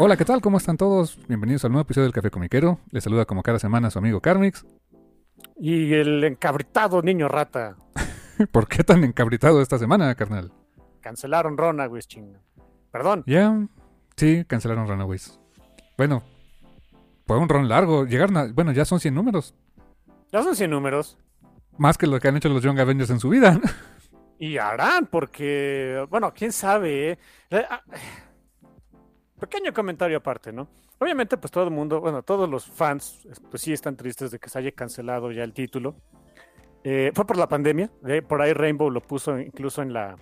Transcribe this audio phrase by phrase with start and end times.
[0.00, 0.40] Hola, ¿qué tal?
[0.40, 1.18] ¿Cómo están todos?
[1.26, 2.78] Bienvenidos al nuevo episodio del Café Comiquero.
[2.92, 4.64] Les saluda como cada semana su amigo Carmix.
[5.56, 7.76] Y el encabritado niño rata.
[8.52, 10.52] ¿Por qué tan encabritado esta semana, carnal?
[11.00, 12.36] Cancelaron Runaways, ching.
[12.92, 13.24] Perdón.
[13.26, 13.66] Ya,
[14.16, 15.40] sí, cancelaron Runaways.
[15.96, 16.22] Bueno,
[17.26, 18.06] fue un ron largo.
[18.06, 18.46] Llegaron a...
[18.52, 19.56] Bueno, ya son 100 números.
[20.30, 21.18] Ya son 100 números.
[21.76, 23.60] Más que lo que han hecho los Young Avengers en su vida.
[24.40, 27.18] Y harán, porque, bueno, quién sabe.
[27.50, 27.64] ¿eh?
[29.38, 30.68] Pequeño comentario aparte, ¿no?
[30.98, 34.48] Obviamente, pues todo el mundo, bueno, todos los fans, pues sí están tristes de que
[34.48, 35.94] se haya cancelado ya el título.
[36.82, 37.90] Eh, fue por la pandemia,
[38.26, 40.16] por ahí Rainbow lo puso incluso en la,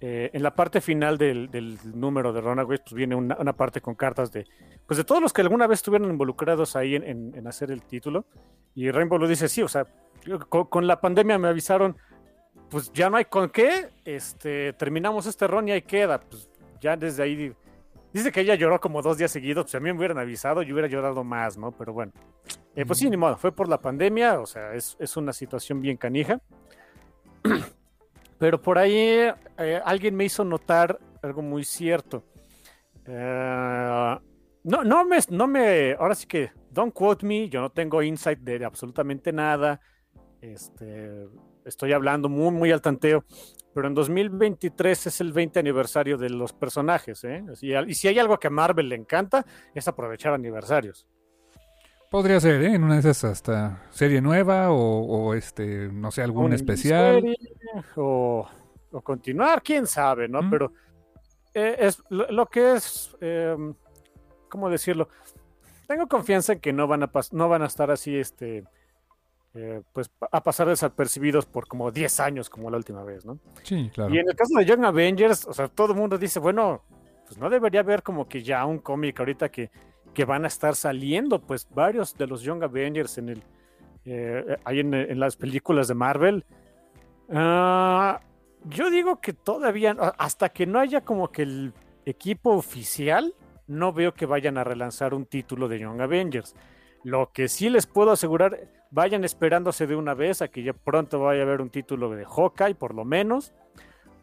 [0.00, 4.30] eh, en la parte final del, número de Runaways, pues viene una, parte con cartas
[4.30, 4.46] de,
[4.86, 8.26] pues de todos los que alguna vez estuvieron involucrados ahí en, hacer el título.
[8.74, 9.86] Y Rainbow lo dice, sí, o sea,
[10.48, 11.96] con, con, la pandemia me avisaron,
[12.70, 16.96] pues ya no hay con qué, este, terminamos este ron y ahí queda, pues ya
[16.96, 17.54] desde ahí
[18.12, 20.74] Dice que ella lloró como dos días seguidos, pues a mí me hubieran avisado, yo
[20.74, 21.72] hubiera llorado más, ¿no?
[21.72, 22.12] Pero bueno,
[22.74, 25.80] eh, pues sí, ni modo, fue por la pandemia, o sea, es, es una situación
[25.80, 26.40] bien canija.
[28.38, 32.24] Pero por ahí eh, alguien me hizo notar algo muy cierto.
[33.06, 34.20] Uh,
[34.64, 38.40] no, no me, no me, ahora sí que, don't quote me, yo no tengo insight
[38.40, 39.80] de absolutamente nada.
[40.40, 41.28] Este,
[41.66, 43.24] estoy hablando muy, muy al tanteo
[43.76, 47.44] pero en 2023 es el 20 aniversario de los personajes, ¿eh?
[47.60, 49.44] Y si hay algo que a Marvel le encanta,
[49.74, 51.06] es aprovechar aniversarios.
[52.10, 52.74] Podría ser, ¿eh?
[52.74, 57.16] En una de esas hasta serie nueva o, o este, no sé, algún especial.
[57.16, 57.36] Serie,
[57.96, 58.48] o,
[58.92, 60.40] o, continuar, quién sabe, ¿no?
[60.40, 60.50] Mm.
[60.50, 60.72] Pero
[61.52, 63.54] eh, es lo, lo, que es, eh,
[64.48, 65.10] ¿cómo decirlo?
[65.86, 68.64] Tengo confianza en que no van a, no van a estar así, este,
[69.56, 73.38] eh, pues a pasar desapercibidos por como 10 años como la última vez, ¿no?
[73.62, 74.14] Sí, claro.
[74.14, 76.82] Y en el caso de Young Avengers, o sea, todo el mundo dice, bueno,
[77.26, 79.70] pues no debería haber como que ya un cómic ahorita que,
[80.12, 83.42] que van a estar saliendo, pues varios de los Young Avengers en el,
[84.04, 86.44] eh, ahí en, en, las películas de Marvel.
[87.28, 88.18] Uh,
[88.64, 91.72] yo digo que todavía, hasta que no haya como que el
[92.04, 93.34] equipo oficial,
[93.66, 96.54] no veo que vayan a relanzar un título de Young Avengers.
[97.02, 101.20] Lo que sí les puedo asegurar vayan esperándose de una vez a que ya pronto
[101.20, 103.52] vaya a haber un título de Hawkeye, por lo menos,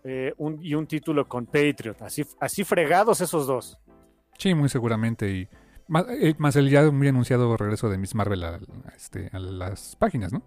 [0.04, 2.02] eh, un, y un título con Patriot.
[2.02, 3.78] Así, así fregados esos dos.
[4.40, 5.30] Sí, muy seguramente.
[5.30, 5.48] Y
[5.88, 9.38] más, eh, más el ya muy anunciado regreso de Miss Marvel a, a, este, a,
[9.38, 10.42] las páginas, ¿no?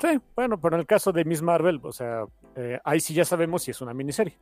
[0.00, 2.24] Sí, bueno, pero en el caso de Miss Marvel, o sea,
[2.56, 4.38] eh, ahí sí ya sabemos si es una miniserie.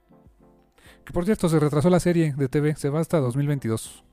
[1.04, 4.04] Que por cierto, se retrasó la serie de TV, se va hasta 2022.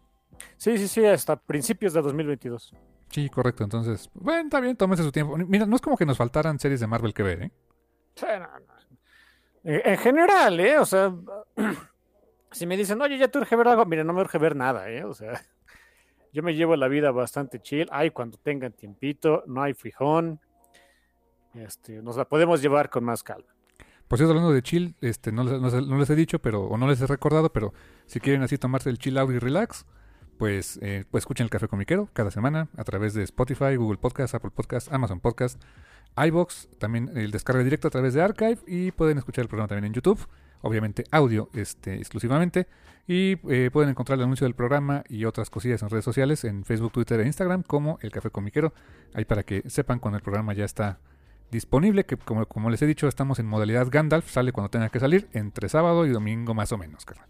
[0.57, 2.73] Sí, sí, sí, hasta principios de 2022.
[3.13, 3.63] Sí, correcto.
[3.63, 5.37] Entonces, bueno, está bien, tómese su tiempo.
[5.37, 7.51] Mira, no es como que nos faltaran series de Marvel que ver, ¿eh?
[8.15, 8.73] Sí, no, no.
[9.63, 10.79] En general, ¿eh?
[10.79, 11.13] O sea,
[12.51, 14.89] si me dicen, oye, ya te urge ver algo, mira, no me urge ver nada,
[14.89, 15.03] ¿eh?
[15.03, 15.39] O sea,
[16.33, 17.87] yo me llevo la vida bastante chill.
[17.91, 20.39] Ay, cuando tengan tiempito, no hay fijón.
[21.53, 23.53] Este, nos la podemos llevar con más calma.
[24.07, 26.87] Por cierto, hablando de chill, este, no, no, no les he dicho, pero, o no
[26.87, 27.73] les he recordado, pero
[28.07, 29.85] si quieren así tomarse el chill out y relax,
[30.37, 34.35] pues, eh, pues escuchen el Café Comiquero cada semana a través de Spotify, Google Podcast,
[34.35, 35.61] Apple Podcast, Amazon Podcast,
[36.15, 39.85] iBox, también el descarga directo a través de Archive y pueden escuchar el programa también
[39.85, 40.27] en YouTube,
[40.61, 42.67] obviamente audio este, exclusivamente
[43.07, 46.63] y eh, pueden encontrar el anuncio del programa y otras cosillas en redes sociales en
[46.63, 48.73] Facebook, Twitter e Instagram como el Café Comiquero,
[49.13, 50.99] ahí para que sepan cuando el programa ya está
[51.51, 54.99] disponible, que como, como les he dicho estamos en modalidad Gandalf, sale cuando tenga que
[54.99, 57.27] salir, entre sábado y domingo más o menos, carnal.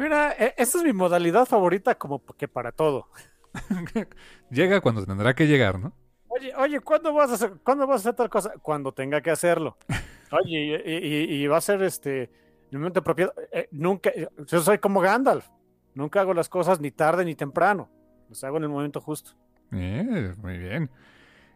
[0.00, 3.08] Mira, esta es mi modalidad favorita como que para todo.
[4.50, 5.92] Llega cuando tendrá que llegar, ¿no?
[6.28, 8.54] Oye, oye, ¿cuándo vas a hacer, ¿cuándo vas a hacer tal cosa?
[8.62, 9.76] Cuando tenga que hacerlo.
[10.32, 12.30] Oye, y, y, y va a ser este
[12.70, 13.34] el momento propio.
[13.52, 14.12] Eh, nunca,
[14.46, 15.48] yo soy como Gandalf.
[15.94, 17.90] Nunca hago las cosas ni tarde ni temprano.
[18.28, 19.32] Las hago en el momento justo.
[19.72, 20.90] Eh, muy bien.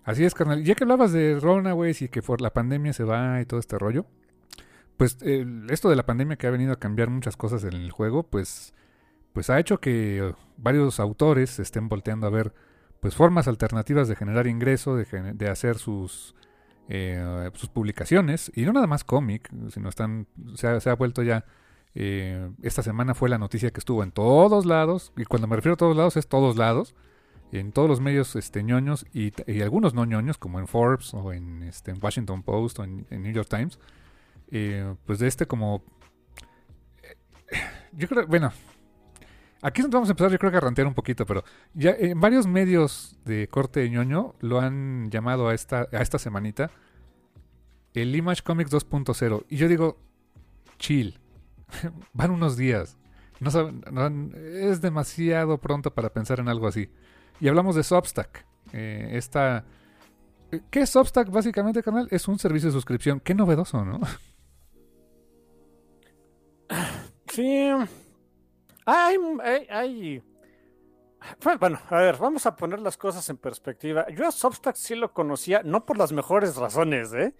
[0.02, 0.64] Así es, carnal.
[0.64, 3.78] Ya que hablabas de Runaways y que por la pandemia se va y todo este
[3.78, 4.06] rollo,
[4.96, 8.22] pues esto de la pandemia que ha venido a cambiar muchas cosas en el juego,
[8.24, 8.74] pues,
[9.32, 12.54] pues ha hecho que varios autores estén volteando a ver
[13.00, 15.04] pues formas alternativas de generar ingreso, de,
[15.34, 16.34] de hacer sus,
[16.88, 21.22] eh, sus publicaciones, y no nada más cómic, sino están, se ha, se ha vuelto
[21.22, 21.44] ya,
[21.94, 25.74] eh, esta semana fue la noticia que estuvo en todos lados, y cuando me refiero
[25.74, 26.94] a todos lados es todos lados,
[27.52, 29.32] en todos los medios este, ñoños y,
[29.62, 33.48] algunos no ñoños, como en Forbes o en, este, Washington Post o en, New York
[33.48, 33.78] Times,
[34.50, 35.82] eh, pues de este como...
[37.92, 38.52] Yo creo, bueno,
[39.62, 42.46] aquí vamos a empezar yo creo que a rantear un poquito, pero ya en varios
[42.46, 46.70] medios de corte ñoño lo han llamado a esta, a esta semanita
[47.94, 49.44] el Image Comics 2.0.
[49.48, 49.98] Y yo digo,
[50.78, 51.18] chill,
[52.12, 52.98] van unos días.
[53.40, 53.50] No,
[54.36, 56.90] es demasiado pronto para pensar en algo así.
[57.40, 58.46] Y hablamos de Substack.
[58.72, 59.64] Eh, esta,
[60.70, 62.08] ¿Qué es Substack básicamente, canal?
[62.10, 63.20] Es un servicio de suscripción.
[63.20, 64.00] Qué novedoso, ¿no?
[67.34, 67.68] Sí.
[68.86, 69.16] Hay,
[69.68, 70.22] hay,
[71.42, 74.08] Bueno, a ver, vamos a poner las cosas en perspectiva.
[74.10, 77.34] Yo a Substack sí lo conocía, no por las mejores razones, ¿eh?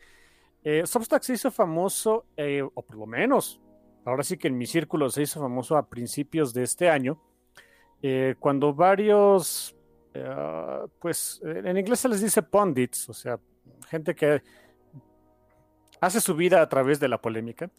[0.64, 3.61] eh se hizo famoso, eh, o por lo menos,
[4.05, 7.23] ahora sí que en mi círculo se hizo famoso a principios de este año,
[8.02, 9.76] eh, cuando varios
[10.12, 13.38] eh, pues en inglés se les dice pundits, o sea,
[13.88, 14.43] gente que
[16.00, 17.70] hace su vida a través de la polémica.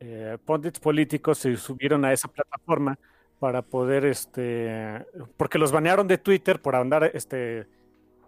[0.00, 2.98] Eh, pundits políticos se subieron a esa plataforma
[3.38, 5.04] para poder, este,
[5.36, 7.66] porque los banearon de Twitter por andar este,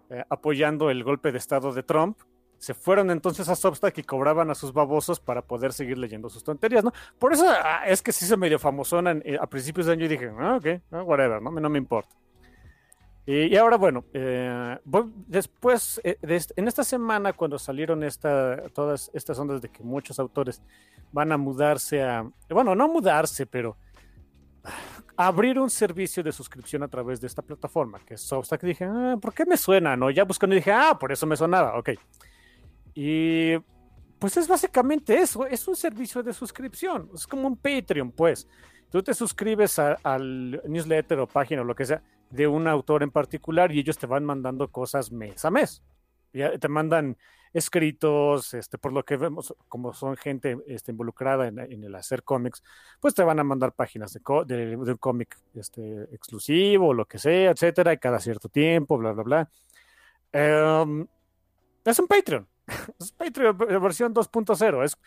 [0.09, 2.17] eh, apoyando el golpe de Estado de Trump.
[2.57, 6.43] Se fueron entonces a Substack y cobraban a sus babosos para poder seguir leyendo sus
[6.43, 6.91] tonterías, ¿no?
[7.17, 10.29] Por eso ah, es que sí se medio famosona a principios de año y dije,
[10.37, 11.51] ah, ok, ah, whatever, ¿no?
[11.51, 12.15] no me importa.
[13.31, 14.79] Y, ahora, bueno, eh,
[15.27, 16.17] después, eh,
[16.55, 20.63] en esta semana, cuando salieron esta, todas estas ondas de que muchos autores
[21.11, 23.77] van a mudarse a, bueno, no mudarse, pero
[25.15, 29.15] abrir un servicio de suscripción a través de esta plataforma, que es Substack, dije, ah,
[29.21, 29.95] ¿por qué me suena?
[29.95, 31.91] No, ya buscando y dije, ah, por eso me sonaba, ok.
[32.95, 33.59] Y
[34.17, 38.47] pues es básicamente eso, es un servicio de suscripción, es como un Patreon, pues.
[38.89, 43.11] Tú te suscribes al newsletter o página o lo que sea de un autor en
[43.11, 45.83] particular y ellos te van mandando cosas mes a mes.
[46.33, 47.17] Ya te mandan
[47.53, 52.63] escritos, este, por lo que vemos, como son gente este, involucrada en, el hacer cómics,
[52.99, 57.51] pues te van a mandar páginas de, de, un cómic este, exclusivo, lo que sea,
[57.51, 59.49] etcétera, y cada cierto tiempo, bla, bla, bla.
[60.31, 61.07] Em,
[61.83, 62.47] es un Patreon,
[62.99, 64.83] es Patreon versión 2.0.
[64.83, 64.97] Es,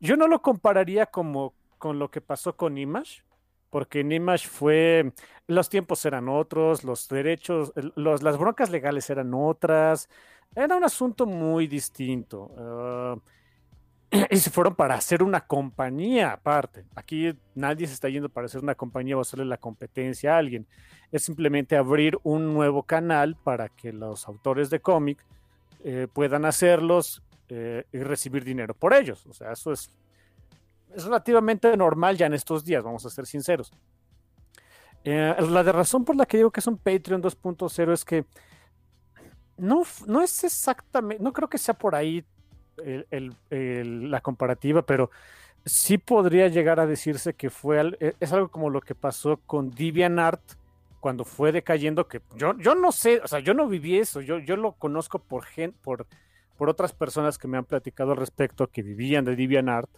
[0.00, 3.22] yo no lo compararía como con lo que pasó con Image,
[3.72, 5.14] porque en Image fue,
[5.46, 10.10] los tiempos eran otros, los derechos, las broncas legales eran otras,
[10.54, 12.50] era un asunto muy distinto.
[12.58, 13.16] Ah,
[14.30, 16.84] y se fueron para hacer una compañía aparte.
[16.94, 20.66] Aquí nadie se está yendo para hacer una compañía o hacerle la competencia a alguien.
[21.10, 25.24] Es simplemente abrir un nuevo canal para que los autores de cómic
[25.82, 29.24] eh, puedan hacerlos eh, y recibir dinero por ellos.
[29.24, 29.90] O sea, eso es
[30.94, 33.72] es relativamente normal ya en estos días, vamos a ser sinceros.
[35.04, 38.24] Eh, la razón por la que digo que es un Patreon 2.0 es que
[39.56, 42.24] no, no es exactamente, no creo que sea por ahí
[43.50, 45.10] la comparativa, pero
[45.64, 49.70] sí podría llegar a decirse que fue e, es algo como lo que pasó con
[49.70, 50.40] DeviantArt
[51.00, 54.38] cuando fue decayendo, que yo, yo no sé, o sea, yo no viví eso, yo,
[54.38, 55.44] yo lo conozco por,
[55.82, 56.06] por,
[56.56, 59.90] por otras personas que me han platicado al respecto que vivían de DeviantArt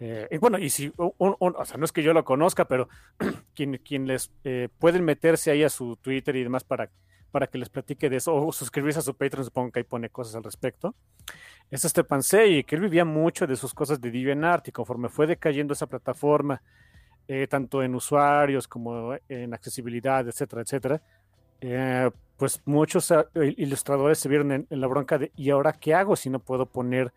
[0.00, 2.88] eh, bueno, y si, o sea, no es que yo lo conozca, pero
[3.54, 6.90] quien, quien les eh, pueden meterse ahí a su Twitter y demás para,
[7.30, 10.10] para que les platique de eso, o suscribirse a su Patreon, supongo que ahí pone
[10.10, 10.94] cosas al respecto.
[11.70, 15.26] Es este Pansei, que él vivía mucho de sus cosas de DeviantArt y conforme fue
[15.26, 16.60] decayendo esa plataforma,
[17.26, 21.02] eh, tanto en usuarios como en accesibilidad, etcétera, etcétera,
[22.36, 23.10] pues muchos
[23.56, 27.10] ilustradores se vieron en la bronca de, ¿y ahora qué hago si no puedo poner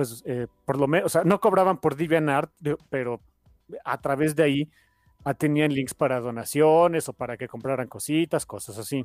[0.00, 2.50] pues eh, por lo menos, o sea, no cobraban por DeviantArt,
[2.88, 3.20] pero
[3.84, 4.70] a través de ahí
[5.24, 9.04] ah, tenían links para donaciones o para que compraran cositas, cosas así.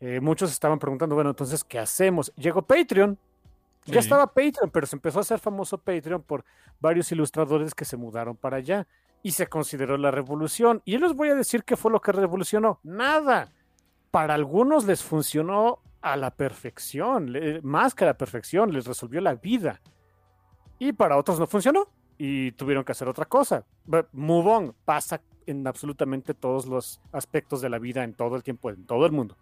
[0.00, 2.32] Eh, muchos estaban preguntando, bueno, entonces, ¿qué hacemos?
[2.34, 3.16] Llegó Patreon.
[3.84, 6.44] Ya estaba Patreon, pero se empezó a hacer famoso Patreon por
[6.80, 8.88] varios ilustradores que se mudaron para allá
[9.22, 10.82] y se consideró la revolución.
[10.84, 12.80] Y yo les voy a decir qué fue lo que revolucionó.
[12.82, 13.52] Nada.
[14.10, 15.78] Para algunos les funcionó
[16.12, 17.32] a la perfección,
[17.62, 19.80] más que a la perfección, les resolvió la vida.
[20.78, 23.64] Y para otros no funcionó y tuvieron que hacer otra cosa.
[24.12, 28.70] Move on, pasa en absolutamente todos los aspectos de la vida, en todo el tiempo,
[28.70, 29.36] en todo el mundo.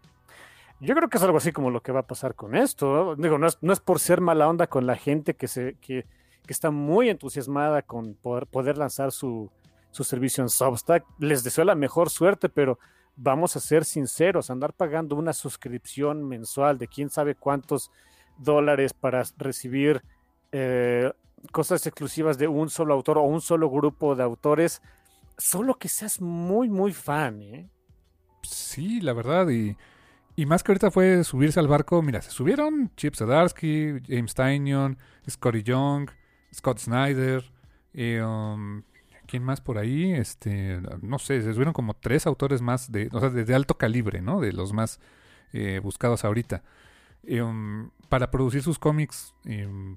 [0.81, 3.15] Yo creo que es algo así como lo que va a pasar con esto.
[3.17, 6.05] Digo, no es, por ser mala onda con la gente que, se, que
[6.49, 9.51] está muy entusiasmada con poder, poder lanzar su,
[9.91, 11.05] su servicio en Substack.
[11.19, 12.79] Les deseo la mejor suerte, pero
[13.17, 17.91] vamos a ser sinceros, andar pagando una suscripción mensual de quién sabe cuántos
[18.39, 20.03] dólares para recibir
[20.53, 21.13] eh,
[21.53, 24.83] cosas exclusivas de un solo autor o un solo grupo de autores,
[25.39, 27.43] solo que seas muy, muy fan.
[27.43, 27.69] ¿eh?
[28.43, 29.77] Sí, la verdad, y,
[30.37, 34.99] y, más que ahorita fue subirse al barco, mira, se subieron Chip Zdarsky, James Tynion,
[35.29, 36.11] Scotty Young,
[36.53, 37.45] Scott Snyder,
[37.93, 38.83] y, um,
[39.27, 40.13] ¿Quién más por ahí?
[40.13, 44.21] Este, no sé, se subieron como tres autores más de, o sea, de, alto calibre,
[44.21, 44.41] ¿no?
[44.41, 45.01] De los más
[45.53, 46.63] eh, buscados ahorita.
[47.27, 49.97] Um, para producir sus cómics em,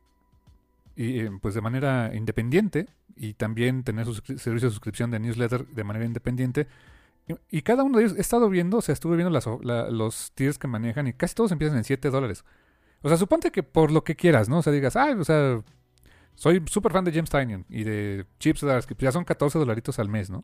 [0.95, 5.67] y, em, pues de manera independiente y también tener su servicio de suscripción de newsletter
[5.67, 6.67] de manera independiente.
[7.49, 9.37] Y, cada uno de ellos he estado viendo, o sea, estuve viendo
[9.91, 12.45] los tiers que manejan y casi todos empiezan en 7 dólares.
[13.01, 14.59] O sea, suponte que por lo que quieras, ¿no?
[14.59, 15.61] O sea, digas, ah, o sea,
[16.37, 20.07] soy súper fan de James Tynion y de Chips que ya son 14 dolaritos al
[20.07, 20.43] mes, ¿no?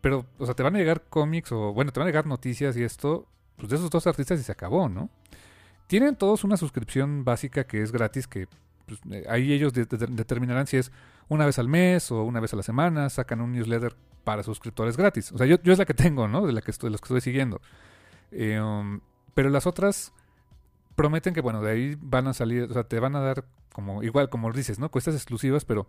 [0.00, 2.76] Pero, o sea, te van a llegar cómics o, bueno, te van a llegar noticias
[2.76, 5.08] y esto, pues de esos dos artistas y se acabó, ¿no?
[5.86, 8.48] Tienen todos una suscripción básica que es gratis, que
[8.86, 10.90] pues, eh, ahí ellos determinarán si es
[11.28, 14.96] una vez al mes o una vez a la semana, sacan un newsletter para suscriptores
[14.96, 15.30] gratis.
[15.30, 16.44] O sea, yo, yo es la que tengo, ¿no?
[16.44, 17.60] De la que estoy, los que estoy siguiendo.
[18.32, 19.00] Eh, um,
[19.32, 20.12] pero las otras
[21.02, 24.04] prometen que, bueno, de ahí van a salir, o sea, te van a dar como,
[24.04, 24.88] igual, como dices, ¿no?
[24.88, 25.88] Cuestas exclusivas, pero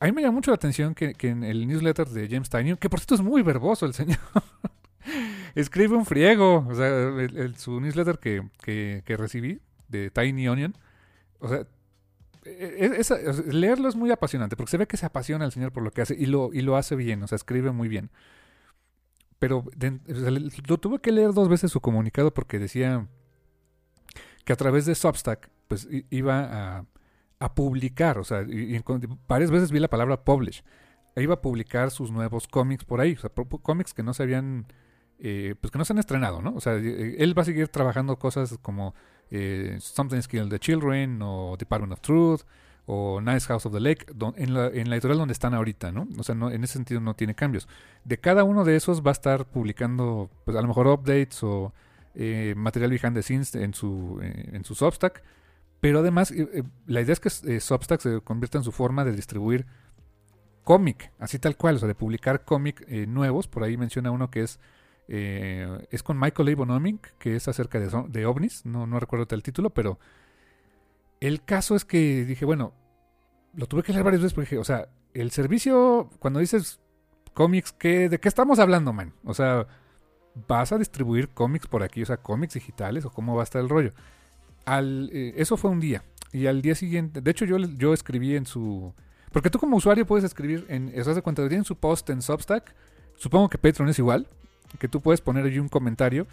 [0.00, 2.90] a mí me llama mucho la atención que, en el newsletter de James Tynion, que
[2.90, 4.18] por cierto es muy verboso el señor,
[5.54, 10.76] escribe un friego, o sea, el, su newsletter que, que, recibí de Tiny Onion,
[11.38, 11.66] o sea,
[12.44, 15.82] e, e, leerlo es muy apasionante, porque se ve que se apasiona el señor por
[15.82, 18.10] lo que hace y lo, y lo hace bien, o sea, escribe muy bien.
[19.38, 19.64] Pero
[20.68, 23.08] lo tuve que leer dos veces su comunicado porque decía
[24.44, 26.78] que a través de Substack, pues iba
[27.38, 28.82] a, publicar, o sea, y,
[29.28, 30.62] varias veces vi la palabra publish,
[31.14, 33.30] e iba a publicar sus nuevos cómics por ahí, o sea,
[33.62, 34.66] cómics que no se habían,
[35.18, 36.54] eh, pues que no se han estrenado, ¿no?
[36.54, 38.94] O sea, eh, él va a seguir trabajando cosas como
[39.30, 42.42] eh, Something's Killed the Children, o Department of Truth,
[42.86, 46.08] o Nice House of the Lake, en, la, en la editorial donde están ahorita, ¿no?
[46.18, 47.68] O sea, no, en ese sentido no tiene cambios.
[48.04, 51.72] De cada uno de esos va a estar publicando, pues a lo mejor updates o
[52.14, 55.22] eh, material behind the scenes en su, eh, en su Substack.
[55.80, 59.66] Pero además, eh, la idea es que Substack se convierta en su forma de distribuir
[60.62, 63.48] cómic, así tal cual, o sea, de publicar cómic nuevos.
[63.48, 64.60] Por ahí menciona uno que es
[65.06, 67.18] es con Michael A.
[67.18, 69.98] Que es acerca de, ovnis, no, no recuerdo el título, pero
[71.20, 72.72] el caso es que dije, bueno,
[73.54, 76.80] lo tuve que leer varias veces porque dije, o sea, el servicio, cuando dices
[77.34, 79.12] cómics, ¿de qué estamos hablando, man?
[79.24, 79.66] O sea,
[80.48, 82.02] ¿vas a distribuir cómics por aquí?
[82.02, 83.92] O sea, cómics digitales o cómo va a estar el rollo.
[84.64, 86.02] Al, eh, eso fue un día.
[86.32, 88.92] Y al día siguiente, de hecho yo, yo escribí en su...
[89.32, 90.86] Porque tú como usuario puedes escribir en...
[90.86, 92.74] De cuenta, en su post en Substack.
[93.16, 94.26] Supongo que Patreon es igual.
[94.78, 96.26] Que tú puedes poner allí un comentario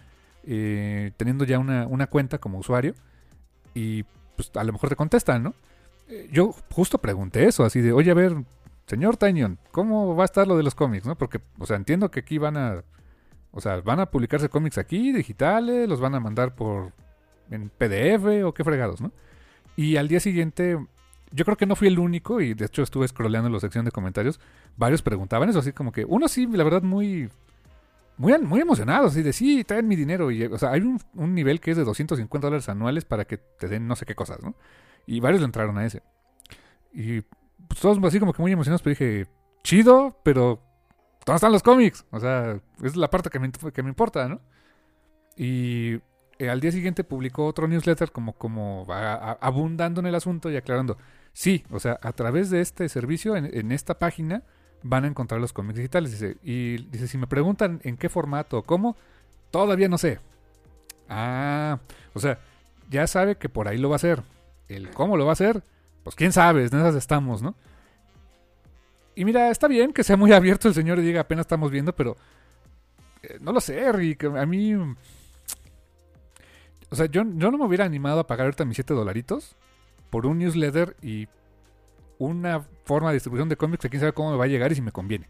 [0.43, 2.96] eh, teniendo ya una, una, cuenta como usuario.
[3.74, 4.03] Y
[4.36, 5.53] pues a lo mejor te contestan, ¿no?
[6.08, 8.36] Eh, yo justo pregunté eso, así de, oye, a ver,
[8.88, 11.15] señor Tañón, ¿cómo va a estar lo de los cómics, no?
[11.15, 12.84] Porque, o sea, entiendo que aquí van a
[13.51, 15.88] o sea, ¿van a publicarse cómics aquí, digitales?
[15.88, 16.93] ¿Los van a mandar por
[17.50, 19.12] en PDF o qué fregados, no?
[19.75, 20.77] Y al día siguiente,
[21.31, 23.86] yo creo que no fui el único, y de hecho estuve scrolleando en la sección
[23.86, 24.39] de comentarios,
[24.77, 27.29] varios preguntaban eso, así como que uno sí, la verdad, muy
[28.22, 30.29] muy, muy emocionados, así de sí, traen mi dinero.
[30.29, 33.38] Y, o sea, hay un, un, nivel que es de 250 dólares anuales para que
[33.38, 34.53] te den no sé qué cosas, ¿no?
[35.08, 36.03] Y varios le entraron a ese.
[36.93, 37.22] Y
[37.67, 39.27] pues, todos así como que muy emocionados, pero dije,
[39.63, 40.62] chido, pero
[41.25, 42.06] ¿dónde están los cómics?
[42.12, 44.42] O sea, es la parte que me, que me importa, ¿no?
[45.36, 46.00] Y
[46.42, 50.98] eh, al día siguiente publicó otro newsletter como, como abundando en el asunto y aclarando.
[51.34, 54.44] Sí, o sea, a través de este servicio, en, esta página,
[54.84, 56.12] van a encontrar los cómics digitales.
[56.12, 58.98] Dice, y dice, si me preguntan en qué formato o cómo,
[59.51, 60.20] todavía no sé.
[61.10, 61.80] Ah,
[62.13, 62.40] o sea,
[62.90, 64.24] ya sabe que por ahí lo va a hacer.
[64.68, 65.63] El cómo lo va a hacer,
[66.04, 67.56] pues quién sabe, en esas estamos, ¿no?
[69.22, 71.94] Y mira, está bien que sea muy abierto el señor y diga apenas estamos viendo,
[71.94, 72.18] pero
[73.22, 74.24] eh, no lo sé, Rick.
[74.24, 74.74] A mí.
[76.90, 79.56] O sea, yo, yo no me hubiera animado a pagar ahorita mis 7 dolaritos
[80.10, 81.28] por un newsletter y
[82.18, 84.75] una forma de distribución de cómics que quién sabe cómo me va a llegar y
[84.75, 85.30] si me conviene.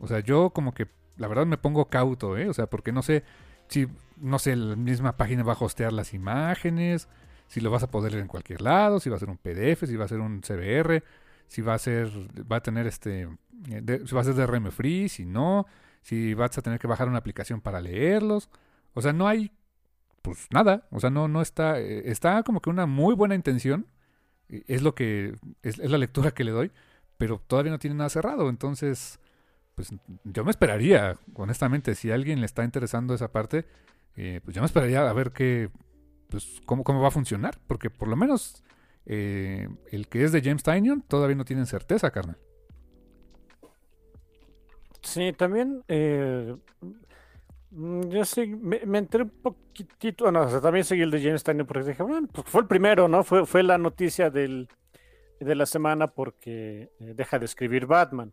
[0.00, 0.86] O sea, yo como que
[1.18, 2.48] la verdad me pongo cauto, ¿eh?
[2.48, 3.24] O sea, porque no sé
[3.68, 7.08] si, no sé, la misma página va a hostear las imágenes,
[7.46, 9.86] si lo vas a poder leer en cualquier lado, si va a ser un PDF,
[9.86, 11.04] si va a ser un CBR
[11.52, 12.08] si va a ser,
[12.50, 13.28] va a tener este,
[13.68, 15.66] eh, si va a ser DRM free, si no,
[16.00, 18.48] si vas a tener que bajar una aplicación para leerlos.
[18.94, 19.52] O sea, no hay,
[20.22, 20.88] pues nada.
[20.90, 23.86] O sea, no, no está, eh, está como que una muy buena intención.
[24.48, 26.72] Es lo que, es, la lectura que le doy,
[27.18, 28.48] pero todavía no tiene nada cerrado.
[28.48, 29.20] Entonces,
[29.74, 29.90] pues
[30.24, 33.66] yo me esperaría, honestamente, si a alguien le está interesando esa parte,
[34.16, 35.68] eh, pues yo me esperaría a ver qué,
[36.30, 38.64] pues cómo, cómo va a funcionar, porque por lo menos
[39.06, 42.36] eh, el que es de James Tynion todavía no tienen certeza, carnal.
[45.02, 46.54] Sí, también eh,
[47.70, 51.88] mm, yo sí, me, enteré un poquitito, no, también seguí el de James Tynion porque
[51.88, 53.24] dije, bueno, pues fue el primero, ¿no?
[53.24, 54.68] Fue, fue la noticia del,
[55.40, 58.32] de la semana porque eh, deja de escribir Batman.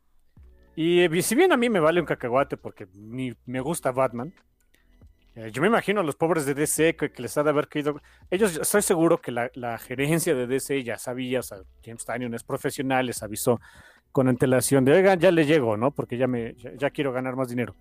[0.76, 4.34] Y si bien a mí me vale un cacahuate porque ni me gusta Batman,
[5.40, 8.02] eh, yo me imagino a los pobres de DC que, les ha de haber caído.
[8.30, 11.40] Ellos, estoy seguro que la, gerencia de DC ya sabía,
[11.84, 13.62] James Tynion es profesional, les avisó
[14.12, 15.92] con antelación de, oigan, ya le llego, ¿no?
[15.92, 17.74] Porque ya, me, ya, quiero ganar más dinero.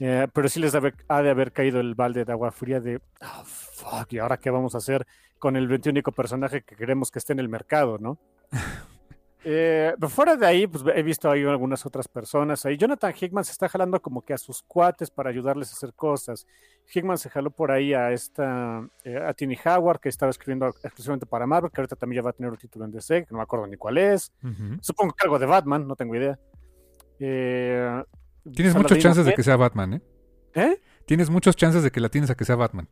[0.00, 3.44] Eh, pero sí les ha de haber caído el balde de agua fría de, oh,
[3.44, 5.06] fuck, ¿y ahora qué vamos a hacer
[5.38, 8.18] con el 21 personaje que queremos que esté en el mercado, ¿no?
[9.44, 12.66] Eh, fuera de ahí, pues he visto ahí algunas otras personas.
[12.66, 15.94] Ahí Jonathan Hickman se está jalando como que a sus cuates para ayudarles a hacer
[15.94, 16.46] cosas.
[16.92, 21.26] Hickman se jaló por ahí a esta, eh, a Tini Howard, que estaba escribiendo exclusivamente
[21.26, 23.38] para Marvel, que ahorita también ya va a tener un título en DC, que no
[23.38, 24.32] me acuerdo ni cuál es.
[24.80, 26.38] Supongo que algo de Batman, no tengo idea.
[27.18, 28.02] Eh,
[28.52, 30.02] Tienes muchas chances de que sea Batman, ¿eh?
[30.54, 30.80] ¿Eh?
[31.04, 32.88] Tienes muchas chances de que la tienes a que sea Batman.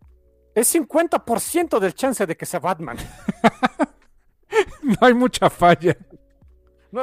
[0.55, 2.97] Es 50% del chance de que sea Batman.
[4.83, 5.97] no hay mucha falla.
[6.95, 7.03] No,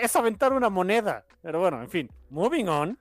[0.00, 1.24] es aventar una moneda.
[1.42, 2.98] Pero bueno, en fin, moving on.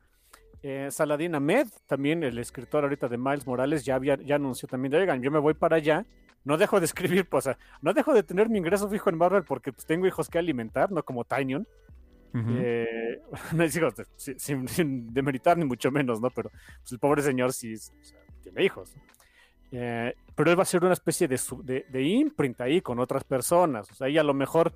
[0.63, 4.91] Eh, Saladin Ahmed, también el escritor ahorita de Miles Morales, ya, había, ya anunció también
[4.91, 6.05] de, oigan, yo me voy para allá,
[6.43, 7.49] no dejo de escribir, pues,
[7.81, 10.91] no dejo de tener mi ingreso fijo en Marvel porque pues, tengo hijos que alimentar,
[10.91, 11.67] no como Tinyon.
[12.33, 13.21] Eh,
[13.53, 16.29] no digo, sin, demeritar ni mucho menos, ¿no?
[16.31, 17.75] Pero pues, el pobre señor sí
[18.41, 18.95] tiene hijos.
[19.71, 23.23] Eh, pero él va a ser una especie de, de, de imprint ahí con otras
[23.23, 23.89] personas.
[23.91, 24.73] O sea, ahí a lo mejor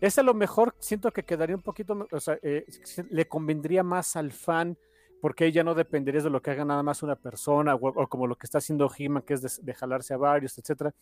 [0.00, 2.64] ese a lo mejor siento que quedaría un poquito, o sea, eh,
[3.10, 4.76] le convendría más al fan
[5.20, 8.36] porque ella no dependería de lo que haga nada más una persona o, como lo
[8.36, 10.94] que está haciendo he que es de, jalarse a varios, etcétera.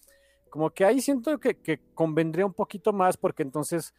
[0.48, 3.94] Como que ahí siento que, convendría un poquito más porque entonces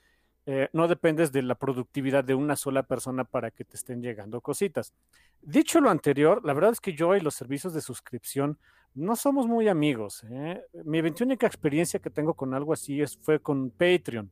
[0.48, 4.42] eh, no dependes de la productividad de una sola persona para que te estén llegando
[4.42, 4.94] cositas.
[5.42, 8.58] Dicho lo anterior, la verdad es que yo y los servicios de suscripción
[8.96, 10.24] no somos muy amigos.
[10.32, 10.64] ¿eh?
[10.86, 14.32] Mi única experiencia que tengo con algo así es, fue con Patreon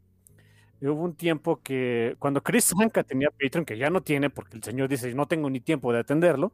[0.93, 4.63] hubo un tiempo que cuando Chris Sanka tenía Patreon, que ya no tiene porque el
[4.63, 6.52] señor dice, no tengo ni tiempo de atenderlo,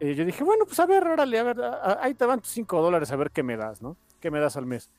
[0.00, 1.60] eh, yo dije, bueno, pues a ver, órale, a ver,
[2.00, 3.96] ahí te van tus 5 dólares a ver qué me das, ¿no?
[4.20, 4.90] ¿Qué me das al mes?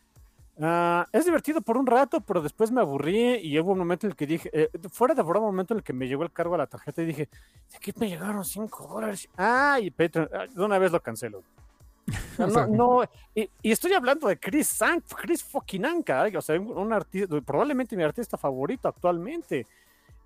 [0.62, 4.12] Ah, es divertido por un rato, pero después me aburrí y hubo un momento en
[4.12, 6.34] el que dije, eh, fuera de broma, un momento en el que me llegó el
[6.34, 7.30] cargo a la tarjeta y dije,
[7.72, 9.30] ¿de qué me llegaron 5 dólares?
[9.38, 11.44] Ah, y Patreon, ah, de una vez lo cancelo.
[12.38, 13.04] No, no,
[13.36, 18.04] y, estoy hablando de Chris Sank, Chris fucking Anka, o sea, un artista, probablemente mi
[18.04, 19.66] artista favorito actualmente.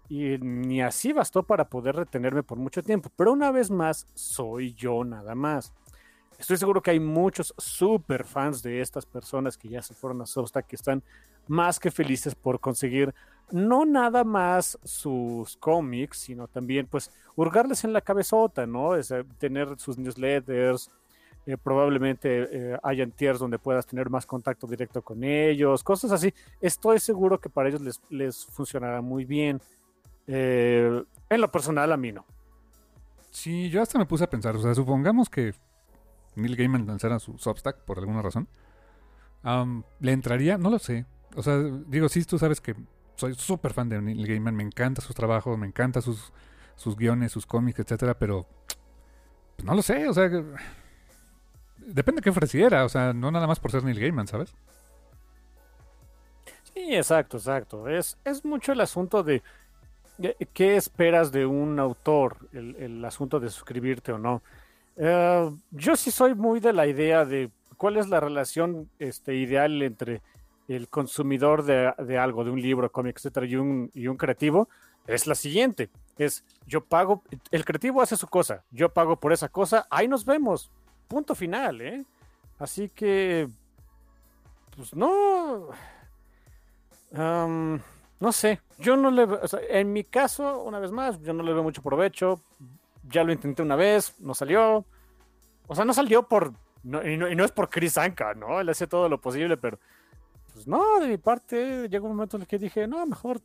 [0.09, 3.09] Y ni así bastó para poder retenerme por mucho tiempo.
[3.15, 5.73] Pero una vez más, soy yo nada más.
[6.37, 10.25] Estoy seguro que hay muchos super fans de estas personas que ya se fueron a
[10.25, 11.01] Substack que están
[11.47, 13.13] más que felices por conseguir
[13.51, 18.95] no nada más sus cómics, sino también pues hurgarles en la cabezota, ¿no?
[18.95, 20.89] Es, tener sus newsletters,
[21.45, 26.33] eh, probablemente eh, hayan tiers donde puedas tener más contacto directo con ellos, cosas así.
[26.61, 29.61] Estoy seguro que para ellos les, les funcionará muy bien.
[30.27, 32.25] Eh, en lo personal, a mí no.
[33.29, 35.53] Sí, yo hasta me puse a pensar, o sea, supongamos que
[36.35, 38.47] Neil Gaiman lanzara su Substack por alguna razón.
[39.99, 40.57] ¿Le entraría?
[40.57, 41.05] No lo sé.
[41.35, 42.75] O sea, digo, sí, tú sabes que
[43.15, 46.31] soy súper fan de Neil Gaiman, me encanta sus trabajos, me encanta sus,
[46.75, 48.47] sus guiones, sus cómics, etcétera, pero
[49.55, 50.29] pues, no lo sé, o sea,
[51.87, 54.53] Depende de qué ofreciera, o sea, no nada más por ser Neil Gaiman, ¿sabes?
[56.73, 57.87] Sí, exacto, exacto.
[57.87, 59.43] Es, es mucho el asunto de,
[60.53, 64.41] qué esperas de un autor, el, asunto de suscribirte o no.
[64.97, 69.81] Eh, yo sí soy muy de la idea de cuál es la relación este, ideal
[69.81, 70.21] entre
[70.67, 74.69] el consumidor de, de algo, de un libro, cómic, etcétera, y un, y un creativo.
[75.05, 79.49] Es la siguiente: es yo pago, el creativo hace su cosa, yo pago por esa
[79.49, 80.71] cosa, ahí nos vemos
[81.07, 82.05] punto final, ¿eh?
[82.59, 83.47] Así que,
[84.75, 85.69] pues no,
[87.11, 91.43] no sé, yo no le, o sea, en mi caso, una vez más, yo no
[91.43, 92.39] le veo mucho provecho,
[93.09, 94.85] ya lo intenté una vez, no salió,
[95.67, 98.59] o sea, no salió por, y, no, es por Chris Anka, ¿no?
[98.59, 99.79] Él hacía todo lo posible, pero
[100.53, 103.41] pues no, de mi parte llegó un momento en el que dije, no, mejor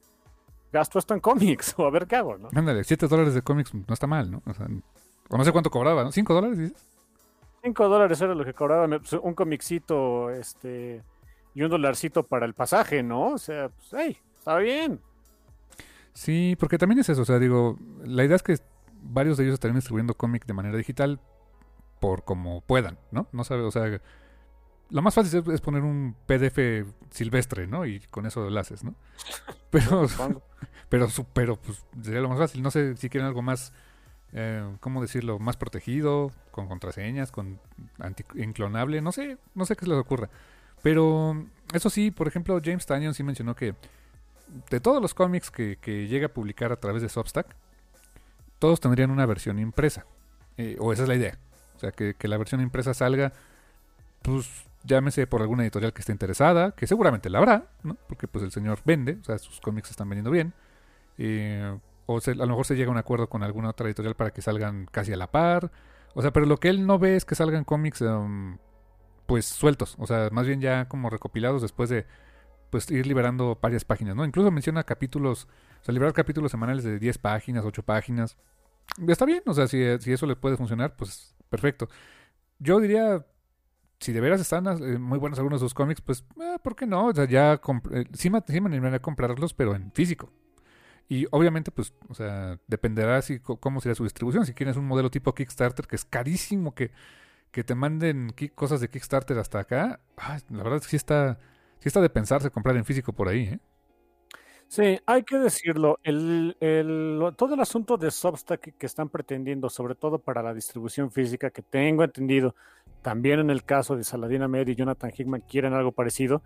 [0.73, 2.49] gasto esto en cómics o a ver qué hago, ¿no?
[2.55, 4.43] Ándale, 7 dólares de cómics no está mal, ¿no?
[4.47, 4.67] O sea,
[5.29, 6.13] o no sé cuánto cobraba, ¿no?
[6.13, 6.98] ¿5 dólares dices?
[7.69, 11.03] 5 dólares era lo que cobraba pues, un comicito, este,
[11.55, 13.33] y un dolarcito para el pasaje, ¿no?
[13.33, 15.01] O sea, pues, hey, está bien.
[16.15, 18.57] Sí, porque también es eso, o sea, digo, la idea es que
[19.03, 21.21] varios de ellos están distribuyendo cómic de manera digital
[22.01, 23.29] por como puedan, ¿no?
[23.33, 24.01] No sabe, o sea,
[24.91, 27.85] lo más fácil es, poner un PDF silvestre, ¿no?
[27.85, 28.95] Y con eso lo haces, ¿no?
[29.71, 30.07] Pero,
[30.89, 32.63] pero, pero, pues sería lo más fácil.
[32.63, 33.75] No sé si quieren algo más,
[34.33, 35.39] eh, ¿cómo decirlo?
[35.39, 37.59] Más protegido, con contraseñas, con
[37.99, 40.29] anti inclonable, no sé, no sé qué se les ocurra.
[40.83, 43.75] Pero eso sí, por ejemplo, James Tanyon sí mencionó que
[44.71, 45.77] de todos los cómics que,
[46.09, 47.47] llega a publicar a través de Substack,
[48.59, 50.07] todos tendrían una versión impresa.
[50.57, 51.39] Eh, o esa es la idea.
[51.77, 53.33] O sea, que, que la versión impresa salga,
[54.23, 57.97] pues llámese por alguna editorial que esté interesada, que seguramente la habrá, ¿no?
[58.09, 60.53] Porque pues el señor vende, o sea, sus cómics están vendiendo bien.
[61.19, 64.31] Eh, o a lo mejor se llega a un acuerdo con alguna otra editorial para
[64.31, 65.71] que salgan casi a la par.
[66.15, 68.57] O sea, pero lo que él no ve es que salgan cómics um,
[69.27, 72.07] pues sueltos, o sea, más bien ya como recopilados después de
[72.71, 74.25] pues ir liberando varias páginas, ¿no?
[74.25, 75.49] Incluso menciona capítulos,
[75.83, 78.39] o sea, liberar capítulos semanales de 10 páginas, 8 páginas.
[79.07, 81.89] Está bien, o sea, si, si eso le puede funcionar, pues perfecto.
[82.59, 83.25] Yo diría,
[84.01, 86.87] si de veras están eh, muy buenos algunos de sus cómics, pues, eh, ¿por qué
[86.87, 87.07] no?
[87.07, 87.61] O sea, ya
[87.93, 90.33] eh, sí, me, animaría a comprarlos, pero en físico.
[91.09, 94.45] Y obviamente, pues, o sea, dependerá si cómo será su distribución.
[94.45, 96.91] Si quieres un modelo tipo Kickstarter, que es carísimo que,
[97.51, 100.01] que te manden cosas de Kickstarter hasta acá,
[100.51, 101.39] la verdad sí está,
[101.79, 103.61] sí está de pensarse comprar en físico por ahí, ¿eh?
[104.69, 105.99] Sí, hay que decirlo.
[106.03, 111.11] El, el, todo el asunto de Substack que están pretendiendo, sobre todo para la distribución
[111.11, 112.55] física, que tengo entendido,
[113.01, 116.43] también en el caso de Saladin Ahmed y Jonathan Hickman quieren algo parecido,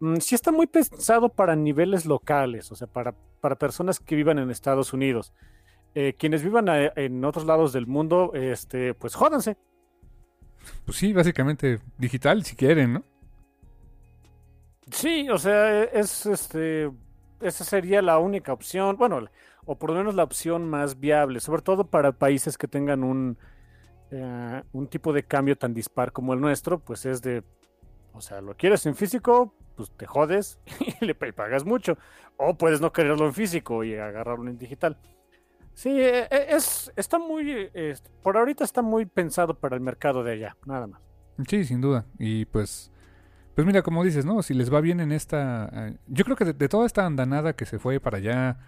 [0.00, 4.38] mm, sí está muy pensado para niveles locales, o sea, para, para personas que vivan
[4.38, 5.32] en Estados Unidos.
[5.94, 9.56] Eh, quienes vivan en otros lados del mundo, este, pues jódanse.
[10.84, 13.04] Pues sí, básicamente digital si quieren, ¿no?
[14.90, 16.90] Sí, o sea, es este
[17.40, 19.20] esa sería la única opción, bueno,
[19.66, 23.36] o por lo menos la opción más viable, sobre todo para países que tengan un,
[24.10, 27.42] eh, un tipo de cambio tan dispar como el nuestro, pues es de,
[28.12, 30.58] o sea, lo quieres en físico, pues te jodes
[31.00, 31.98] y le pagas mucho,
[32.36, 34.96] o puedes no quererlo en físico y agarrarlo en digital.
[35.74, 37.70] Sí, e, e, es, está muy,
[38.22, 41.00] por ahorita está muy pensado para el mercado de allá, nada más.
[41.48, 42.06] Sí, sin duda.
[42.18, 42.92] Y pues
[43.54, 44.42] pues mira, como dices, ¿no?
[44.42, 45.70] Si les va bien en esta...
[45.72, 48.58] Eh, yo creo que de, toda esta andanada que se fue para allá...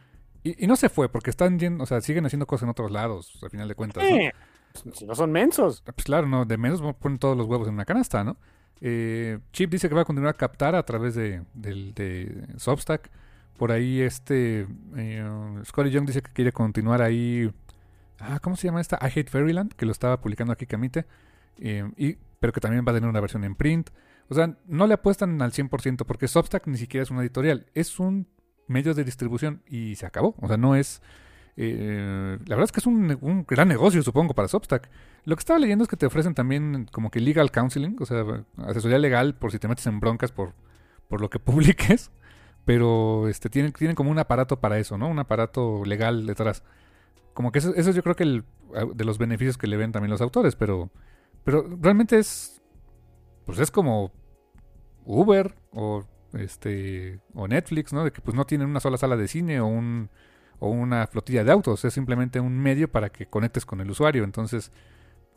[0.45, 3.37] Y, no se fue, porque están yendo, o sea, siguen haciendo cosas en otros lados,
[3.43, 4.05] al final de cuentas.
[4.09, 4.93] ¿no?
[4.93, 5.83] Si no son mensos.
[5.83, 8.37] Pues claro, no, de menos ponen todos los huevos en una canasta, ¿no?
[8.81, 13.11] Eh, Chip dice que va a continuar a captar a través de, de, Substack.
[13.57, 15.25] Por ahí este eh,
[15.91, 17.51] Young dice que quiere continuar ahí.
[18.19, 18.99] Ah, ¿cómo se llama esta?
[19.01, 21.07] I Hate Fairyland, que lo estaba publicando aquí Camite.
[21.59, 23.91] Eh, y, pero que también va a tener una versión en print.
[24.29, 27.99] O sea, no le apuestan al 100% porque Substack ni siquiera es una editorial, es
[28.01, 28.27] un
[28.67, 30.35] medio de distribución y se acabó.
[30.41, 31.01] O sea, no es...
[31.57, 34.91] Eh, la verdad es que es un, gran negocio, supongo, para Substack.
[35.25, 38.25] Lo que estaba leyendo es que te ofrecen también como que legal counseling, o sea,
[38.59, 40.55] asesoría legal por si te metes en broncas por,
[41.09, 42.11] por lo que publiques.
[42.65, 45.09] Pero este, tienen, tienen como un aparato para eso, ¿no?
[45.09, 46.65] Un aparato legal detrás.
[47.33, 48.45] Como que eso, eso yo creo que el,
[48.95, 50.91] de los beneficios que le ven también los autores, pero,
[51.45, 52.57] pero realmente es
[53.47, 54.13] pues es como
[55.05, 58.05] Uber o este o Netflix, ¿no?
[58.05, 60.11] De que pues no tienen una sola sala de cine o un
[60.59, 64.25] o una flotilla de autos, es simplemente un medio para que conectes con el usuario,
[64.25, 64.73] entonces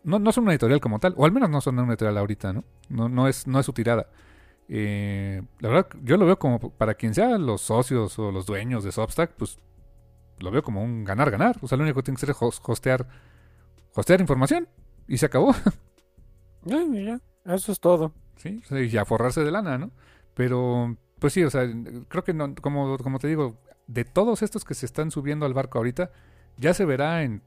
[0.04, 2.54] no, no son una editorial como tal, o al menos no son una editorial ahorita,
[2.54, 2.64] ¿no?
[2.90, 4.08] No, no es no es su tirada.
[4.70, 8.84] Eh, la verdad, yo lo veo como para quien sea los socios o los dueños
[8.84, 9.58] de Substack, pues
[10.40, 11.58] lo veo como un ganar-ganar.
[11.62, 13.08] O sea, lo único que tiene que hacer es hostear,
[13.96, 14.68] hostear información
[15.08, 15.54] y se acabó.
[16.66, 17.20] ya.
[17.46, 18.14] Eso es todo.
[18.38, 19.92] Sí, y a forrarse de lana, ¿no?
[20.34, 21.68] Pero, pues sí, o sea,
[22.08, 23.58] creo que no, como, como te digo,
[23.90, 26.12] de todos estos que se están subiendo al barco ahorita,
[26.58, 27.42] ya se verá en.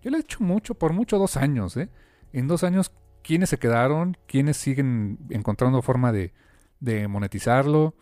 [0.00, 1.90] Yo le he hecho mucho, por mucho, dos años, ¿eh?
[2.32, 2.90] En dos años,
[3.22, 6.32] quiénes se quedaron, quiénes siguen encontrando forma de,
[6.80, 7.94] de monetizarlo,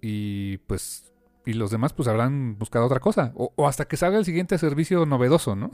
[0.00, 1.08] y pues.
[1.44, 3.32] Y los demás, pues habrán buscado otra cosa.
[3.34, 5.72] O, hasta que salga el siguiente servicio novedoso, ¿no?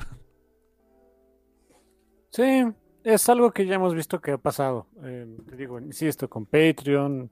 [2.31, 2.65] Sí,
[3.05, 4.87] es algo que ya hemos visto que ha pasado.
[5.03, 7.31] Eh, te digo, insisto, con Patreon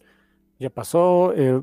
[0.59, 1.33] ya pasó.
[1.35, 1.62] Eh,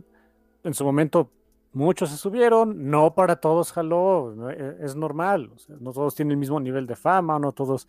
[0.64, 1.30] en su momento
[1.74, 5.52] muchos se subieron, no para todos jaló, eh, es normal.
[5.80, 7.88] no todos tienen el mismo nivel de fama, no todos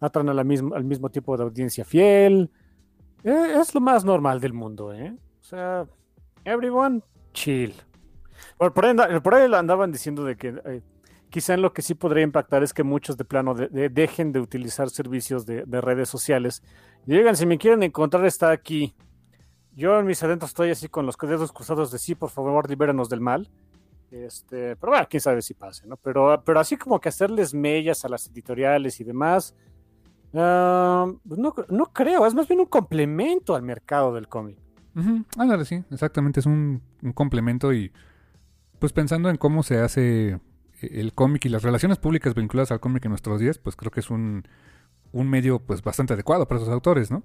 [0.00, 2.50] atan a la al mismo tipo de audiencia fiel.
[3.22, 5.16] es lo más normal del mundo, ¿eh?
[5.40, 5.86] O sea,
[6.44, 7.74] everyone, chill.
[8.58, 8.84] Por,
[9.34, 10.82] ahí, andaban diciendo de que eh,
[11.30, 15.46] quizá lo que sí podría impactar es que muchos de plano dejen de utilizar servicios
[15.46, 16.62] de, redes sociales.
[17.06, 18.94] llegan, si me quieren encontrar, está aquí.
[19.76, 23.10] Yo en mis adentros estoy así con los dedos cruzados de sí, por favor, libéranos
[23.10, 23.48] del mal.
[24.10, 25.98] Este, pero bueno, quién sabe si pase, ¿no?
[25.98, 29.54] Pero, pero así como que hacerles mellas a las editoriales y demás,
[30.32, 34.56] ah, pues no, no, creo, es más bien un complemento al mercado del cómic.
[35.36, 36.80] Ándale, sí, exactamente, es un,
[37.12, 37.92] complemento y
[38.78, 40.40] pues pensando en cómo se hace
[40.80, 44.00] el cómic y las relaciones públicas vinculadas al cómic en nuestros días, pues creo que
[44.00, 44.48] es un,
[45.12, 47.22] un medio pues bastante adecuado para esos autores, ¿no?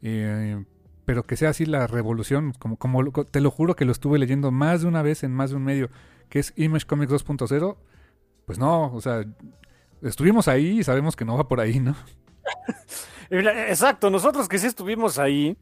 [0.00, 0.64] Eh,
[1.04, 4.50] pero que sea así la revolución, como, como te lo juro que lo estuve leyendo
[4.50, 5.90] más de una vez en más de un medio,
[6.28, 7.76] que es Image Comics 2.0,
[8.46, 9.24] pues no, o sea,
[10.02, 11.94] estuvimos ahí y sabemos que no va por ahí, ¿no?
[13.30, 15.56] Exacto, nosotros que sí estuvimos ahí,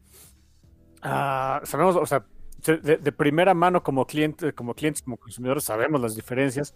[1.03, 2.25] uh, sabemos, o sea,
[2.65, 6.75] de, primera mano como, cliente, como clientes, como consumidores, sabemos las diferencias.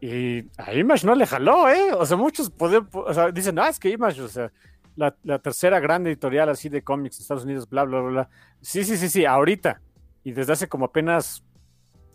[0.00, 1.92] Y a Image no le jaló, ¿eh?
[1.92, 2.86] O sea, muchos pueden,
[3.32, 4.52] dicen, ah, es que Image, o sea,
[4.96, 8.28] la, tercera gran editorial así de cómics en Estados Unidos, bla, bla, bla, bla.
[8.60, 9.80] Sí, sí, sí, sí, ahorita.
[10.24, 11.44] Y desde hace como apenas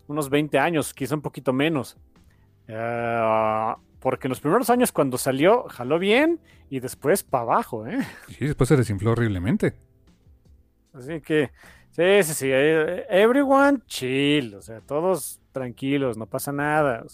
[0.06, 1.96] unos 20 años, quizá un poquito menos.
[2.68, 7.98] Uh, porque en los primeros años cuando salió, jaló bien y después para abajo, ¿eh?
[8.28, 9.74] Sí, después se desinfló horriblemente.
[10.92, 11.50] Así que,
[11.90, 17.04] sí, sí, sí, everyone chill, o sea, todos tranquilos, no pasa nada.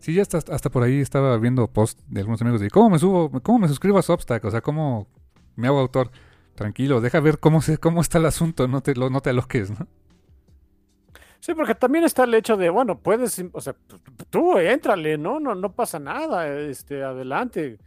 [0.00, 2.98] Sí, ya hasta, hasta por ahí estaba viendo post de algunos amigos de cómo me
[2.98, 5.06] subo, cómo me suscribo a Substack, o sea, cómo
[5.56, 6.10] me hago autor.
[6.54, 9.86] Tranquilo, deja ver cómo se, cómo está el asunto, no te, no te aloques, ¿no?
[11.40, 13.74] Sí, porque también está el hecho de, bueno, puedes, o sea,
[14.28, 15.40] tú éntrale, ¿no?
[15.40, 17.78] No, no pasa nada, este, adelante,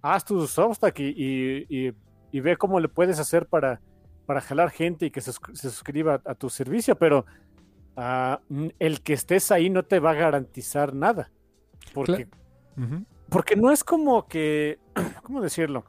[0.00, 1.66] haz tu Substack y,
[2.32, 3.80] y, ve cómo le puedes hacer para,
[4.26, 7.26] para jalar gente y que se, suscriba a, tu servicio, pero
[7.96, 8.40] ah,
[8.78, 11.32] el que estés ahí no te va a garantizar nada,
[11.94, 12.28] porque,
[13.28, 14.78] porque no es como que,
[15.22, 15.84] ¿cómo decirlo?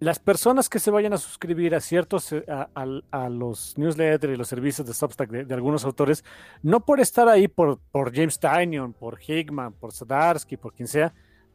[0.00, 4.48] las personas que se vayan a suscribir a ciertos, eh, a, los newsletters y los
[4.48, 6.24] servicios de Substack de, algunos autores,
[6.62, 11.12] no por estar ahí por, por James Tynion, por Hickman, por Sadarsky, por quien sea,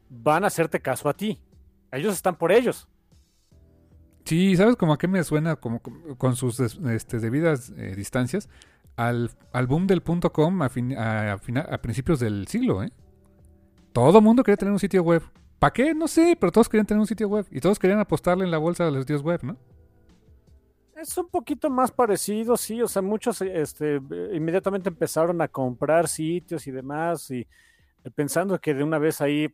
[0.09, 1.41] van a hacerte caso a ti.
[1.91, 2.87] Ellos están por ellos.
[4.25, 5.55] Sí, ¿sabes cómo a qué me suena?
[5.55, 5.81] Como,
[6.17, 8.47] con sus este, debidas eh, distancias.
[8.95, 12.91] Al, al, boom del punto com a, a, a, principios del siglo, ¿eh?
[13.95, 15.23] Todo mundo quería tener un sitio web.
[15.57, 15.95] ¿Para qué?
[15.95, 18.57] No sé, pero todos querían tener un sitio web y todos querían apostarle en la
[18.57, 19.55] bolsa de los sitios web, ¿no?
[20.97, 24.01] Es un poquito más parecido, sí, o sea, muchos este,
[24.33, 29.47] inmediatamente empezaron a comprar sitios y demás y eh, pensando que de una vez ahí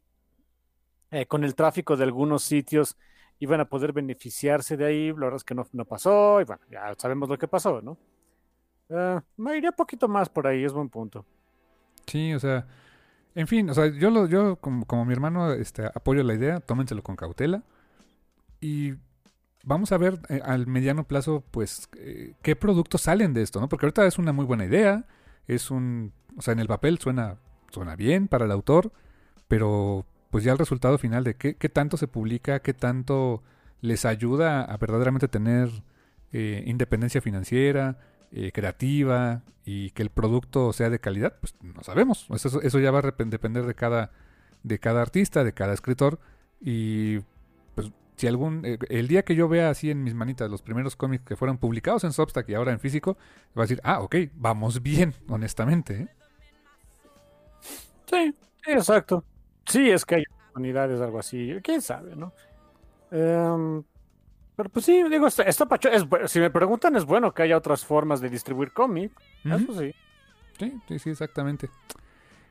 [1.12, 2.98] eh, con el tráfico de algunos sitios
[3.38, 6.96] iban a poder beneficiarse de ahí, la verdad es que no, pasó y bueno, ya
[6.98, 7.96] sabemos lo que pasó, ¿no?
[8.90, 11.24] Eh, me iría un poquito más por ahí, es buen punto.
[12.08, 12.66] Sí, o sea,
[13.36, 17.04] en fin, o sea, yo, lo, yo como, mi hermano este, apoyo la idea, tómenselo
[17.04, 17.64] con cautela.
[18.60, 18.94] Y
[19.64, 23.70] vamos a ver eh, al mediano plazo, pues, eh, qué productos salen de esto, ¿no?
[23.70, 25.06] Porque ahorita es una muy buena idea,
[25.48, 27.38] es un, o sea, en el papel suena,
[27.72, 28.92] suena bien para el autor,
[29.48, 33.44] pero pues ya el resultado final de qué, qué tanto se publica, qué tanto
[33.82, 35.70] les ayuda a verdaderamente tener
[36.32, 37.98] eh, independencia financiera,
[38.32, 42.28] eh, creativa y que el producto sea de calidad, pues no sabemos.
[42.34, 44.12] Eso, eso ya va a depender de cada,
[44.64, 46.20] de cada artista, de cada escritor.
[46.60, 47.20] Y
[47.76, 50.96] pues si algún, eh, el día que yo vea así en mis manitas los primeros
[50.96, 53.18] cómics que fueron publicados en Substack y ahora en físico,
[53.58, 55.94] va a decir, ah, ok, vamos bien, honestamente.
[56.02, 56.08] ¿eh?
[58.10, 58.36] Sí,
[58.68, 59.24] exacto.
[59.66, 60.24] Sí, es que hay
[60.56, 61.54] unidades, algo así.
[61.64, 62.34] ¿Quién sabe, no?
[63.12, 63.84] Em,
[64.62, 68.22] pero pues sí, digo, esto, es, si me preguntan, es bueno que haya otras formas
[68.22, 69.12] de distribuir cómic.
[69.44, 69.92] Eso sí.
[70.60, 71.68] Sí, sí, exactamente.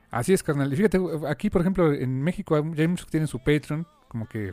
[0.09, 0.73] Así es, carnal.
[0.73, 4.27] Y fíjate, aquí, por ejemplo, en México ya hay muchos que tienen su Patreon, como
[4.27, 4.51] que,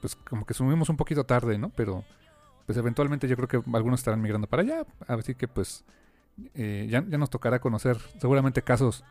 [0.00, 1.70] pues, como que subimos un poquito tarde, ¿no?
[1.76, 2.04] Pero,
[2.66, 4.84] pues, eventualmente yo creo que algunos estarán migrando para allá.
[5.06, 5.84] Así que, pues,
[6.54, 9.04] eh, ya, ya, nos tocará conocer seguramente casos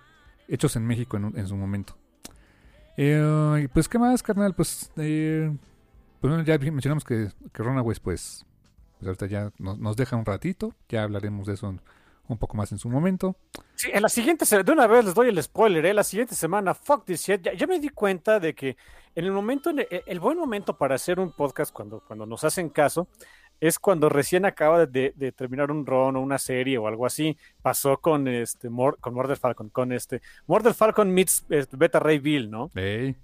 [0.49, 1.95] hechos en México en, en su momento.
[2.97, 4.53] Eh, pues, ¿qué más, carnal?
[4.53, 5.55] Pues, eh,
[6.21, 8.45] pues bueno, ya mencionamos que, que Runaways, pues,
[8.99, 10.75] pues ahorita ya nos, deja un ratito.
[10.87, 11.75] Ya hablaremos de eso
[12.27, 13.35] un, poco más en su momento.
[13.73, 15.93] Sí, en la siguiente de una vez les doy el spoiler, ¿eh?
[15.95, 17.41] La siguiente semana, fuck this shit.
[17.41, 18.77] Ya, me di cuenta de que
[19.15, 23.07] en el momento, el, buen momento para hacer un podcast cuando, cuando nos hacen caso,
[23.59, 27.35] es cuando recién acaba de, terminar un run o una serie o algo así.
[27.63, 32.51] Pasó con este con Murder Falcon, con este Murder Falcon meets este, Beta Ray Bill,
[32.51, 32.69] ¿no?
[32.75, 33.15] Hey.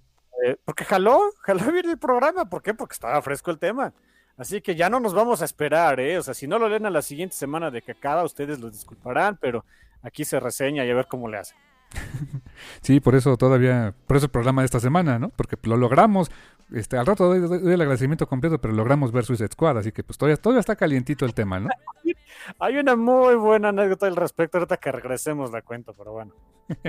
[0.46, 2.50] Eh, porque jaló, jaló bien el programa.
[2.50, 2.74] ¿Por qué?
[2.74, 3.94] Porque estaba fresco el tema.
[4.38, 6.18] Así que ya no nos vamos a esperar, ¿eh?
[6.18, 8.70] O sea, si no lo leen a la siguiente semana de que acaba, ustedes lo
[8.70, 9.66] disculparán, pero
[10.04, 11.58] aquí se reseña y a ver cómo le hacen.
[12.82, 15.30] Sí, por eso todavía, por eso el programa de esta semana, ¿no?
[15.30, 16.32] Porque lo logramos,
[16.72, 20.04] este, al rato doy, doy el agradecimiento completo, pero logramos ver Suicide Squad, así que
[20.04, 21.70] pues todavía, todavía está calientito el tema, ¿no?
[22.60, 26.34] Hay una muy buena anécdota al respecto, ahorita que regresemos la cuento, pero bueno.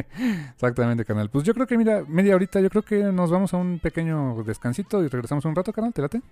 [0.55, 1.31] Exactamente, canal.
[1.31, 4.43] Pues yo creo que, mira, media horita, yo creo que nos vamos a un pequeño
[4.45, 6.23] descansito y regresamos un rato, canal, ¿te late?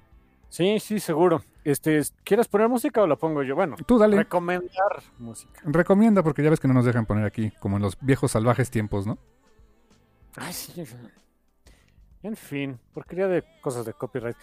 [0.49, 1.43] Sí, sí, seguro.
[1.65, 3.57] Este, ¿Quieres poner música o la pongo yo?
[3.57, 4.17] Bueno, Tú dale.
[4.17, 5.61] recomendar música.
[5.65, 8.71] Recomienda, porque ya ves que no nos dejan poner aquí, como en los viejos salvajes
[8.71, 9.19] tiempos, ¿no?
[10.37, 10.85] Ay, sí.
[12.23, 14.37] En fin, porquería de cosas de copyright.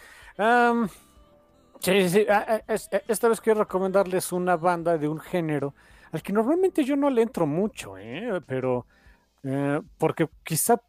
[1.80, 5.74] Sí, sí, ah, es- eh, esta vez quiero recomendarles una banda de un género
[6.12, 8.40] al que normalmente yo no le entro mucho, ¿eh?
[8.48, 8.86] pero
[9.44, 10.82] eh, porque quizá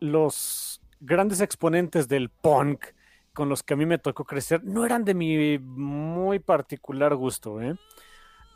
[0.00, 2.86] los grandes exponentes del punk
[3.32, 7.60] con los que a mí me tocó crecer no eran de mi muy particular gusto,
[7.60, 7.76] ¿eh?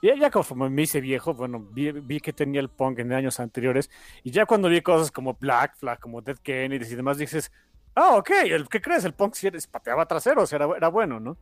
[0.03, 3.39] Y ya conforme me hice viejo, bueno, vi, vi que tenía el punk en años
[3.39, 3.91] anteriores
[4.23, 7.53] y ya cuando vi cosas como Black Flag, como Dead Kennedys y demás, dices,
[7.95, 9.05] ah, ok, el, ¿qué crees?
[9.05, 11.37] El punk eres- pateaba traseros, era, era bueno, ¿no?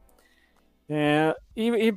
[0.89, 1.93] Eh, y y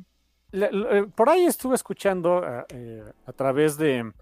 [0.52, 4.12] le- le- por ahí estuve escuchando eh, eh, a través de...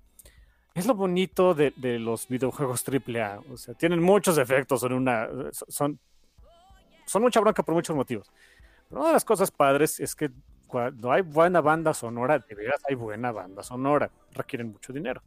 [0.75, 5.29] Es lo bonito de, de los videojuegos AAA, o sea, tienen muchos efectos, son una...
[5.51, 5.99] Son,
[7.05, 8.31] son mucha bronca por muchos motivos.
[8.89, 10.31] Pero una de las cosas padres es que
[10.71, 15.21] cuando hay buena banda sonora, de veras hay buena banda sonora, requieren mucho dinero.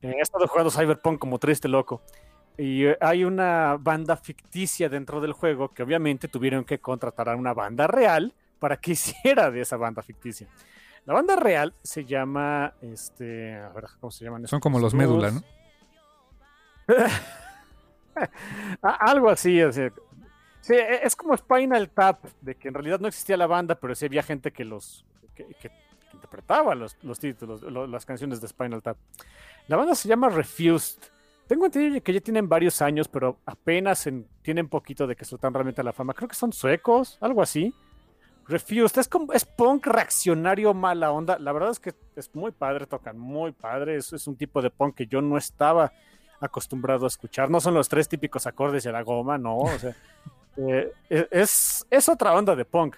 [0.00, 2.02] He estado jugando Cyberpunk como triste loco.
[2.56, 7.36] Y eh, hay una banda ficticia dentro del juego que obviamente tuvieron que contratar a
[7.36, 10.48] una banda real para que hiciera de esa banda ficticia.
[11.04, 14.46] La banda real se llama, este, a ver, ¿cómo se llaman?
[14.46, 15.42] Son como los médula, ¿no?
[18.80, 19.92] Algo así, o sea,
[20.64, 23.94] sí, e- es como Spinal Tap, de que en realidad no existía la banda, pero
[23.94, 25.70] sí había gente que los que, que-
[26.12, 28.96] interpretaba los, los títulos, lo- las canciones de Spinal Tap.
[29.68, 30.98] La banda se llama Refused.
[31.46, 35.52] Tengo entendido que ya tienen varios años, pero apenas en- tienen poquito de que saltan
[35.52, 36.14] realmente a la fama.
[36.14, 37.74] Creo que son suecos, algo así.
[38.46, 41.38] Refused, es, como, es punk reaccionario mala onda.
[41.38, 43.96] La verdad es que es muy padre, tocan muy padre.
[43.96, 45.92] Es, es un tipo de punk que yo no estaba
[46.40, 47.50] acostumbrado a escuchar.
[47.50, 49.56] No son los tres típicos acordes de la goma, no.
[49.58, 49.94] O sea,
[50.56, 50.92] eh,
[51.30, 52.96] es, es otra onda de punk.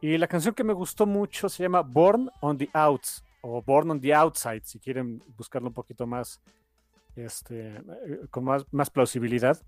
[0.00, 3.90] Y la canción que me gustó mucho se llama Born on the Outs o Born
[3.90, 6.40] on the Outside, si quieren buscarlo un poquito más,
[7.16, 7.82] este, eh,
[8.30, 9.60] con más, más plausibilidad.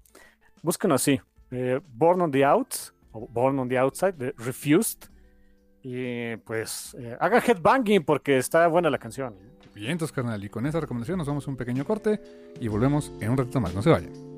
[0.62, 5.08] Búsquenlo así, eh, Born on the Outs o Born on the Outside de Refused.
[5.82, 9.34] Y pues hagan headbanging porque está buena la canción.
[9.74, 10.44] Bien, entonces, carnal.
[10.44, 12.20] Y con esa recomendación nos vamos a un pequeño corte
[12.60, 13.74] y volvemos en un ratito más.
[13.74, 14.29] No se vayan.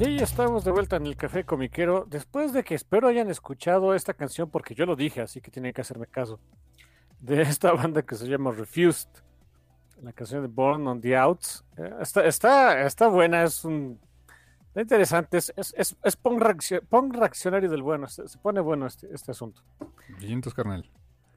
[0.00, 2.06] Y ya estamos de vuelta en el café comiquero.
[2.08, 5.72] Después de que espero hayan escuchado esta canción, porque yo lo dije, así que tienen
[5.74, 6.40] que hacerme caso.
[7.20, 9.08] De esta banda que se llama Refused.
[10.02, 11.64] La canción de Born on the Outs.
[11.76, 14.00] Eh, está, está, está buena, es un.
[14.68, 18.06] Está interesante, es, es, es, es punk, reaccio- punk reaccionario del bueno.
[18.06, 19.62] Se, se pone bueno este, este asunto.
[20.18, 20.88] Bien, entonces, carnal.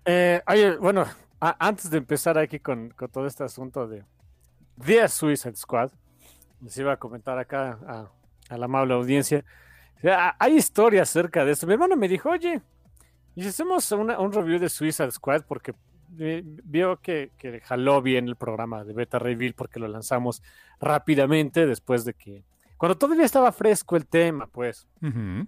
[0.05, 1.03] Eh, oye, bueno,
[1.41, 4.05] a- antes de empezar aquí con, con todo este asunto de
[4.85, 5.91] The Suicide Squad,
[6.61, 8.09] les iba a comentar acá a,
[8.49, 9.43] a la amable audiencia.
[10.39, 11.65] hay historias acerca de esto.
[11.67, 12.61] Mi hermano me dijo, oye,
[13.35, 15.43] ¿y si hacemos una- un review de Suicide Squad?
[15.47, 15.73] Porque
[16.19, 20.43] eh, vio que, que jaló bien el programa de Beta Reveal porque lo lanzamos
[20.79, 22.43] rápidamente después de que...
[22.77, 24.85] Cuando todavía estaba fresco el tema, pues.
[25.01, 25.47] Ujú.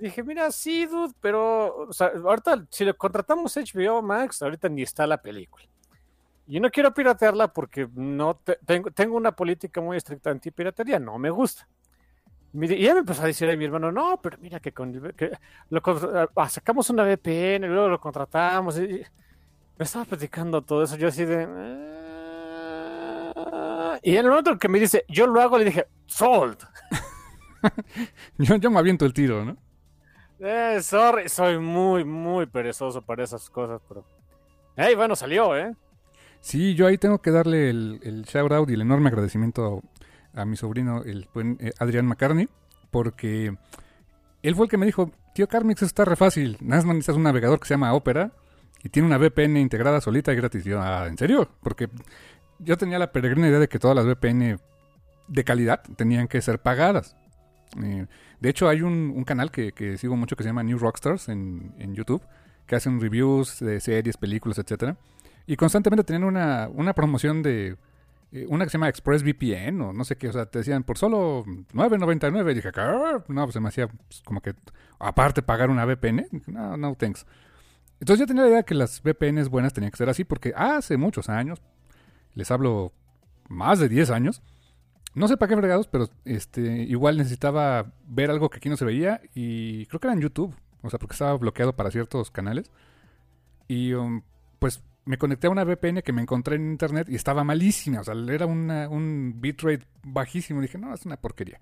[0.00, 4.68] Y dije, mira, sí, dude, pero o sea, ahorita si le contratamos HBO Max, ahorita
[4.68, 5.64] ni está la película.
[6.46, 11.18] Y no quiero piratearla porque no te- tengo, tengo una política muy estricta anti-piratería, no
[11.18, 11.66] me gusta.
[12.64, 15.30] Y ya me empezó a decir a mi hermano, no, pero mira que, con, que
[15.70, 18.78] lo contra- ah, sacamos una VPN y luego lo contratamos.
[18.78, 19.02] Y,
[19.78, 21.46] me estaba platicando todo eso, yo así de...
[23.36, 23.98] "Ah".
[24.02, 26.56] Y en el momento que me dice, yo lo hago, le dije, sold.
[28.38, 29.56] Yo, yo me aviento el tiro, ¿no?
[30.38, 34.04] Eh, sorry, soy muy, muy perezoso para esas cosas, pero.
[34.76, 35.74] Ey, bueno, salió, ¿eh?
[36.40, 39.82] Sí, yo ahí tengo que darle el, el shout out y el enorme agradecimiento
[40.36, 42.48] a, mi sobrino, el buen eh, Adrián McCartney,
[42.90, 43.56] porque
[44.42, 47.16] él fue el que me dijo, tío Carmix, eso está re fácil, nada más necesitas
[47.16, 48.32] un navegador que se llama Opera
[48.82, 50.64] y tiene una VPN integrada solita y gratis.
[50.64, 51.48] Yo, ah, ¿en serio?
[51.62, 51.88] Porque
[52.58, 54.58] yo tenía la peregrina idea de que todas las VPN
[55.28, 57.16] de calidad tenían que ser pagadas.
[57.82, 58.06] Eh,
[58.40, 61.94] de hecho, hay un, canal que, sigo mucho que se llama New Rockstars en, en,
[61.94, 62.22] YouTube,
[62.66, 64.96] que hacen reviews de series, películas, etcétera.
[65.46, 67.76] Y constantemente tenían una, una promoción de
[68.48, 71.44] una que se llama ExpressVPN o no sé qué, o sea, te decían por solo
[71.44, 72.50] 9.99.
[72.50, 72.70] Y dije,
[73.28, 74.54] no, pues me hacía pues, como que
[74.98, 76.26] aparte pagar una VPN.
[76.46, 77.26] No, no, thanks.
[78.00, 80.96] Entonces yo tenía la idea que las VPNs buenas tenían que ser así porque hace
[80.96, 81.62] muchos años,
[82.34, 82.92] les hablo
[83.48, 84.42] más de 10 años,
[85.14, 88.84] no sé para qué fregados, pero este, igual necesitaba ver algo que aquí no se
[88.84, 92.70] veía y creo que era en YouTube, o sea, porque estaba bloqueado para ciertos canales.
[93.66, 94.22] Y um,
[94.58, 98.04] pues me conecté a una VPN que me encontré en internet y estaba malísima, o
[98.04, 100.60] sea, era un bitrate bajísimo.
[100.60, 101.60] Dije, no, es una porquería.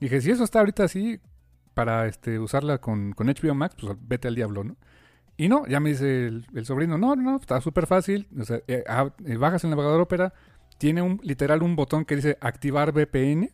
[0.00, 1.20] Dije, si eso está ahorita así,
[1.74, 4.76] para este, usarla con, con HBO Max, pues vete al diablo, ¿no?
[5.36, 8.26] Y no, ya me dice el, sobrino, no, no, está súper fácil.
[8.36, 10.34] O sea, eh, ah, eh, bajas el navegador Opera,
[10.78, 13.52] tiene un literal un botón que dice activar VPN,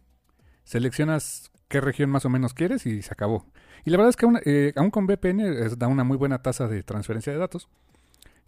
[0.62, 3.45] seleccionas qué región más o menos quieres y se acabó.
[3.85, 6.82] Y la verdad es que aún, eh, con VPN da una muy buena tasa de
[6.82, 7.68] transferencia de datos.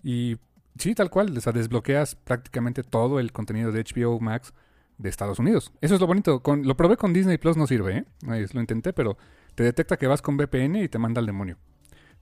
[0.03, 0.39] Y
[0.79, 4.53] sí, tal cual, o sea, desbloqueas prácticamente todo el contenido de HBO Max
[4.99, 5.72] de Estados Unidos.
[5.81, 6.43] Eso es lo bonito.
[6.43, 8.05] Con, lo probé con Disney Plus, no sirve, ¿eh?
[8.53, 9.16] Lo intenté, pero
[9.55, 11.59] te detecta que vas con VPN y te manda al demonio.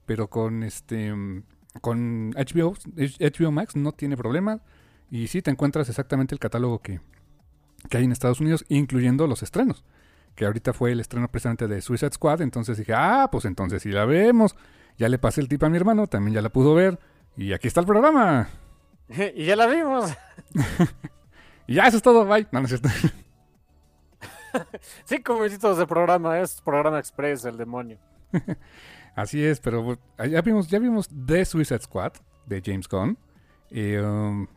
[0.05, 1.13] Pero con este
[1.81, 4.61] con HBO, HBO Max no tiene problema.
[5.11, 6.99] Y sí te encuentras exactamente el catálogo que,
[7.89, 9.83] que hay en Estados Unidos, incluyendo los estrenos.
[10.35, 12.41] Que ahorita fue el estreno precisamente de Suicide Squad.
[12.41, 14.55] Entonces dije, ah, pues entonces si la vemos.
[14.97, 16.99] Ya le pasé el tip a mi hermano, también ya la pudo ver.
[17.37, 18.49] Y aquí está el programa.
[19.35, 20.11] y ya la vimos.
[21.67, 22.47] y ya, eso es todo, bye.
[22.51, 22.89] No, no es cierto.
[25.03, 27.97] Cinco minutitos de programa, es programa express, el demonio.
[29.15, 32.13] Así es, pero ya vimos, ya vimos The Suicide Squad
[32.45, 33.17] de James Gunn.
[33.69, 34.47] Y, um,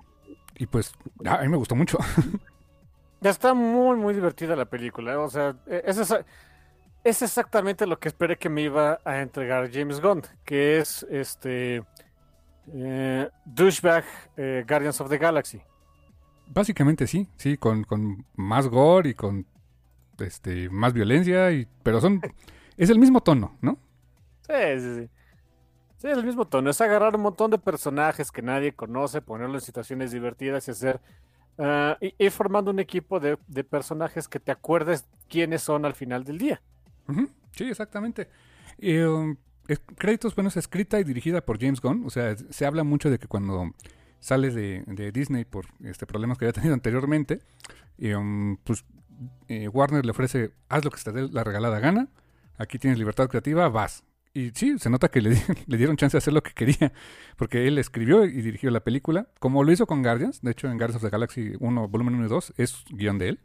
[0.70, 0.92] pues
[1.24, 1.98] a mí me gustó mucho.
[3.20, 5.12] ya está muy, muy divertida la película.
[5.12, 5.16] ¿eh?
[5.16, 5.98] O sea, e, es,
[7.04, 11.84] es exactamente lo que esperé que me iba a entregar James Gunn, que es este
[12.72, 14.04] eh, douchebag
[14.36, 15.60] eh, Guardians of the Galaxy.
[16.46, 19.46] Básicamente sí, sí, con, con más gore y con
[20.18, 22.20] este más violencia, y, pero son
[22.76, 23.78] es el mismo tono, ¿no?
[24.46, 25.10] Sí, sí, sí.
[25.98, 26.70] Sí, es el mismo tono.
[26.70, 31.00] Es agarrar un montón de personajes que nadie conoce, ponerlos en situaciones divertidas y hacer.
[31.58, 36.38] Uh, y, formando un equipo de, personajes que te acuerdes quiénes son al final del
[36.38, 36.62] día.
[37.50, 38.28] Sí, exactamente.
[38.80, 39.36] Um,
[39.96, 42.04] créditos, bueno, es escrita y dirigida por James Gunn.
[42.06, 43.72] O sea, se habla mucho de que cuando
[44.20, 47.40] sale de, Disney por este problemas que había tenido anteriormente,
[47.98, 48.84] um, pues
[49.48, 52.08] eh, Warner le ofrece, haz lo que te dé la regalada gana,
[52.56, 54.04] aquí tienes libertad creativa, vas
[54.38, 56.92] y sí, se nota que le, dieron chance de hacer lo que quería,
[57.36, 60.78] porque él escribió y dirigió la película, como lo hizo con Guardians, de hecho en
[60.78, 63.40] Guardians of the Galaxy 1, volumen 1 y 2, es guion de él.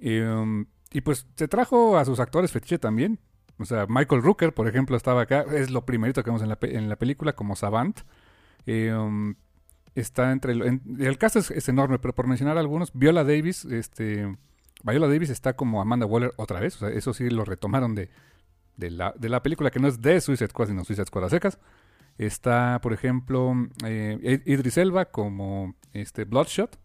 [0.00, 3.18] Um, y pues se trajo a sus actores fetiche también,
[3.58, 6.58] o sea, Michael Rooker, por ejemplo, estaba acá, es lo primerito que vemos en la,
[6.62, 8.00] en la película como Savant.
[8.66, 9.34] Um,
[9.94, 10.52] está entre...
[10.52, 14.36] el cast es, enorme, pero por mencionar algunos, Viola Davis, este...
[14.84, 18.10] Viola Davis está como Amanda Waller otra vez, o sea, eso sí lo retomaron de,
[18.76, 21.58] de la, de la película que no es de Suicide Squad, sino Suicide Squad secas.
[22.16, 23.52] Está, por ejemplo,
[23.84, 26.78] eh, Idris Elba como este Bloodshot.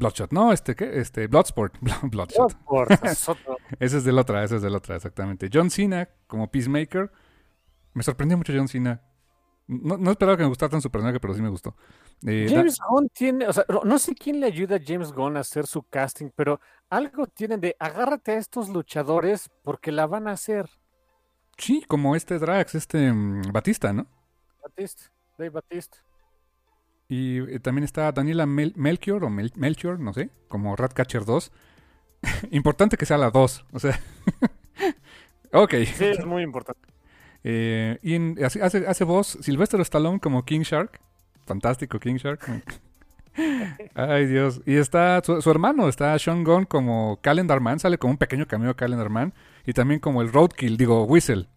[0.00, 0.98] Bloodshot, no, este, ¿qué?
[0.98, 1.74] Este, Bloodsport.
[2.10, 2.56] Bloodshot.
[3.78, 5.50] ese es del otra, ese es del otra, exactamente.
[5.52, 7.12] John Cena como Peacemaker.
[7.92, 9.02] Me sorprendió mucho John Cena.
[9.66, 11.76] No, no esperaba que me gustara tan su personaje, pero sí me gustó.
[12.26, 15.40] Eh, James Gunn tiene, o sea, no sé quién le ayuda a James Gunn a
[15.40, 20.32] hacer su casting, pero algo tienen de agárrate a estos luchadores porque la van a
[20.32, 20.68] hacer.
[21.58, 24.06] Sí, como este Drax, este mm, Batista, ¿no?
[24.62, 25.04] Batista,
[25.38, 25.98] Dave Batista.
[27.10, 31.50] Y eh, también está Daniela Melchior o Melchior, no sé, como Ratcatcher 2.
[32.52, 33.98] importante que sea la 2, o sea.
[35.52, 35.74] ok.
[35.92, 36.88] Sí, es muy importante.
[37.42, 41.00] Eh, y hace, hace, voz Sylvester Stallone como King Shark.
[41.46, 42.46] Fantástico King Shark.
[43.94, 44.60] Ay, Dios.
[44.64, 48.76] Y está su, hermano, está Sean Gunn como Calendar Man, sale como un pequeño cameo
[48.76, 49.34] Calendar Man.
[49.66, 51.48] Y también como el Roadkill, digo, Whistle.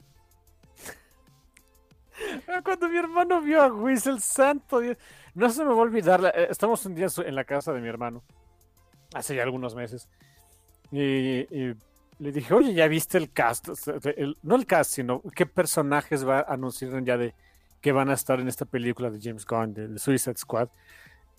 [2.47, 4.97] Ah, cuando mi hermano vio a Whistle, santo Dios.
[5.33, 6.33] No se me va a olvidar.
[6.35, 8.23] Eh, estamos un día en la casa de mi hermano.
[9.13, 10.09] Hace ya algunos meses.
[10.91, 11.45] Y,
[12.19, 13.69] le dije, oye, ¿ya viste el cast?
[14.43, 17.33] no el cast, sino qué personajes va a anunciar ya de
[17.81, 20.69] que van a estar en esta película de James Gunn, de Suicide Squad.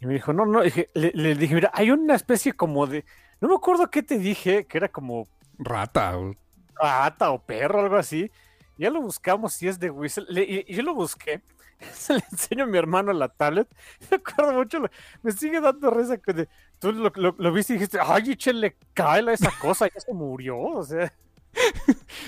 [0.01, 3.05] Y me dijo, no, no, le, dije, mira, hay una especie como de,
[3.41, 5.27] no me acuerdo qué te dije, que era como...
[5.59, 6.19] Rata.
[6.19, 6.35] O...
[6.75, 8.31] Rata o perro, algo así.
[8.77, 10.27] Ya lo buscamos si es de Whistle.
[10.43, 11.43] y, yo lo busqué
[11.93, 13.69] Se le enseño a mi hermano la tablet.
[14.11, 14.81] Me acuerdo mucho,
[15.23, 16.49] me sigue dando risa que de-
[16.79, 20.59] tú lo, lo- lo viste y dijiste, ay, échale cae esa cosa, ya se murió.
[20.59, 21.13] O sea,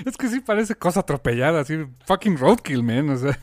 [0.05, 3.11] Es que sí parece cosa atropellada, así, fucking roadkill, man.
[3.11, 3.38] O sea,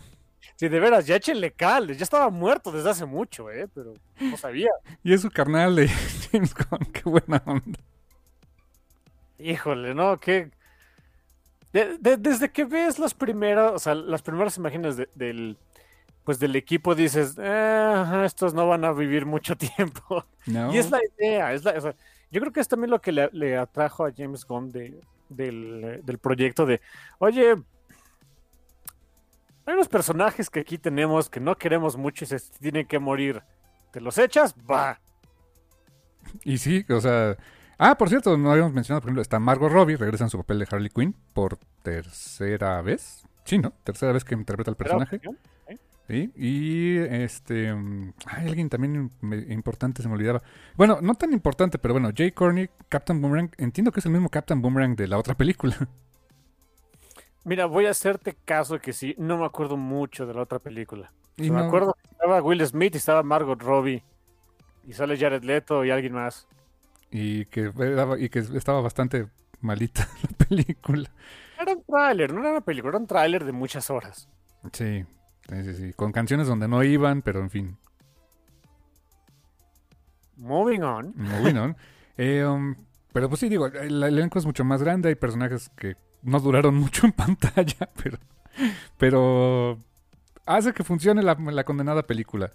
[0.55, 3.67] si de veras, ya échenle cal, ya estaba muerto desde hace mucho, ¿eh?
[3.73, 4.69] Pero no sabía.
[5.03, 5.89] y es su carnal de
[6.31, 7.79] James Gunn, qué buena onda.
[9.39, 10.19] Híjole, ¿no?
[10.19, 10.51] Que
[11.74, 15.57] de- de- desde que ves las primeras, o sea, las primeras imágenes de- del,
[16.24, 20.26] pues del equipo dices, "Eh, estos no van a vivir mucho tiempo.
[20.45, 20.74] No.
[20.74, 21.95] Y es la idea, es la, o sea,
[22.32, 26.01] yo creo que es también lo que le, le atrajo a James Gunn de, del,
[26.03, 26.80] del proyecto de,
[27.19, 27.55] oye,
[29.65, 33.41] hay unos personajes que aquí tenemos que no queremos mucho y se tienen que morir.
[33.91, 34.53] ¿Te los echas?
[34.69, 34.99] Va.
[36.43, 37.38] Y sí, o sea...
[37.78, 40.59] Ah, por cierto, no habíamos mencionado, por ejemplo, está Margot Robbie, regresa en su papel
[40.59, 43.24] de Harley Quinn por tercera vez.
[43.45, 43.71] Sí, ¿no?
[43.84, 45.19] Tercera vez que interpreta al personaje.
[45.19, 45.38] Pero,
[46.09, 47.69] Sí, y este.
[48.26, 49.09] Hay alguien también
[49.49, 50.41] importante, se me olvidaba.
[50.76, 53.49] Bueno, no tan importante, pero bueno, Jay Corney, Captain Boomerang.
[53.57, 55.76] Entiendo que es el mismo Captain Boomerang de la otra película.
[57.45, 61.11] Mira, voy a hacerte caso que sí, no me acuerdo mucho de la otra película.
[61.38, 64.03] Y no- Me acuerdo que estaba Will Smith y estaba Margot Robbie.
[64.86, 66.47] Y sale Jared Leto y alguien más.
[67.16, 69.28] Y que, era- y que estaba bastante
[69.61, 71.11] malita la película.
[71.61, 74.28] Era un tráiler, no era una película, era un tráiler de muchas horas.
[74.72, 75.05] Sí,
[75.47, 75.93] sí, sí, sí.
[75.93, 77.78] Con canciones donde no iban, pero en fin.
[80.38, 81.14] Moving on.
[81.16, 81.78] Moving on.
[82.16, 82.76] Eh, um,
[83.11, 85.09] pero pues sí, digo, el, el elenco es mucho más grande.
[85.09, 88.20] Hay personajes que no duraron mucho en pantalla, pero,
[88.99, 89.80] pero
[90.45, 92.51] hace que funcione la, la condenada película.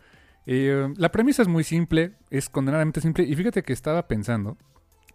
[0.46, 3.24] Eh, la premisa es muy simple, es condenadamente simple.
[3.24, 4.56] Y fíjate que estaba pensando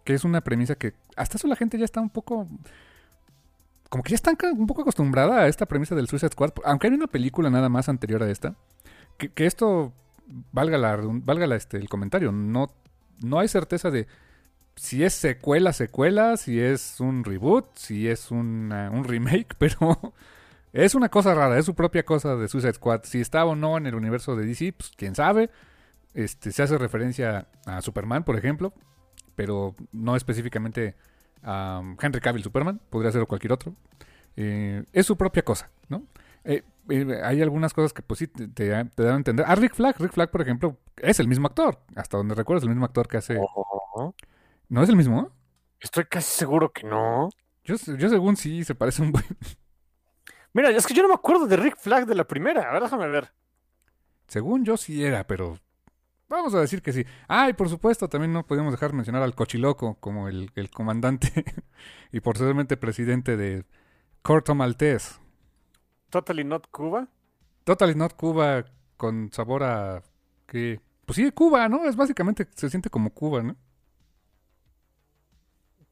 [0.03, 2.47] que es una premisa que hasta eso la gente ya está un poco.
[3.89, 6.51] Como que ya están ca- un poco acostumbrada a esta premisa del Suicide Squad.
[6.65, 8.55] Aunque hay una película nada más anterior a esta.
[9.17, 9.93] Que, esto
[10.51, 12.31] valga la valga la, este, el comentario.
[12.31, 12.71] No,
[13.21, 14.07] no hay certeza de
[14.75, 20.13] si es secuela, secuela, si es un reboot, si es una- un remake, pero
[20.73, 23.01] es una cosa rara, es su propia cosa de Suicide Squad.
[23.03, 25.49] Si está o no en el universo de DC, pues quién sabe.
[26.13, 28.73] Este, se hace referencia a Superman, por ejemplo,
[29.35, 30.95] pero no específicamente
[31.41, 33.75] a um, Henry Cavill Superman, podría ser cualquier otro.
[34.35, 36.03] Eh, es su propia cosa, ¿no?
[36.43, 39.45] Eh, eh, hay algunas cosas que pues sí te, te- te dan a entender.
[39.47, 41.79] Ah, Rick Flag, Rick Flag, por ejemplo, es el mismo actor.
[41.95, 43.37] Hasta donde recuerdo es el mismo actor que hace...
[43.39, 44.13] Oh,
[44.69, 45.31] ¿No es el mismo?
[45.79, 47.29] estoy casi seguro que no.
[47.65, 49.25] Yo, yo según sí se parece un buen...
[50.53, 52.69] Mira, es que yo no me acuerdo de Rick Flag de la primera.
[52.69, 53.31] A ver, déjame ver.
[54.27, 55.59] Según yo sí era, pero...
[56.29, 57.05] Vamos a decir que sí.
[57.27, 60.71] Ah, y por supuesto también no podíamos dejar de mencionar al Cochiloco como el, el
[60.71, 61.45] comandante
[62.11, 63.65] y posteriormente presidente de
[64.23, 65.19] Corto Maltés.
[66.09, 67.07] Totally Not Cuba.
[67.63, 68.65] Totally Not Cuba
[68.97, 70.03] con sabor a...
[70.47, 71.85] que Pues sí, Cuba, ¿no?
[71.85, 73.55] Es básicamente, se siente como Cuba, ¿no?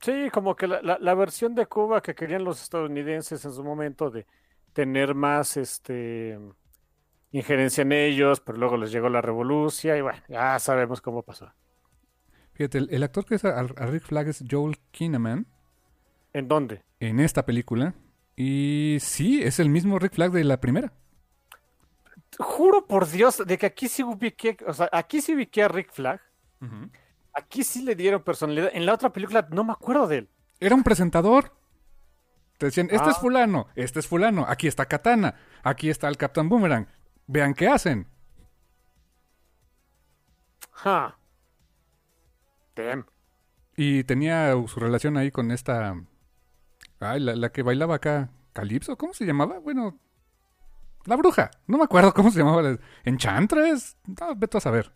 [0.02, 3.64] Sí, como que la, la- la versión de Cuba que querían los estadounidenses en su
[3.64, 4.26] momento de
[4.74, 6.40] tener más este
[7.32, 11.52] injerencia en ellos, pero luego les llegó la revolución y bueno, ya sabemos cómo pasó.
[12.54, 15.48] Fíjate, el, el actor que es a, a Rick Flag es Joel Kinnaman
[16.34, 16.84] ¿En dónde?
[17.00, 17.96] en esta película.
[18.36, 20.94] Y sí, es el mismo Rick Flag de la primera.
[22.40, 25.92] Juro por Dios de que aquí sí ubiqué, o sea, aquí sí ubiqué a Rick
[25.92, 26.22] Flag,
[27.34, 28.72] aquí sí le dieron personalidad.
[28.74, 30.30] En la otra película no me acuerdo de él.
[30.60, 31.54] Era un presentador.
[32.62, 33.12] Te decían, este Ah.
[33.12, 35.34] es fulano, este es fulano, aquí está Katana,
[35.64, 36.86] aquí está el Captain Boomerang.
[37.26, 38.06] Vean qué hacen.
[40.72, 41.18] Ja.
[42.76, 43.08] Damn.
[43.76, 45.96] Y tenía su relación ahí con esta...
[47.00, 49.58] Ay, la, la que bailaba acá, Calypso, ¿cómo se llamaba?
[49.58, 49.98] Bueno,
[51.06, 52.62] la bruja, no me acuerdo cómo se llamaba.
[52.62, 53.98] la- ¿Enchantress?
[54.06, 54.94] No, vete a saber.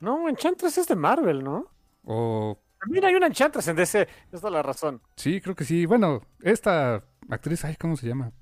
[0.00, 1.70] No, Enchantress es de Marvel, ¿no?
[2.02, 5.02] O También hay una Enchantress en DC, esa es la razón.
[5.16, 5.84] Sí, creo que sí.
[5.86, 8.32] Bueno, esta actriz, ay, ¿cómo se llama?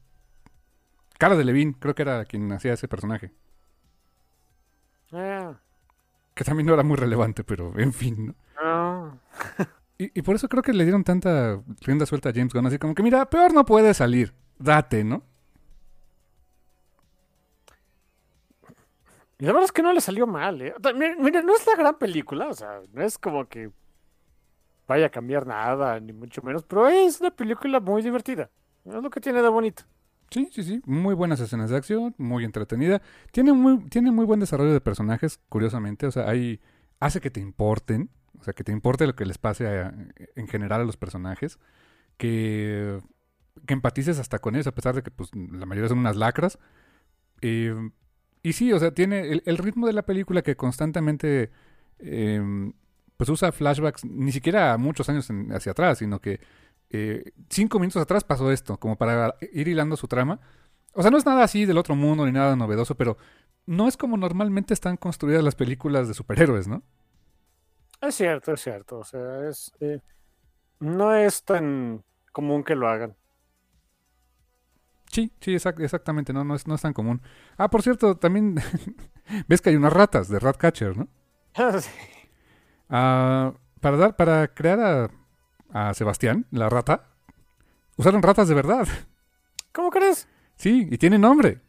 [1.18, 3.32] Cara de Levine, creo que era quien hacía ese personaje.
[5.12, 5.58] Ah,
[6.34, 8.26] Que también no era muy relevante, pero en fin.
[8.28, 8.34] ¿no?
[8.62, 9.20] no.
[10.00, 12.66] Y, y por eso creo que le dieron tanta rienda suelta a James Gunn.
[12.66, 14.32] Así como que, mira, peor no puede salir.
[14.56, 15.24] Date, ¿no?
[19.40, 20.72] Y la verdad es que no le salió mal, ¿eh?
[20.94, 23.70] Mira, mira, no es la gran película, o sea, no es como que
[24.88, 28.50] vaya a cambiar nada, ni mucho menos, pero es una película muy divertida.
[28.84, 29.84] Es lo que tiene de bonito.
[30.30, 30.82] Sí, sí, sí.
[30.86, 33.00] Muy buenas escenas de acción, muy entretenida.
[33.30, 36.06] Tiene muy, tiene muy buen desarrollo de personajes, curiosamente.
[36.06, 36.60] O sea, hay,
[37.00, 38.10] hace que te importen.
[38.40, 39.66] O sea, que te importe lo que les pase
[40.36, 41.58] en general a los personajes.
[42.16, 42.98] Que,
[43.66, 46.58] que empatices hasta con ellos, a pesar de que pues, la mayoría son unas lacras.
[47.40, 47.74] Eh,
[48.42, 51.50] y sí, o sea, tiene el, el ritmo de la película que constantemente
[51.98, 52.72] em,
[53.18, 56.40] pues usa flashbacks, ni siquiera muchos años en- hacia atrás, sino que
[56.90, 60.40] eh, cinco minutos atrás pasó esto, como para ir hilando su trama.
[60.94, 63.18] O sea, no es nada así del otro mundo ni nada novedoso, pero
[63.66, 66.84] no es como normalmente están construidas las películas de superhéroes, ¿no?
[68.00, 68.98] Es cierto, es cierto.
[68.98, 70.00] O sea, es eh,
[70.80, 73.16] no es tan común que lo hagan.
[75.12, 77.22] Sí, sí, exact- exactamente, no, no, es, no es tan común.
[77.56, 78.56] Ah, por cierto, también
[79.48, 81.08] ves que hay unas ratas de Ratcatcher, ¿no?
[81.82, 82.17] Sí.
[82.88, 85.10] Ah, para dar, para crear a,
[85.88, 87.04] a Sebastián, la rata,
[87.96, 88.86] usaron ratas de verdad.
[89.72, 90.28] ¿Cómo crees?
[90.56, 91.60] Sí, y tiene nombre.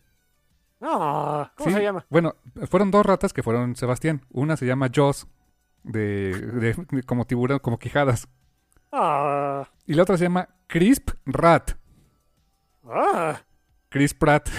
[0.79, 1.75] No, ¿cómo Sí.
[1.75, 2.05] se llama?
[2.09, 2.35] Bueno,
[2.69, 4.21] fueron dos ratas que fueron Sebastián.
[4.31, 5.27] Una se llama Jaws,
[5.83, 8.27] de, de- de- como tiburón, como quijadas.
[8.91, 11.71] Ah, Y la otra se llama Crisp Rat.
[12.89, 13.39] ah,
[13.89, 14.49] Chris Pratt.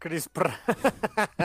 [0.00, 0.58] Chris Pratt.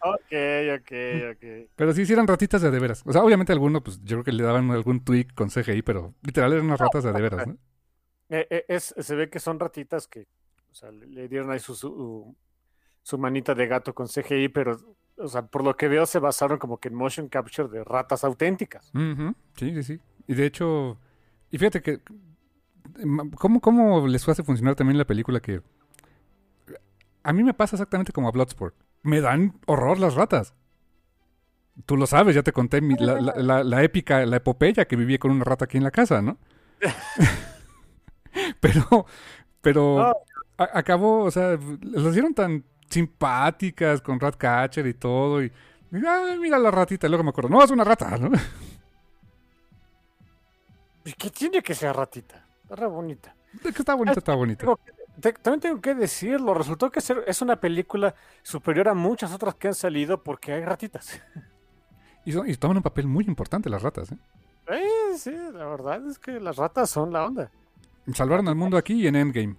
[0.00, 0.32] ok,
[0.80, 0.92] ok,
[1.32, 1.70] ok.
[1.76, 3.02] Pero sí, sí eran ratitas de de veras.
[3.06, 6.14] O sea, obviamente alguno, pues yo creo que le daban algún tweak con CGI, pero
[6.22, 7.56] literal eran unas ratas de de veras, ¿no?
[8.30, 10.26] Eh, eh, es, se ve que son ratitas que
[10.70, 12.34] o sea, le, dieron ahí su, su,
[13.02, 14.78] su manita de gato con CGI, pero
[15.18, 18.24] o sea, por lo que veo se basaron como que en motion capture de ratas
[18.24, 18.90] auténticas.
[18.94, 20.00] Ujú, Sí, sí, sí.
[20.26, 20.98] Y de hecho,
[21.50, 22.00] y fíjate que,
[23.04, 25.60] ma- ¿cómo, ¿cómo les hace funcionar también la película que...
[27.24, 28.74] A mí me pasa exactamente como a Bloodsport.
[29.02, 30.54] Me dan horror las ratas.
[31.86, 34.96] Tú lo sabes, ya te conté mi- la, la- la- la épica, la epopeya que
[34.96, 36.36] viví con una rata aquí en la casa, ¿no?
[38.60, 39.06] pero,
[39.60, 40.00] pero
[40.58, 45.46] a- acabó, o sea, las hicieron tan simpáticas con Ratcatcher y todo, y,
[45.92, 48.30] y, ay, mira la ratita, y luego me acuerdo, no, es una rata, ¿no?
[51.04, 52.44] ¿Y qué tiene que ser ratita?
[52.62, 53.34] Está re bonita.
[53.64, 54.66] De que está bonita, está bonita.
[55.22, 59.68] Te- también tengo que decirlo, resultó que es una película superior a muchas otras que
[59.68, 61.20] han salido porque hay ratitas.
[62.24, 64.16] Y, son- y toman un papel muy importante las ratas, ¿eh?
[64.68, 67.50] Eh, sí, la verdad es que las ratas son la onda.
[68.14, 69.56] Salvaron al mundo aquí y en Endgame.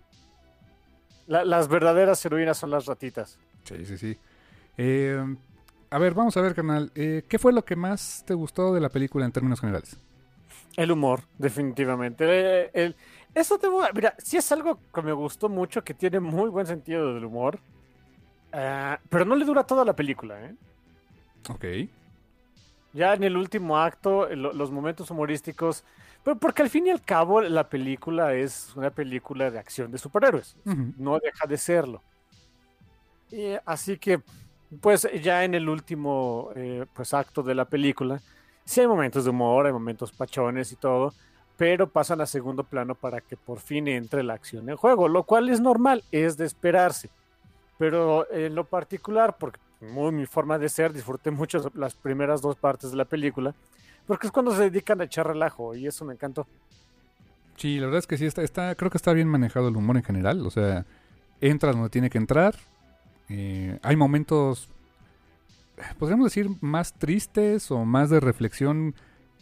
[1.27, 3.39] La- las verdaderas heroínas son las ratitas.
[3.63, 4.17] Sí, sí, sí.
[4.77, 5.35] Eh,
[5.89, 6.91] a ver, vamos a ver, canal.
[6.93, 9.97] ¿Qué fue lo que más te gustó de la película en términos generales?
[10.75, 12.25] El humor, definitivamente.
[12.27, 12.95] Eh, el-
[13.33, 16.49] eso te voy a- Mira, sí es algo que me gustó mucho, que tiene muy
[16.49, 17.59] buen sentido del humor.
[18.51, 20.55] Ah, pero no le dura toda la película, ¿eh?
[21.49, 21.65] Ok.
[22.93, 25.83] Ya en el último acto, los momentos humorísticos.
[26.23, 29.97] Pero porque al fin y al cabo, la película es una película de acción de
[29.97, 30.55] superhéroes.
[30.97, 32.01] No deja de serlo.
[33.31, 34.21] Y, así que,
[34.79, 38.21] pues ya en el último eh, pues, acto de la película,
[38.63, 41.13] sí hay momentos de humor, hay momentos pachones y todo,
[41.63, 45.23] pero pasan a segundo plano para que por fin entre la acción en juego, lo
[45.23, 47.09] cual es normal, es de esperarse.
[47.77, 52.57] Pero en lo particular, porque muy mi forma de ser, disfruté mucho las primeras dos
[52.57, 53.55] partes de la película,
[54.05, 56.45] porque es cuando se dedican a echar relajo y eso me encantó.
[57.55, 59.95] Sí, la verdad es que sí, está, está, creo que está bien manejado el humor
[59.95, 60.45] en general.
[60.45, 60.85] O sea,
[61.39, 62.55] entra donde tiene que entrar.
[63.29, 64.67] Eh, hay momentos,
[65.97, 68.95] podríamos decir, más tristes o más de reflexión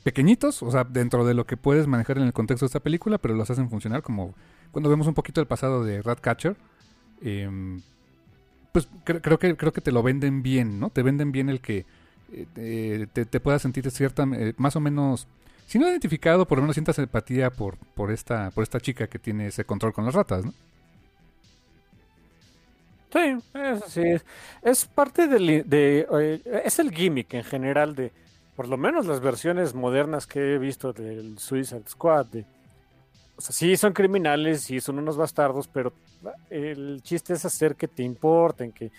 [0.03, 3.17] pequeñitos, o sea, dentro de lo que puedes manejar en el contexto de esta película,
[3.17, 4.33] pero los hacen funcionar como
[4.71, 6.55] cuando vemos un poquito el pasado de Ratcatcher.
[7.21, 7.49] eh,
[8.71, 10.89] pues cre- creo que creo que te lo venden bien, ¿no?
[10.89, 11.85] Te venden bien el que
[12.55, 15.27] eh, te, te puedas sentir cierta, eh, más o menos
[15.67, 19.19] si no identificado, por lo menos sientas empatía por, por esta, por esta chica que
[19.19, 20.53] tiene ese control con las ratas, ¿no?
[23.11, 23.37] Sí.
[23.53, 24.23] Es,
[24.61, 28.11] es parte del, de, eh, es el gimmick en general de,
[28.55, 32.27] por lo menos las versiones modernas que he visto del Suicide Squad.
[33.37, 35.93] O sea, sí son criminales, sí son unos bastardos, pero
[36.49, 38.91] el chiste es hacer que te importen, que,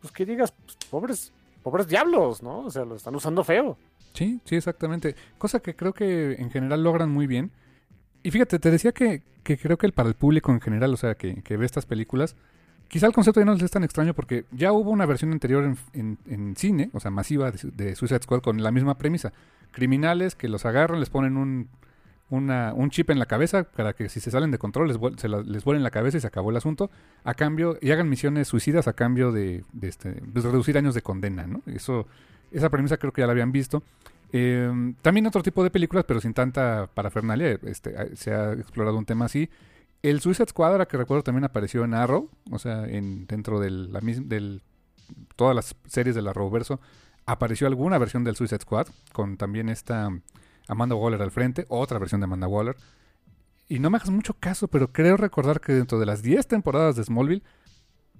[0.00, 2.60] pues que digas, pues, pobres, pobres diablos, ¿no?
[2.60, 3.76] O sea, lo están usando feo.
[4.14, 5.14] Sí, sí, exactamente.
[5.36, 7.50] Cosa que creo que en general logran muy bien.
[8.22, 10.96] Y fíjate, te decía que, que creo que el- para el público en general, o
[10.96, 12.36] sea, que, que ve estas películas,
[12.88, 15.76] quizá el concepto ya no les es tan extraño porque ya hubo una versión anterior
[15.92, 19.32] en, cine, o sea, masiva de, Su- de Suicide Squad con la misma premisa.
[19.72, 21.68] Criminales que los agarran, les ponen un,
[22.30, 25.28] una- un chip en la cabeza para que si se salen de control les, se
[25.28, 26.90] la- les vuelen la cabeza y se acabó el asunto.
[27.24, 31.02] A cambio, y hagan misiones suicidas a cambio de, de este, pues, reducir años de
[31.02, 31.62] condena, ¿no?
[31.66, 32.06] Eso,
[32.52, 33.82] esa premisa creo que ya la habían visto.
[34.32, 39.04] Eh, también otro tipo de películas, pero sin tanta parafernalia, este, se ha explorado un
[39.04, 39.48] tema así.
[40.08, 43.92] El Suicide Squad, ahora que recuerdo, también apareció en Arrow, o sea, en, dentro del,
[43.92, 44.62] la del
[45.34, 46.80] todas las series del Arrowverso,
[47.26, 50.10] apareció alguna versión del Suicide Squad, con también esta
[50.68, 52.76] Amanda Waller al frente, otra versión de Amanda Waller.
[53.68, 56.94] Y no me hagas mucho caso, pero creo recordar que dentro de las 10 temporadas
[56.94, 57.42] de Smallville,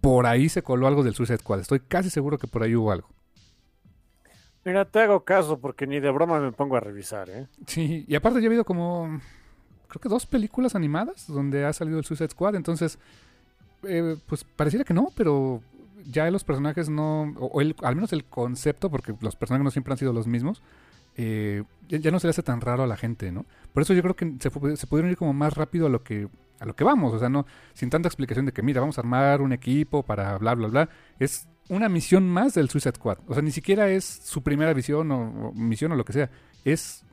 [0.01, 1.61] por ahí se coló algo del Suicide Squad.
[1.61, 3.09] Estoy casi seguro que por ahí hubo algo.
[4.65, 7.47] Mira, te hago caso porque ni de broma me pongo a revisar, ¿eh?
[7.69, 9.21] Sí, y aparte ya ha habido como,
[9.99, 12.99] creo que dos películas animadas donde ha salido el Suicide Squad, entonces,
[13.85, 15.63] eh, pues pareciera que no, pero
[16.11, 19.99] ya los personajes no, o, al menos el concepto, porque los personajes no siempre han
[19.99, 20.63] sido los mismos,
[21.17, 23.47] eh, ya, no se le hace tan raro a la gente, ¿no?
[23.73, 26.29] Por eso yo creo que se, pudieron ir como más rápido a lo que
[26.59, 27.45] a lo que vamos, o sea, no
[27.75, 30.89] sin tanta explicación de que mira, vamos a armar un equipo para bla bla bla,
[31.19, 33.19] es una misión más del Suicide Squad.
[33.27, 36.31] O sea, ni siquiera es su primera visión o, misión o lo que sea.
[36.65, 37.05] Es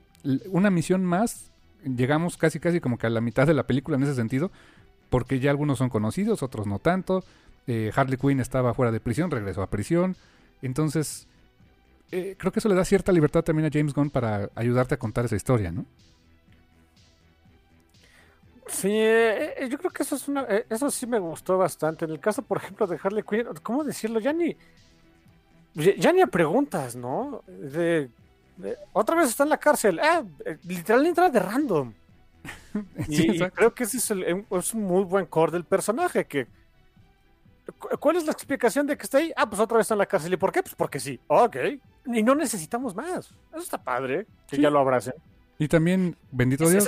[0.50, 1.52] una misión más.
[1.84, 4.52] Llegamos casi casi como que a la mitad de la película en ese sentido.
[5.10, 7.24] Porque ya algunos son conocidos, otros no tanto.
[7.68, 10.16] Eh, Harley Quinn estaba fuera de prisión, regresó a prisión.
[10.62, 11.28] Entonces,
[12.12, 14.98] eh, creo que eso le da cierta libertad también a James Gunn para ayudarte a
[14.98, 15.86] contar esa historia, ¿no?
[18.66, 22.06] Sí, eh, yo creo que eso es una, eso sí me gustó bastante.
[22.06, 24.20] En el caso, por ejemplo, de Harley Quinn, ¿cómo decirlo?
[24.20, 24.56] Ya ni,
[25.76, 27.44] ya ni a preguntas, ¿no?
[28.92, 30.00] Otra vez está en la cárcel.
[30.00, 30.24] Ah,
[30.64, 31.94] literalmente entra de random.
[33.08, 36.26] sí, y, y, creo que ese es, el, es, un muy buen core del personaje.
[36.26, 36.48] Que,
[38.00, 39.32] ¿Cuál es la explicación de que está ahí?
[39.36, 40.34] Ah, pues otra vez está en la cárcel.
[40.34, 40.62] ¿Y por qué?
[40.62, 41.20] Pues porque sí.
[41.28, 41.58] Ok.
[42.06, 43.34] Y no necesitamos más.
[43.52, 44.26] Eso está padre.
[44.48, 44.62] Que sí.
[44.62, 45.14] ya lo abracen.
[45.58, 46.86] Y también, bendito Dios.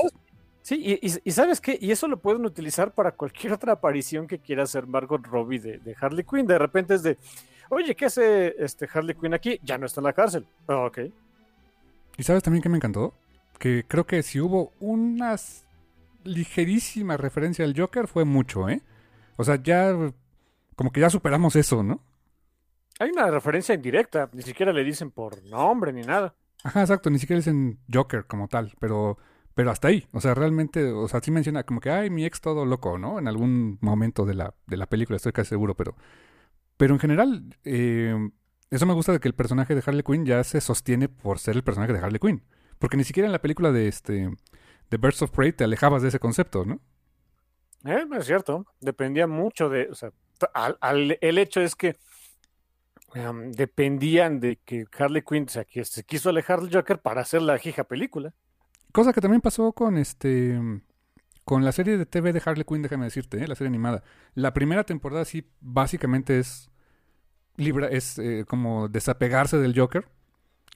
[0.61, 4.26] Sí, y, y, y, sabes qué, y eso lo pueden utilizar para cualquier otra aparición
[4.26, 6.47] que quiera hacer Margot Robbie de, de, Harley Quinn.
[6.47, 7.20] De repente es de,
[7.70, 9.59] oye, ¿qué hace este Harley Quinn aquí?
[9.61, 10.47] Ya no está en la cárcel.
[10.66, 11.01] Oh, ok.
[12.18, 13.13] ¿Y sabes también que me encantó?
[13.59, 15.36] Que creo que si hubo una
[16.24, 18.82] ligerísima referencia al Joker fue mucho, ¿eh?
[19.38, 19.93] O sea, ya
[20.76, 22.01] como que ya superamos eso, ¿no?
[22.99, 26.36] Hay una referencia indirecta, ni siquiera le dicen por nombre ni nada.
[26.63, 29.18] Ajá, exacto, ni siquiera dicen Joker como tal, pero
[29.55, 32.41] pero hasta ahí, o sea, realmente, o sea, sí menciona como que, ay, mi ex
[32.41, 33.20] todo loco, ¿no?
[33.20, 35.95] En algún momento de la, de la película, estoy casi seguro, pero,
[36.76, 38.32] pero en general, eh,
[38.76, 41.55] eso me gusta de que el personaje de Harley Quinn ya se sostiene por ser
[41.55, 42.43] el personaje de Harley Quinn.
[42.80, 44.30] Porque ni siquiera en la película de este
[44.89, 46.80] de Birds of Prey te alejabas de ese concepto, ¿no?
[47.86, 50.11] Eh, es cierto, dependía mucho de, o sea,
[50.53, 51.95] al, al, el hecho es que
[53.15, 57.21] um, dependían de que Harley Quinn, o sea, que se quiso alejar del Joker para
[57.21, 58.34] hacer la hija película.
[58.91, 60.59] Cosa que también pasó con este.
[61.43, 63.47] Con la serie de TV de Harley Quinn, déjame decirte, ¿eh?
[63.47, 64.03] la serie animada.
[64.34, 66.71] La primera temporada sí, básicamente es.
[67.58, 70.08] Libra, es eh, como desapegarse del Joker.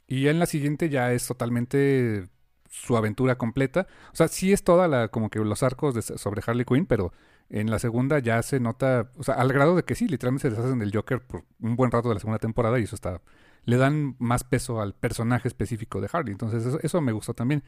[0.07, 2.29] Y en la siguiente ya es totalmente
[2.69, 3.87] su aventura completa.
[4.11, 7.11] O sea, sí es toda la, como que los arcos de, sobre Harley Quinn, pero
[7.49, 10.49] en la segunda ya se nota, o sea, al grado de que sí, literalmente se
[10.55, 13.21] deshacen del Joker por un buen rato de la segunda temporada y eso está,
[13.65, 16.31] le dan más peso al personaje específico de Harley.
[16.31, 17.63] Entonces eso, eso me gustó también.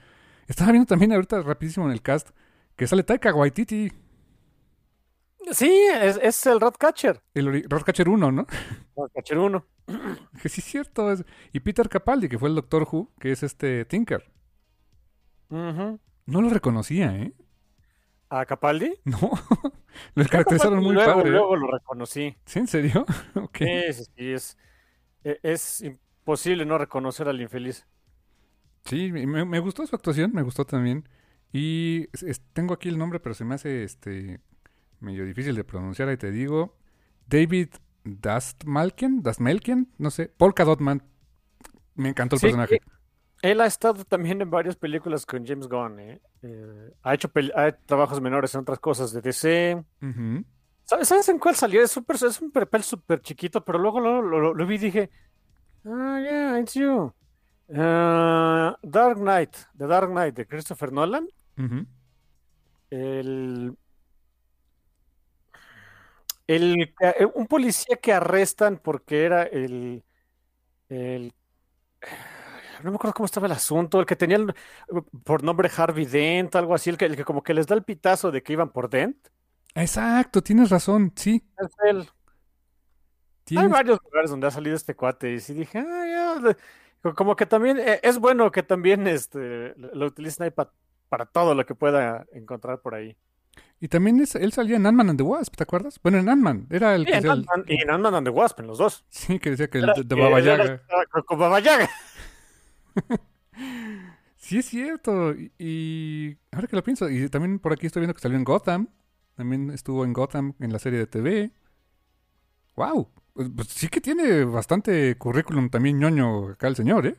[0.48, 2.30] Estaba viendo también ahorita rapidísimo en el cast
[2.76, 3.92] que sale Taika Waititi.
[5.52, 5.72] Sí,
[6.02, 7.22] es, es el Ratcatcher.
[7.34, 8.48] El Ratcatcher 1, ¿no?
[8.96, 9.66] Ratcatcher 1.
[10.42, 11.12] Que sí es cierto.
[11.12, 11.24] Es...
[11.52, 14.32] Y Peter Capaldi, que fue el Doctor Who, que es este Tinker.
[15.50, 16.00] Uh -huh.
[16.26, 17.34] No lo reconocía, ¿eh?
[18.30, 18.94] ¿A Capaldi?
[19.06, 19.18] No.
[20.16, 21.30] lo caracterizaron muy luego, padre.
[21.30, 21.32] ¿eh?
[21.34, 22.36] Luego lo reconocí.
[22.46, 22.60] ¿Sí?
[22.60, 23.06] ¿En serio?
[23.36, 23.58] ok.
[23.58, 24.58] Sí, sí, sí, es,
[25.24, 27.86] e, es imposible no reconocer al infeliz.
[28.86, 31.08] Sí, me, me, gustó su actuación, me gustó también.
[31.54, 34.40] Y es, tengo aquí el nombre, pero se me hace este
[35.02, 36.78] medio difícil de pronunciar, ahí te digo.
[37.28, 37.70] David
[38.04, 40.32] Dastmalken, Dastmalken, no sé.
[40.38, 41.04] Polka Dotman.
[41.96, 42.82] Me encantó el sí, personaje.
[43.42, 46.00] Él ha estado también en varias películas con James Gunn.
[46.00, 46.22] ¿eh?
[46.44, 49.84] Eh, ha hecho ha hecho trabajos menores en otras cosas de DC.
[50.02, 50.46] Uh -huh.
[50.84, 51.82] ¿Sabes, ¿Sabes, en cuál salió?
[51.82, 54.78] Es, super, es un papel súper chiquito, pero luego lo, lo, lo, lo vi y
[54.78, 55.10] dije,
[55.86, 57.14] ah, yeah, it's you.
[57.70, 61.28] Uh, Dark Knight, The Dark Knight de Christopher Nolan.
[61.58, 61.86] Uh -huh.
[62.90, 63.78] El,
[66.48, 66.94] el,
[67.34, 70.04] un policía que arrestan porque era el,
[70.90, 71.34] el
[72.84, 74.54] no me acuerdo cómo estaba el asunto, el que tenía el,
[75.24, 77.84] por nombre Harvey Dent, algo así, el que, el que como que les da el
[77.84, 79.28] pitazo de que iban por Dent.
[79.76, 81.44] Exacto, tienes razón, sí.
[81.58, 82.10] Es él.
[83.44, 83.66] ¿Tienes...
[83.66, 87.46] Hay varios lugares donde ha salido este cuate y sí dije, ah, ya, como que
[87.46, 90.72] también eh, es bueno que también este, lo utilicen ahí pa,
[91.10, 93.18] para todo lo que pueda encontrar por ahí.
[93.84, 96.00] Y también es, él salía en Ant-Man and the Wasp, ¿te acuerdas?
[96.04, 98.60] Bueno, en Ant-Man, era el sí, que en Ant-Man, y en Ant-Man and the Wasp,
[98.60, 99.04] en los dos.
[99.10, 100.84] Sí, que decía que el de, de Baba Yaga.
[101.26, 101.90] Con Baba Yaga.
[104.36, 105.34] sí, es cierto.
[105.34, 108.44] Y, y, ahora que lo pienso, y también por aquí estoy viendo que salió en
[108.44, 108.88] Gotham.
[109.34, 111.52] También estuvo en Gotham en la serie de TV.
[112.76, 113.10] ¡Wow!
[113.34, 117.16] Pues, pues sí que tiene bastante currículum también ñoño acá el señor, ¿eh?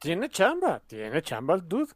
[0.00, 1.92] Tiene chamba, tiene chamba el dude.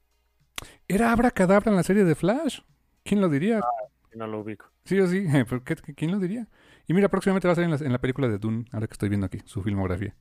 [0.86, 2.60] Era Abracadabra en la serie de Flash.
[3.02, 3.58] ¿Quién lo diría?
[3.58, 4.70] Ah, no lo ubico.
[4.84, 6.48] Sí o sí, ¿Por qué, ¿quién lo diría?
[6.86, 8.92] Y mira, próximamente va a salir en la, en la película de Dune, ahora que
[8.92, 10.14] estoy viendo aquí, su filmografía.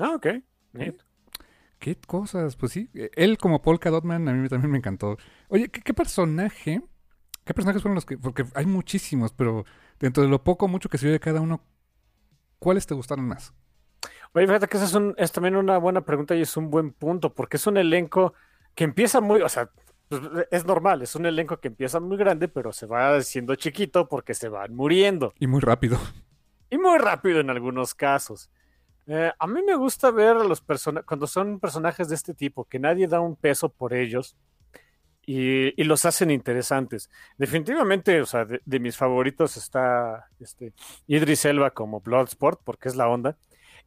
[0.00, 0.26] Ah, ok.
[0.74, 1.02] Neat.
[1.78, 2.56] ¿Qué cosas?
[2.56, 5.16] Pues sí, eh, él como Polka Dotman a mí también me encantó.
[5.48, 6.82] Oye, ¿qué, qué personaje?
[7.44, 8.18] ¿Qué personajes fueron los que...?
[8.18, 9.64] Porque hay muchísimos, pero
[10.00, 11.62] dentro de lo poco mucho que se vio de cada uno,
[12.58, 13.54] ¿cuáles te gustaron más?
[14.32, 16.92] Oye, fíjate que esa es, un- es también una buena pregunta y es un buen
[16.92, 18.34] punto, porque es un elenco
[18.74, 19.70] que empieza muy, o sea,
[20.50, 24.34] es normal, es un elenco que empieza muy grande, pero se va haciendo chiquito porque
[24.34, 25.32] se van muriendo.
[25.38, 25.98] Y muy rápido.
[26.68, 28.50] Y muy rápido en algunos casos.
[29.06, 32.64] Eh, a mí me gusta ver a los personajes, cuando son personajes de este tipo,
[32.64, 34.36] que nadie da un peso por ellos
[35.26, 37.10] y, y los hacen interesantes.
[37.38, 40.72] Definitivamente, o sea, de, de mis favoritos está este,
[41.06, 43.36] Idris Elba como Bloodsport, porque es la onda.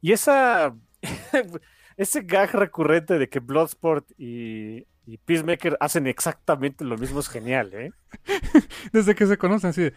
[0.00, 0.74] Y esa,
[1.96, 7.70] ese gag recurrente de que Bloodsport y, y Peacemaker hacen exactamente lo mismo es genial,
[7.74, 7.92] ¿eh?
[8.92, 9.92] Desde que se conocen, de,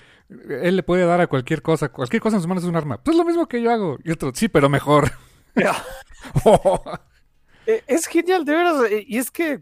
[0.68, 1.90] Él le puede dar a cualquier cosa.
[1.90, 3.02] Cualquier cosa en sus manos es un arma.
[3.04, 3.98] Pues lo mismo que yo hago.
[4.04, 5.12] Y otro, sí, pero mejor.
[7.66, 8.92] Eh, Es genial, de veras.
[8.92, 9.62] eh, Y es que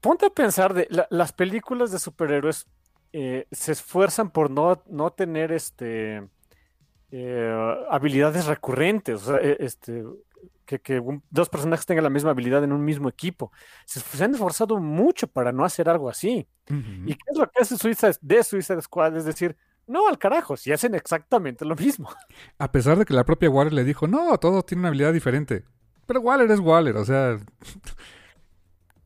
[0.00, 2.66] ponte a pensar de la- las películas de superhéroes
[3.12, 6.26] eh, se esfuerzan por no, no tener este
[7.10, 9.22] eh, habilidades recurrentes.
[9.28, 10.02] O sea, este,
[10.64, 13.52] que, que un- dos personajes tengan la misma habilidad en un mismo equipo.
[13.86, 16.46] Se, se han esforzado mucho para no hacer algo así.
[16.68, 19.16] ¿Y qué es lo que hace Suicide, de Suicide Squad?
[19.16, 19.56] Es decir,
[19.86, 22.08] no al carajo, si hacen exactamente lo mismo.
[22.58, 25.64] A pesar de que la propia Waller le dijo, no, todo tiene una habilidad diferente.
[26.06, 27.38] Pero Waller es Waller, o sea...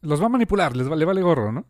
[0.03, 1.67] Los va a manipular, les va- le vale gorro, ¿no?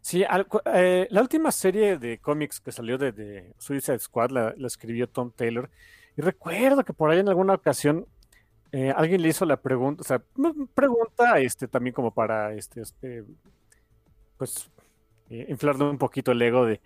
[0.00, 4.54] Sí, al- eh, la última serie de cómics que salió de, de Suicide Squad la,
[4.56, 5.70] la escribió Tom Taylor.
[6.16, 8.06] Y recuerdo que por ahí en alguna ocasión
[8.72, 10.22] eh, alguien le hizo la pregunta, o sea,
[10.74, 13.22] pregunta este, también como para este, este,
[14.38, 14.70] pues
[15.28, 16.80] eh, inflarle un poquito el ego de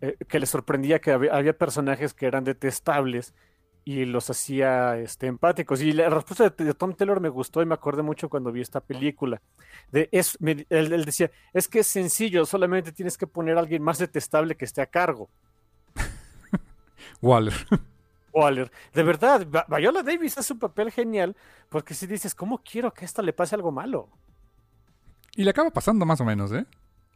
[0.00, 3.34] eh, que le sorprendía que había, personajes que eran detestables
[3.84, 5.82] y los hacía este, empáticos.
[5.82, 8.80] Y la respuesta de, Tom Taylor me gustó y me acordé mucho cuando vi esta
[8.80, 9.42] película.
[9.90, 13.98] De, es, él decía, es que es sencillo, solamente tienes que poner a alguien más
[13.98, 15.28] detestable que esté a cargo.
[17.20, 17.54] Waller.
[18.34, 21.36] Waller, de verdad, Viola Davis hace un papel genial
[21.68, 24.08] porque si dices, ¿cómo quiero que a esta le pase algo malo?
[25.36, 26.64] Y le acaba pasando más o menos, ¿eh?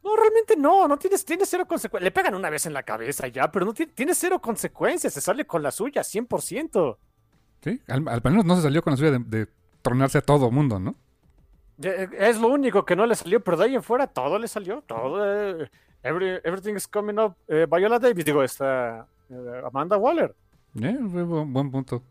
[0.03, 2.03] No, realmente no, no tienes, tiene cero consecuencias.
[2.05, 5.21] Le pegan una vez en la cabeza ya, pero no tiene, tiene cero consecuencias, se
[5.21, 6.97] sale con la suya, 100%.
[7.61, 9.47] Sí, al, al menos no se salió con la suya de, de
[9.81, 10.95] tronarse a todo mundo, ¿no?
[11.81, 14.81] Es lo único que no le salió, pero de ahí en fuera todo le salió,
[14.81, 15.23] todo.
[15.61, 15.69] eh,
[16.03, 17.35] every- everything is coming up.
[17.47, 20.35] Eh, Viola Davis, digo, está eh, Amanda Waller.
[20.75, 22.03] Eh, buen, punto.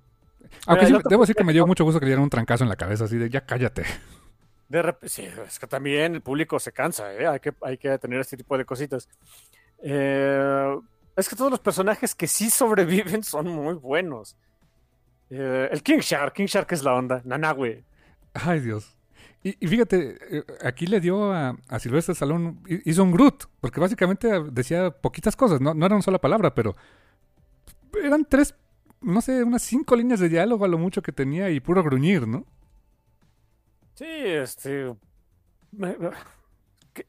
[0.67, 2.71] Aunque sí, debo decir que me dio mucho gusto que le dieran un trancazo en
[2.71, 3.85] la cabeza, así de ya cállate.
[4.69, 7.27] De repente, sí, es que también el público se cansa, ¿eh?
[7.27, 9.09] Hay que, hay que tener este tipo de cositas.
[9.83, 10.79] Eh,
[11.17, 14.37] es que todos los personajes que sí sobreviven son muy buenos.
[15.31, 17.85] Eh, el King Shark, King Shark es la onda, Nanahue.
[18.35, 18.95] Ay, Dios.
[19.43, 23.81] Y, y fíjate, eh, aquí le dio a, a Silvestre Salón, hizo un Groot, porque
[23.81, 26.77] básicamente decía poquitas cosas, no, no era una sola palabra, pero
[28.03, 28.55] eran tres,
[29.01, 32.27] no sé, unas cinco líneas de diálogo a lo mucho que tenía y puro gruñir,
[32.29, 32.47] ¿no?
[33.95, 34.95] Sí, este.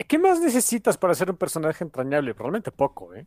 [0.08, 2.34] ¿Qué, más necesitas para ser un personaje entrañable?
[2.36, 3.26] Probablemente poco, ¿eh?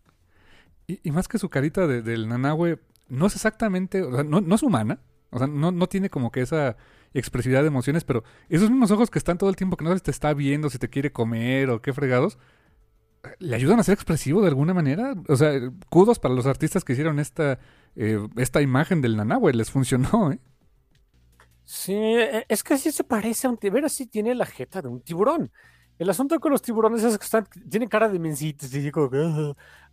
[0.86, 2.78] Y, y más que su carita de- del Nanahue,
[3.08, 5.00] no es exactamente, o sea, no, no es humana,
[5.30, 6.76] o sea, no, no tiene como que esa
[7.14, 10.00] expresividad de emociones, pero esos mismos ojos que están todo el tiempo, que no sabes
[10.00, 12.38] si te está viendo, si te quiere comer o qué fregados,
[13.38, 15.14] le ayudan a ser expresivo de alguna manera.
[15.28, 15.52] O sea,
[15.90, 17.58] kudos para los artistas que hicieron esta,
[17.96, 20.40] eh, esta imagen del Nanahue, les funcionó, ¿eh?
[21.64, 24.88] Sí, e- es que sí se parece a un tiburón, sí tiene la jeta de
[24.88, 25.52] un tiburón.
[25.98, 29.10] El asunto con los tiburones es que están, tienen cara de mensitos, y digo,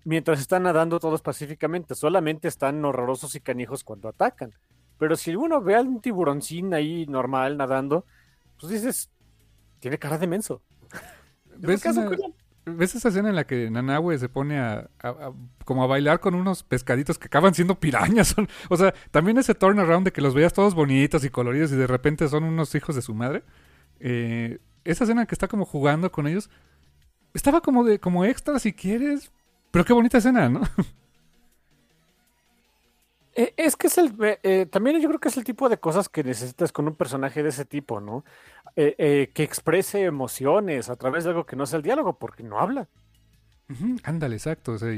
[0.03, 4.53] mientras están nadando todos pacíficamente, solamente están horrorosos y canijos cuando atacan.
[4.97, 8.05] Pero si uno ve a un tiburoncín ahí normal nadando,
[8.59, 9.11] pues dices,
[9.80, 10.63] tiene cara de menso.
[11.57, 12.17] ¿Ves, una-.
[12.78, 14.89] ¿Ves esa escena en la que Nanahue se pone a,
[15.65, 18.36] como a bailar con unos pescaditos que acaban siendo pirañas?
[18.70, 21.88] O sea, también ese turnaround de que los veías todos bonitos y coloridos y de
[21.88, 23.43] repente son unos hijos de su madre.
[23.99, 26.49] Eh, esa escena que está como jugando con ellos,
[27.34, 29.32] estaba como de como extra si quieres,
[29.72, 30.61] pero qué bonita escena, ¿no?
[33.36, 34.13] Eh, Es que es el,
[34.43, 37.43] eh, también yo creo que es el tipo de cosas que necesitas con un personaje
[37.43, 38.26] de ese tipo, ¿no?
[38.82, 42.43] Eh, eh, que exprese emociones a través de algo que no es el diálogo, porque
[42.43, 42.88] no habla.
[44.03, 44.71] Ándale, exacto.
[44.71, 44.89] o sea,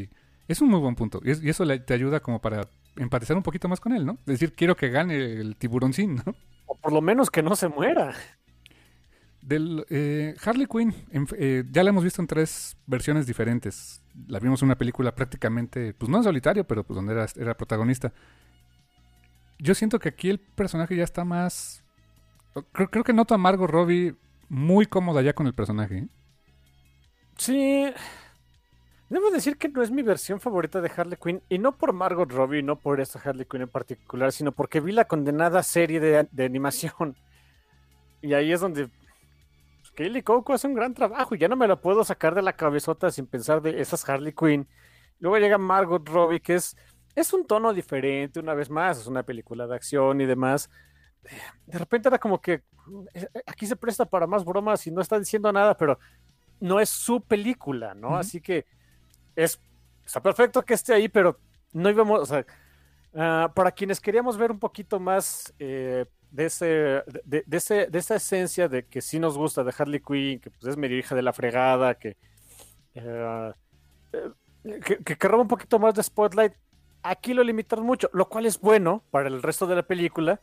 [0.47, 1.19] es un muy buen punto.
[1.23, 4.05] Y, es- y eso le- te ayuda como para empatizar un poquito más con él,
[4.05, 4.13] ¿no?
[4.19, 6.35] Es decir, quiero que gane el tiburoncín, ¿no?
[6.67, 8.13] O por lo menos que no se muera.
[9.41, 13.97] Del, eh, Harley Quinn, en- eh, ya la hemos visto en tres versiones diferentes.
[14.27, 17.57] la vimos en una película prácticamente, pues no en solitario, pero pues donde era, era
[17.57, 18.13] protagonista.
[19.57, 21.80] Yo siento que aquí el personaje ya está más...
[22.73, 24.15] Creo, que noto a Margot Robbie
[24.49, 25.97] muy cómoda ya con el personaje.
[25.97, 26.07] ¿eh?
[27.37, 27.85] Sí.
[29.09, 32.31] Debo decir que no es mi versión favorita de Harley Quinn, y no por Margot
[32.31, 36.27] Robbie, no por esta Harley Quinn en particular, sino porque vi la condenada serie de,
[36.31, 37.17] de animación.
[38.21, 41.67] Y ahí es donde pues, Kaylee Coco hace un gran trabajo y ya no me
[41.67, 44.67] la puedo sacar de la cabezota sin pensar de esas Harley Quinn.
[45.19, 46.77] Luego llega Margot Robbie, que es,
[47.15, 50.69] es un tono diferente, una vez más, es una película de acción y demás.
[51.65, 52.63] De repente era como que
[53.13, 55.99] eh, aquí se presta para más bromas y no está diciendo nada, pero
[56.59, 58.15] no es su película, ¿no?
[58.15, 58.65] Así que
[59.35, 59.59] es,
[60.05, 61.39] está perfecto que esté ahí, pero
[61.73, 62.45] no íbamos, o sea,
[63.13, 66.65] uh, para quienes queríamos ver un poquito más eh, de, ese,
[67.25, 70.51] de, de, ese, de esa esencia de que sí nos gusta de Harley Quinn, que
[70.51, 72.17] pues, es medio hija de la fregada, que,
[72.95, 73.53] uh,
[74.63, 76.53] que, que, que roba un poquito más de spotlight,
[77.03, 80.39] aquí lo limitaron mucho, lo cual es bueno para el resto de la película,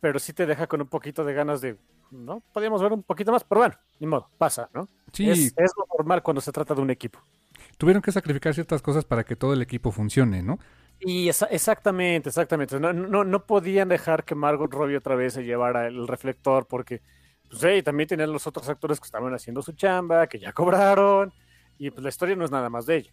[0.00, 1.76] pero sí te deja con un poquito de ganas de,
[2.10, 2.42] ¿no?
[2.52, 4.88] Podríamos ver un poquito más, pero bueno, ni modo, pasa, ¿no?
[5.12, 5.28] Sí.
[5.28, 7.20] Es, es lo normal cuando se trata de un equipo.
[7.76, 10.58] Tuvieron que sacrificar ciertas cosas para que todo el equipo funcione, ¿no?
[11.00, 12.78] Y esa, exactamente, exactamente.
[12.80, 17.02] No, no, no podían dejar que Margot Robbie otra vez se llevara el reflector porque,
[17.48, 21.32] pues, hey, también tenían los otros actores que estaban haciendo su chamba, que ya cobraron,
[21.78, 23.12] y pues la historia no es nada más de ella.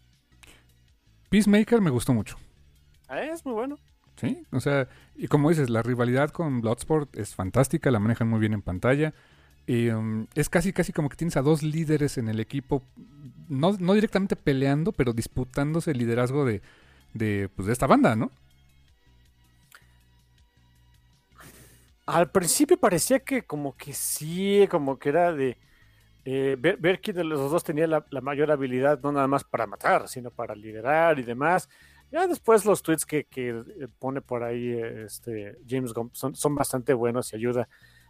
[1.30, 2.38] Peacemaker me gustó mucho.
[3.08, 3.78] Ah, es muy bueno.
[4.16, 8.40] Sí, o sea, y como dices, la rivalidad con Bloodsport es fantástica, la manejan muy
[8.40, 9.14] bien en pantalla.
[9.68, 12.84] Y, um, es casi, casi como que tienes a dos líderes en el equipo,
[13.50, 16.62] no, no directamente peleando, pero disputándose el liderazgo de,
[17.14, 18.32] de, pues, de esta banda, ¿no?
[22.06, 25.58] Al principio parecía que como que sí, como que era de...
[26.28, 30.08] Eh, ver, quién de los dos tenía la, mayor habilidad, no nada más para matar,
[30.08, 31.70] sino para liderar y demás.
[32.12, 33.64] Ya después los tweets que, que
[34.00, 37.68] pone por ahí este, James Gunn son, son, bastante buenos y ayuda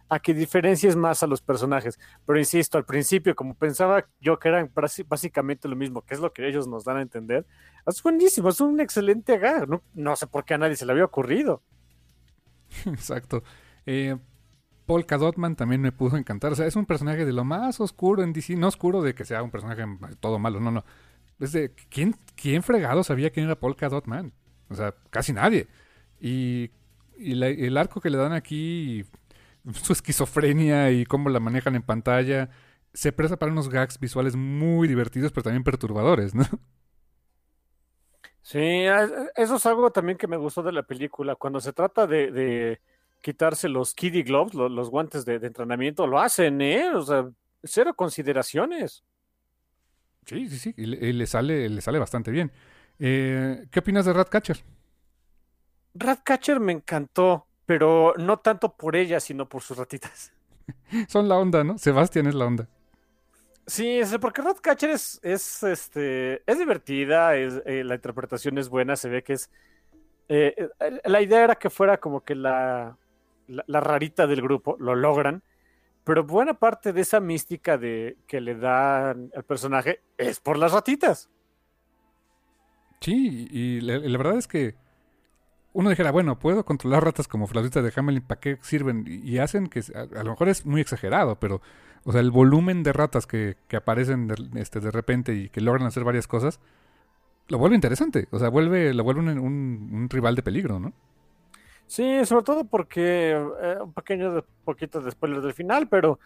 [0.10, 2.00] a que diferencies más a los personajes.
[2.26, 4.72] Pero insisto, al principio, como pensaba yo que eran
[5.08, 7.46] básicamente lo mismo, que es lo que ellos nos dan a entender,
[7.88, 9.68] es buenísimo, es un excelente gag.
[9.68, 11.64] No, no sé por qué a nadie se le había ocurrido.
[12.86, 13.44] Exacto.
[13.86, 14.18] Eh,
[15.08, 16.52] Cadotman también me pudo encantar.
[16.52, 18.56] O sea, es un personaje de lo más oscuro en DC.
[18.56, 19.84] No oscuro de que sea un personaje
[20.20, 20.86] todo malo, no, no.
[21.40, 21.58] Es
[21.90, 24.32] ¿quién, ¿quién fregado sabía quién era Paul Cadotman?
[24.70, 25.68] O sea, casi nadie.
[26.20, 26.72] Y,
[27.18, 29.06] y el arco que le dan aquí,
[29.74, 32.50] su esquizofrenia y cómo la manejan en pantalla,
[32.94, 36.46] se presta para unos gags visuales muy divertidos, pero también perturbadores, ¿no?
[38.42, 38.86] Sí,
[39.36, 41.36] eso es algo también que me gustó de la película.
[41.36, 42.80] Cuando se trata de,
[43.22, 46.94] quitarse los kiddie gloves, los, los guantes de, de, entrenamiento, lo hacen, ¿eh?
[46.94, 47.28] O sea,
[47.64, 49.04] cero consideraciones.
[50.26, 52.52] Sí, sí, sí, y le, y le sale, le sale bastante bien.
[53.00, 54.58] Eh, ¿Qué opinas de Ratcatcher?
[55.94, 60.34] Ratcatcher me encantó, pero no tanto por ella, sino por sus ratitas.
[61.08, 61.78] Son la onda, ¿no?
[61.78, 62.68] Sebastián es la onda.
[63.68, 69.10] Sí, porque Ratcatcher es, es, este, es divertida, es, eh, la interpretación es buena, se
[69.10, 69.50] ve que es...
[70.28, 70.70] Eh,
[71.04, 72.98] la idea era que fuera como que la,
[73.48, 75.44] la, la, rarita del grupo, lo logran,
[76.06, 80.72] pero buena parte de esa mística de que le dan al personaje es por las
[80.72, 81.30] ratitas.
[83.02, 84.76] Sí, y la, verdad es que
[85.74, 89.06] uno dijera, bueno, puedo controlar ratas como flautita de Hamelin, ¿para qué sirven?
[89.08, 91.62] Y hacen que, a, lo mejor es muy exagerado, pero,
[92.04, 95.60] o sea, el volumen de ratas que, que aparecen de, este, de repente y que
[95.60, 96.60] logran hacer varias cosas,
[97.48, 98.28] lo vuelve interesante.
[98.30, 100.94] O sea, vuelve, lo vuelve un rival de peligro, ¿no?
[101.88, 106.20] Sí, sobre todo porque eh, un pequeño de, poquito de spoiler del final, pero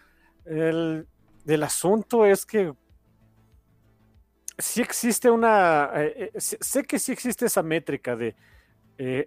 [0.45, 1.07] el,
[1.45, 2.74] el asunto es que
[4.57, 8.36] sí existe una, eh, eh, sé que sí existe esa métrica de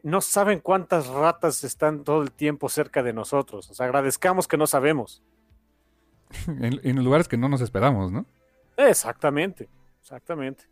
[0.02, 3.70] no saben cuántas ratas están todo el tiempo cerca de nosotros.
[3.70, 5.22] O sea, agradezcamos que no sabemos.
[6.46, 8.26] en, en, lugares que no nos esperamos, ¿no?
[8.76, 9.70] Exactamente,
[10.02, 10.71] exactamente.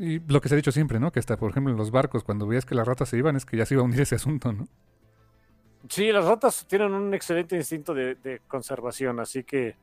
[0.00, 1.12] Y lo que se ha dicho siempre, ¿no?
[1.12, 3.44] Que hasta, por ejemplo, en los barcos, cuando veías que las ratas se iban, es
[3.44, 4.66] que ya se iba a unir ese asunto, ¿no?
[5.90, 9.76] Sí, las ratas tienen un excelente instinto de, de conservación, así que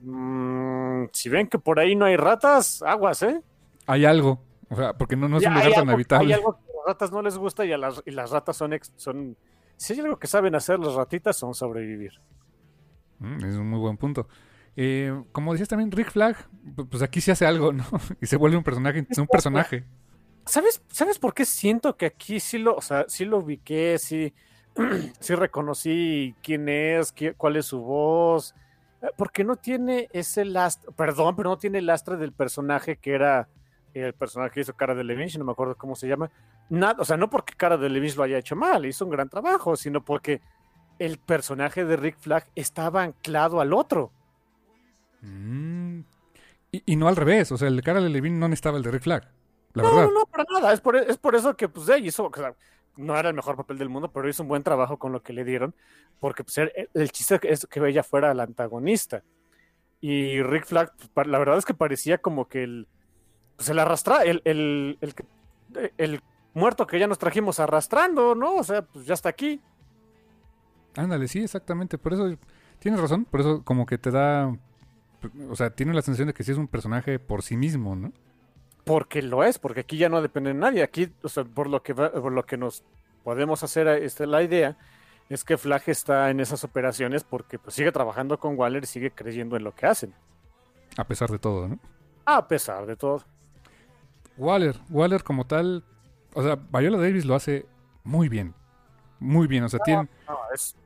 [0.00, 3.40] mmm, si ven que por ahí no hay ratas, aguas, ¿eh?
[3.86, 4.38] Hay algo,
[4.68, 6.26] o sea, porque no, no es ya, un lugar tan algo, habitable.
[6.26, 8.54] Hay algo que a las ratas no les gusta y, a las, y las ratas
[8.54, 9.34] son, ex, son...
[9.78, 12.12] Si hay algo que saben hacer las ratitas son sobrevivir.
[13.20, 14.28] Mm, es un muy buen punto.
[14.80, 16.36] Eh, como decías también, Rick Flag,
[16.88, 17.82] pues aquí se hace algo, ¿no?
[18.20, 19.84] Y se vuelve un personaje, un personaje.
[20.46, 24.32] ¿Sabes, ¿Sabes por qué siento que aquí sí lo, o sea, sí lo ubiqué, sí,
[25.18, 28.54] sí reconocí quién es, qué, cuál es su voz?
[29.16, 33.48] Porque no tiene ese lastre, perdón, pero no tiene el lastre del personaje que era
[33.94, 36.30] el personaje que hizo Cara de Lynch, no me acuerdo cómo se llama,
[36.68, 39.28] nada, o sea, no porque Cara de Lynch lo haya hecho mal, hizo un gran
[39.28, 40.40] trabajo, sino porque
[41.00, 44.12] el personaje de Rick Flag estaba anclado al otro.
[45.22, 46.00] Mm.
[46.72, 48.82] Y, y no al revés, o sea, el de Cara de Levine no necesitaba el
[48.82, 49.30] de Rick Flag,
[49.74, 50.12] la no, verdad.
[50.12, 52.54] no, para nada, es por, es por eso que pues ella hizo, o sea,
[52.96, 55.32] no era el mejor papel del mundo, pero hizo un buen trabajo con lo que
[55.32, 55.74] le dieron,
[56.20, 59.22] porque pues, el, el chiste es que ella fuera la antagonista.
[60.00, 62.86] Y Rick Flag, pues, la verdad es que parecía como que el,
[63.56, 64.98] pues el arrastra, el, el,
[65.96, 66.20] el
[66.54, 68.56] muerto que ya nos trajimos arrastrando, ¿no?
[68.56, 69.60] O sea, pues ya está aquí.
[70.96, 71.98] Ándale, sí, exactamente.
[71.98, 72.36] Por eso
[72.78, 73.24] tienes razón.
[73.24, 74.56] Por eso como que te da...
[75.50, 78.12] O sea, tiene la sensación de que sí es un personaje por sí mismo, ¿no?
[78.84, 80.82] Porque lo es, porque aquí ya no depende de nadie.
[80.82, 82.84] Aquí, o sea, por lo que, va- por lo que nos
[83.24, 84.76] podemos hacer este, la idea,
[85.28, 89.10] es que Flag está en esas operaciones porque pues, sigue trabajando con Waller y sigue
[89.10, 90.14] creyendo en lo que hacen.
[90.96, 91.78] A pesar de todo, ¿no?
[92.24, 93.24] A pesar de todo.
[94.36, 95.84] Waller, Waller como tal...
[96.34, 97.66] O sea, Viola Davis lo hace
[98.04, 98.54] muy bien.
[99.18, 100.08] Muy bien, o sea, tiene...
[100.28, 100.76] No, es...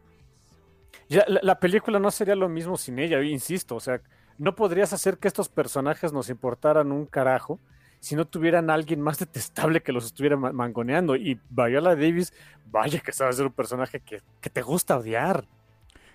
[1.09, 3.77] Ya, la, la película no sería lo mismo sin ella, insisto.
[3.77, 4.01] O sea,
[4.43, 7.61] no podrías hacer que estos personajes nos importaran un carajo
[8.01, 11.15] si no tuvieran a alguien más detestable que los estuviera ma- mangoneando.
[11.17, 12.33] Y Viola Davis,
[12.71, 15.47] vaya que sabe ser un personaje que, que te gusta odiar.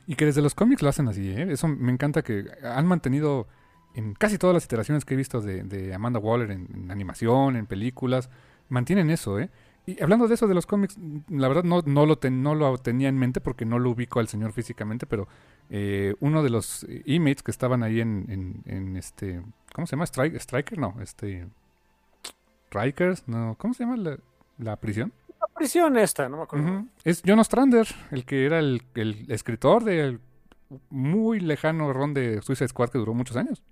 [0.06, 1.48] Y que desde los cómics lo hacen así, ¿eh?
[1.52, 3.48] Eso me encanta que han mantenido
[3.94, 8.30] en casi todas las iteraciones que he visto de, Amanda Waller en, animación, en películas,
[8.70, 9.50] mantienen eso, ¿eh?
[9.86, 10.98] Y hablando de eso de los cómics,
[11.30, 14.20] la verdad no, no, lo, ten- no lo tenía en mente porque no lo ubico
[14.20, 15.28] al señor físicamente, pero
[15.70, 19.42] eh, uno de los inmates que estaban ahí en, en, en este,
[19.74, 20.06] ¿cómo se llama?
[20.06, 21.48] Strike, Striker, no, este,
[22.68, 24.18] Strikers, no, ¿cómo se llama la,
[24.58, 25.12] la prisión?
[25.40, 26.86] La prisión esta, no me acuerdo.
[27.04, 30.20] Es John Ostrander, el que era el, el escritor del
[30.90, 33.64] muy lejano ron de Suicide Squad que duró muchos años.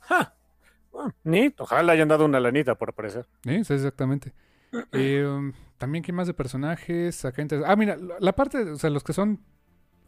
[0.00, 0.34] Ja.
[0.92, 3.26] Bueno, ni, ojalá hayan dado una lanita por aparecer.
[3.44, 4.32] Sí, sí, exactamente.
[4.92, 7.24] Eh, um, también, ¿qué más de personajes?
[7.24, 9.40] Acá Ah, mira, la parte, o sea, los que son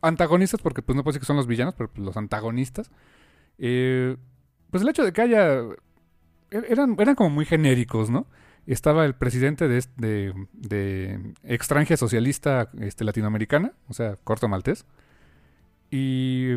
[0.00, 2.90] antagonistas, porque pues no puedo decir que son los villanos, pero pues, los antagonistas.
[3.58, 4.16] eh,
[4.70, 5.60] pues el hecho de que haya...
[6.50, 8.26] e- Eran, eran como muy genéricos, ¿no?
[8.66, 14.84] Estaba el presidente de, de, de extranjera socialista este, latinoamericana, o sea, corto maltés.
[15.90, 16.56] Y,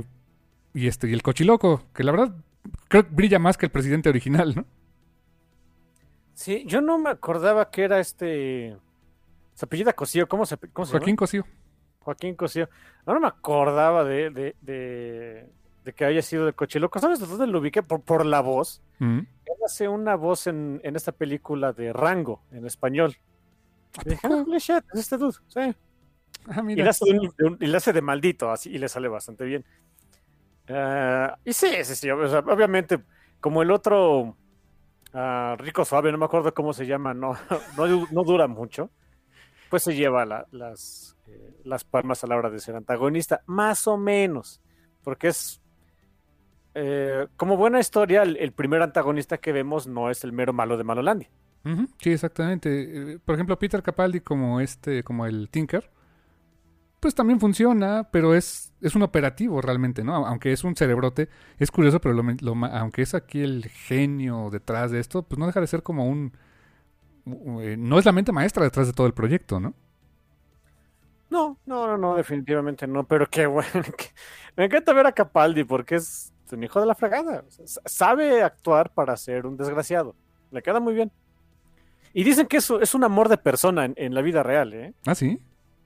[0.74, 2.36] y, este, y el cochiloco, que la verdad
[2.90, 4.66] creo que brilla más que el presidente original, ¿no?
[6.34, 8.76] Sí, yo no me acordaba que era este.
[9.54, 11.18] Se apellida Cosío, ¿cómo se, cómo se Joaquín llama?
[11.18, 11.46] Cosío.
[12.04, 12.70] Joaquín Cosío.
[13.06, 15.50] No, no me acordaba de, de, de,
[15.84, 17.00] de que haya sido de Cochiloco.
[17.00, 17.82] ¿Sabes de dónde lo ubiqué?
[17.84, 18.82] Por, por la voz.
[19.00, 19.20] Mm.
[19.20, 23.16] Él hace una voz en, en esta película de Rango, en español.
[23.98, 25.38] ¿A Y dije, ah, holy shit, es este dude.
[25.48, 25.76] Sí.
[26.48, 28.78] Ah, Y le, hace de un- de un- y le hace de maldito, así, y
[28.78, 29.64] le sale bastante bien.
[30.70, 32.10] Ah, y sí, sí, sí.
[32.10, 33.00] o sea, obviamente,
[33.40, 34.36] como el otro
[35.58, 37.34] Rico Suave, no me acuerdo cómo se llama, no,
[37.78, 38.90] no, no dura mucho,
[39.72, 43.88] pues se lleva la- las, eh, las palmas a la hora de ser antagonista, más
[43.88, 44.62] o menos,
[45.04, 45.62] porque es.
[46.76, 50.84] eh, como buena historia, el, primer antagonista que vemos no es el mero malo de
[50.84, 51.30] Malolandia.
[52.00, 53.14] Sí, exactamente.
[53.14, 55.92] Eh, Por ejemplo, Peter Capaldi como este, como el Tinker,
[57.00, 60.26] pues también funciona, pero es, es un operativo realmente, ¿no?
[60.28, 65.00] Aunque es un cerebrote, es curioso, pero lo, aunque es aquí el genio detrás de
[65.00, 66.34] esto, pues no deja de ser como un...
[67.26, 69.74] eh, no es la mente maestra detrás de todo el proyecto, ¿no?
[71.30, 73.72] No, no, no, no, definitivamente no, pero qué bueno.
[73.98, 74.10] que-
[74.58, 76.98] Me encanta ver a Capaldi porque es un hijo de la
[77.58, 80.16] s- sabe actuar para ser un desgraciado.
[80.52, 81.12] Le queda muy bien.
[82.14, 84.94] Y dicen que eso es un amor de persona en, en la vida real, ¿eh?
[85.06, 85.40] Ah, sí.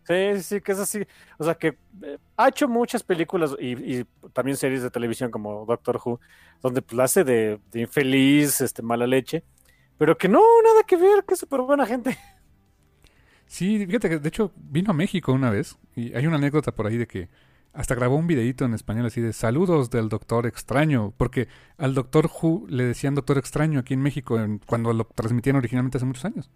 [0.08, 1.04] Sí, sí, sí, que es así.
[1.38, 5.66] O sea, que eh, ha hecho muchas películas y, y también series de televisión como
[5.66, 6.20] Doctor Who,
[6.62, 9.44] donde pues, la hace de, de infeliz, este, mala leche,
[9.98, 12.18] pero que no, nada que ver, que es súper buena gente.
[13.48, 16.88] Sí, fíjate que de hecho vino a México una vez y hay una anécdota por
[16.88, 17.30] ahí de que
[17.74, 21.48] hasta grabó un videíto en español así de saludos del doctor extraño, porque
[21.78, 25.98] al doctor Who le decían doctor extraño aquí en México en- cuando lo transmitían originalmente
[25.98, 26.50] hace muchos años.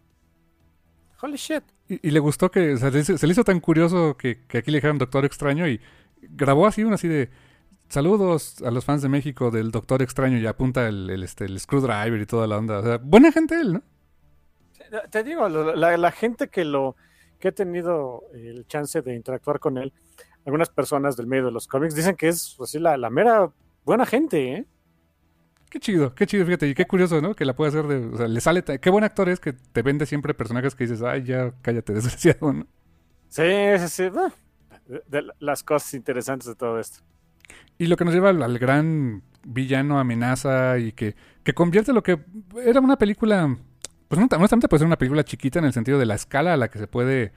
[1.22, 1.64] Holy shit.
[1.90, 4.60] Y, y le gustó que, o sea, le- se le hizo tan curioso que, que
[4.60, 5.82] aquí le dijeran doctor extraño y
[6.22, 7.30] grabó así uno así de
[7.90, 11.60] saludos a los fans de México del doctor extraño y apunta el, el, este, el
[11.60, 12.80] screwdriver y toda la onda.
[12.80, 13.84] O sea, buena gente él, ¿no?
[15.12, 16.96] Te digo, la, la- gente que lo
[17.40, 19.94] que he tenido el chance de interactuar con él,
[20.46, 23.52] algunas personas del medio de los cómics dicen que es así la, la mera
[23.86, 24.66] buena gente, ¿eh?
[25.70, 27.36] Qué chido, qué chido, fíjate, y qué curioso, ¿no?
[27.36, 29.84] Que la puede hacer de, o sea, le sale, qué buen actor es que te
[29.84, 32.68] vende siempre personajes que dices, ay, ya, cállate, desgraciado, ¿no?
[33.28, 33.44] Sí,
[33.80, 34.04] sí, sí.
[34.10, 37.00] de- de las cosas interesantes de todo esto.
[37.78, 42.20] Y lo que nos lleva al, gran villano amenaza y que, que convierte lo que
[42.64, 43.58] era una película,
[44.08, 46.70] pues honestamente puede ser una película chiquita en el sentido de la escala a la
[46.70, 47.32] que se puede,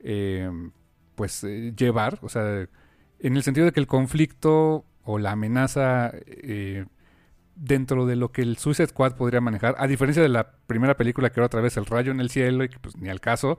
[0.00, 0.50] eh,
[1.14, 2.66] pues, eh, llevar, o sea,
[3.20, 6.86] en el sentido de que el conflicto o la amenaza eh,
[7.56, 11.30] dentro de lo que el Suicide Squad podría manejar, a diferencia de la primera película
[11.30, 13.58] que era otra vez el rayo en el cielo y que pues ni al caso,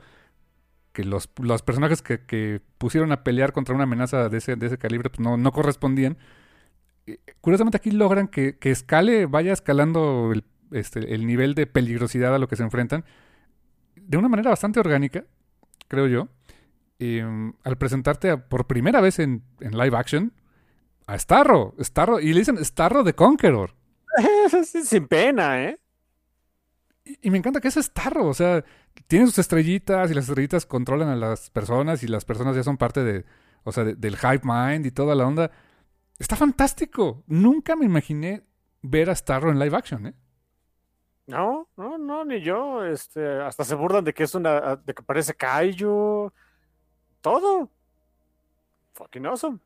[0.96, 4.68] que los, los personajes que, que, pusieron a pelear contra una amenaza de ese, de
[4.68, 6.18] ese calibre pues no, no correspondían.
[7.42, 12.40] Curiosamente aquí logran que, que escale, vaya escalando el, este, el nivel de peligrosidad a
[12.40, 13.04] lo que se enfrentan
[13.96, 15.26] de una manera bastante orgánica,
[15.90, 16.30] creo yo.
[17.00, 17.26] Eh,
[17.64, 20.32] al presentarte por primera vez en, en, live action
[21.08, 23.76] a Starro, Starro, y le dicen Starro de Conqueror.
[24.64, 25.80] Sin pena, ¿eh?
[27.04, 28.64] Y, y, me encanta que es Starro, o sea,
[29.08, 32.78] tiene sus estrellitas y las estrellitas controlan a las personas y las personas ya son
[32.78, 33.26] parte de,
[33.64, 35.52] o sea, de, del hype mind y toda la onda.
[36.18, 37.24] Está fantástico.
[37.28, 38.44] Nunca me imaginé
[38.82, 40.14] ver a Starro en live action, ¿eh?
[41.28, 42.86] No, no, no, ni yo.
[42.86, 46.32] Este, hasta se burlan de que es una, de que parece Kaiju.
[47.22, 47.72] Todo.
[48.94, 49.60] Fucking awesome.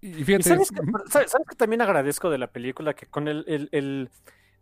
[0.00, 0.40] Y fíjate.
[0.40, 2.94] ¿Y sabes, que, ¿sabes, ¿sabes, que, también agradezco de la película?
[2.94, 4.10] Que con el, el, el,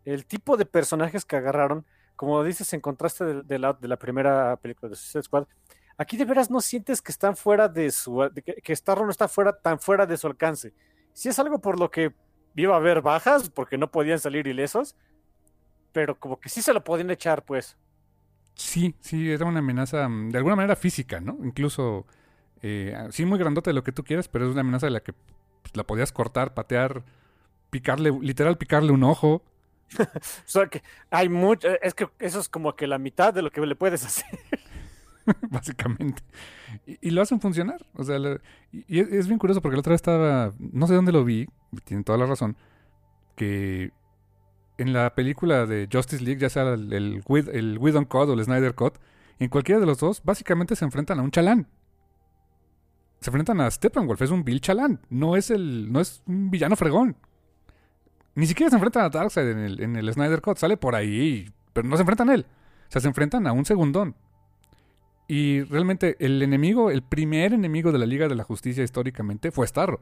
[0.05, 1.87] el tipo de personajes que agarraron,
[2.17, 5.47] como dices, en contraste de, la, primera película de Suicide Squad,
[5.99, 8.31] aquí de veras no sientes que están fuera de su.
[8.45, 10.73] Que, que Starro no está fuera, tan fuera de su alcance.
[11.13, 12.15] Si es algo por lo que
[12.57, 14.97] iba a haber bajas, porque no podían salir ilesos,
[15.93, 17.77] pero como que sí se lo podían echar, pues.
[18.55, 21.39] Sí, sí, era una amenaza de alguna manera física, ¿no?
[21.43, 22.07] Incluso,
[22.63, 25.03] eh, sí, muy grandote de lo que tú quieras, pero es una amenaza de la
[25.03, 27.05] que pues, la podías cortar, patear,
[27.71, 29.43] picarle, literal picarle un ojo.
[29.99, 30.05] o
[30.45, 33.61] sea que hay mucho, es que eso es como que la mitad de lo que
[33.65, 34.39] le puedes hacer.
[35.51, 36.23] Básicamente.
[36.87, 37.87] Y, lo hacen funcionar.
[37.95, 38.19] O sea,
[38.73, 41.47] y, y es bien curioso porque la otra vez estaba, no sé dónde lo vi,
[41.85, 42.57] tienen toda la razón,
[43.37, 43.93] que
[44.79, 48.75] en la película de Justice League, ya sea el, el, el Whedon o el Snyder
[48.75, 48.99] Code,
[49.39, 51.69] en cualquiera de los dos, básicamente se enfrentan a un chalán.
[53.21, 56.77] Se enfrentan a Steppenwolf, es un Bill Chalán, no es el, no es un villano
[56.77, 57.17] fregón.
[58.35, 61.51] Ni siquiera se enfrentan a Darkseid en el, en el Snyder Code, sale por ahí,
[61.73, 62.47] pero no se enfrentan a él.
[62.89, 64.17] O sea, se enfrentan a un segundón.
[65.27, 69.67] Y realmente el enemigo, el primer enemigo de la Liga de la Justicia históricamente fue
[69.67, 70.01] Starro.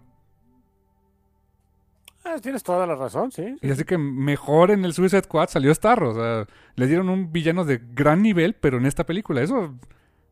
[2.25, 5.75] Ah, tienes toda la razón, sí, Y así que mejor en el Suicide Squad salió
[5.75, 6.11] Starro.
[6.11, 6.47] O sea,
[6.77, 9.43] le dieron un villano de gran nivel, pero en esta película.
[9.43, 9.75] Eso,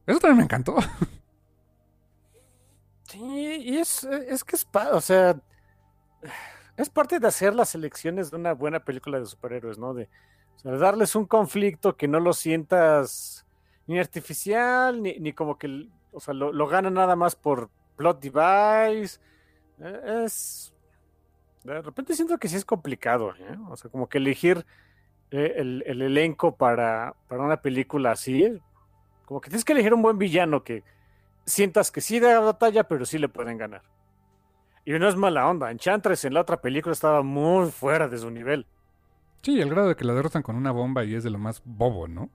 [0.06, 0.77] eso también me encantó.
[3.09, 3.18] Sí,
[3.64, 5.36] y es, es que es, o sea,
[6.82, 9.94] es parte de hacer las elecciones de una buena película de superhéroes, ¿no?
[9.94, 10.09] De,
[10.62, 13.47] darles un conflicto que no lo sientas
[13.86, 19.19] ni artificial, ni, como que, o sea, lo, lo ganan nada más por plot device.
[20.05, 20.74] Es,
[21.65, 23.57] de repente siento que sí es complicado, ¿eh?
[23.70, 24.65] O sea, como que elegir
[25.31, 28.61] eh, el, el, elenco para, para una película así,
[29.24, 30.82] como que tienes que elegir un buen villano que
[31.47, 33.82] sientas que sí da batalla, pero sí le pueden ganar.
[34.90, 38.28] Y no es mala onda, Enchantress en la otra película estaba muy fuera de su
[38.28, 38.66] nivel.
[39.40, 41.62] Sí, el grado de que la derrotan con una bomba y es de lo más
[41.64, 42.28] bobo, ¿no?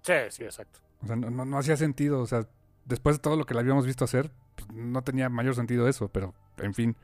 [0.00, 0.80] Sí, sí, exacto.
[1.00, 2.48] O sea, no, no, no hacía sentido, o sea,
[2.86, 6.08] después de todo lo que la habíamos visto hacer, pues, no tenía mayor sentido eso,
[6.08, 6.96] pero en fin.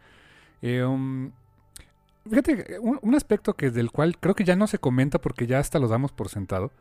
[0.62, 1.31] Eh, um,
[2.28, 5.61] fíjate, un, un, aspecto que del cual creo que ya no se comenta porque ya
[5.61, 6.73] hasta lo damos por sentado,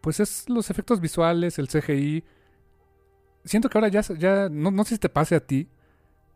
[0.00, 2.24] pues es los efectos visuales, el CGI.
[3.44, 5.68] Siento que ahora ya, ya no, no sé si te pase a ti,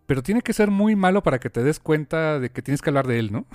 [0.06, 2.90] pero tiene que ser muy malo para que te des cuenta de que tienes que
[2.90, 3.46] hablar de él, ¿no?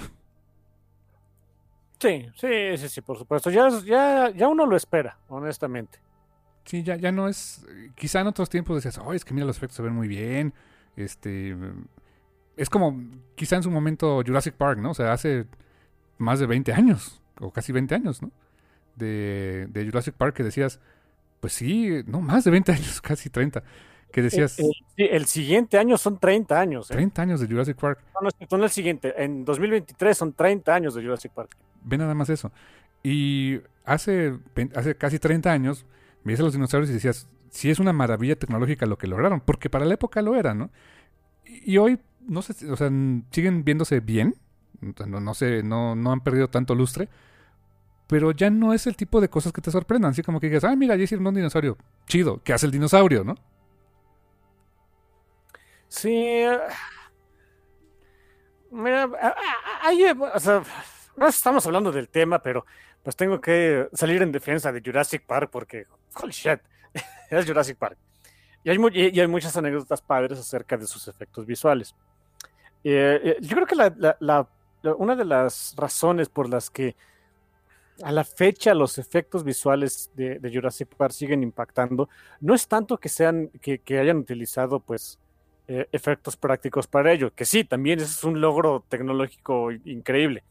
[1.99, 3.49] Sí, sí, sí, sí, por supuesto.
[3.49, 5.99] Ya, ya, ya uno lo espera, honestamente.
[6.63, 7.65] Sí, ya, ya no es.
[7.95, 10.53] Quizá en otros tiempos decías, oh, es que mira, los efectos se ven muy bien.
[10.95, 11.55] Este
[12.59, 13.01] es como
[13.35, 14.91] quizá en su momento Jurassic Park, ¿no?
[14.91, 15.45] O sea, hace
[16.17, 18.31] más de 20 años, o casi 20 años, ¿no?
[18.97, 20.81] De, de Jurassic Park que decías,
[21.39, 23.63] pues sí, no, más de 20 años, casi 30,
[24.11, 24.59] que decías...
[24.59, 26.91] El, el, el siguiente año son 30 años.
[26.91, 26.93] ¿eh?
[26.93, 28.03] 30 años de Jurassic Park.
[28.13, 31.55] No, no, son el siguiente, en 2023 son 30 años de Jurassic Park.
[31.83, 32.51] Ve nada más eso.
[33.03, 34.37] Y hace,
[34.75, 35.85] hace casi 30 años,
[36.23, 39.69] veías a los dinosaurios y decías, sí es una maravilla tecnológica lo que lograron, porque
[39.69, 40.69] para la época lo era, ¿no?
[41.45, 42.91] Y hoy no sé, o sea,
[43.31, 44.35] siguen viéndose bien,
[45.07, 47.09] no, no sé, no, no han perdido tanto lustre,
[48.07, 50.63] pero ya no es el tipo de cosas que te sorprendan, así como que digas,
[50.63, 51.77] ah, mira, ya hicieron un dinosaurio,
[52.07, 53.35] chido, ¿qué hace el dinosaurio, no?
[55.89, 56.45] Sí,
[58.71, 59.09] mira,
[59.81, 60.63] hay, o sea,
[61.17, 62.65] no estamos hablando del tema, pero
[63.03, 65.85] pues tengo que salir en defensa de Jurassic Park porque,
[66.21, 66.59] holy shit,
[67.29, 67.97] es Jurassic Park.
[68.63, 71.95] Y hay, y hay muchas anécdotas padres acerca de sus efectos visuales.
[72.83, 74.47] Eh, yo creo que la, la, la,
[74.95, 76.95] una de las razones por las que
[78.03, 82.09] a la fecha los efectos visuales de, Jurassic Park siguen impactando,
[82.39, 85.19] no es tanto que sean, que, hayan utilizado pues
[85.71, 90.43] eh, efectos prácticos para ello, que sí, también es un logro tecnológico increíble,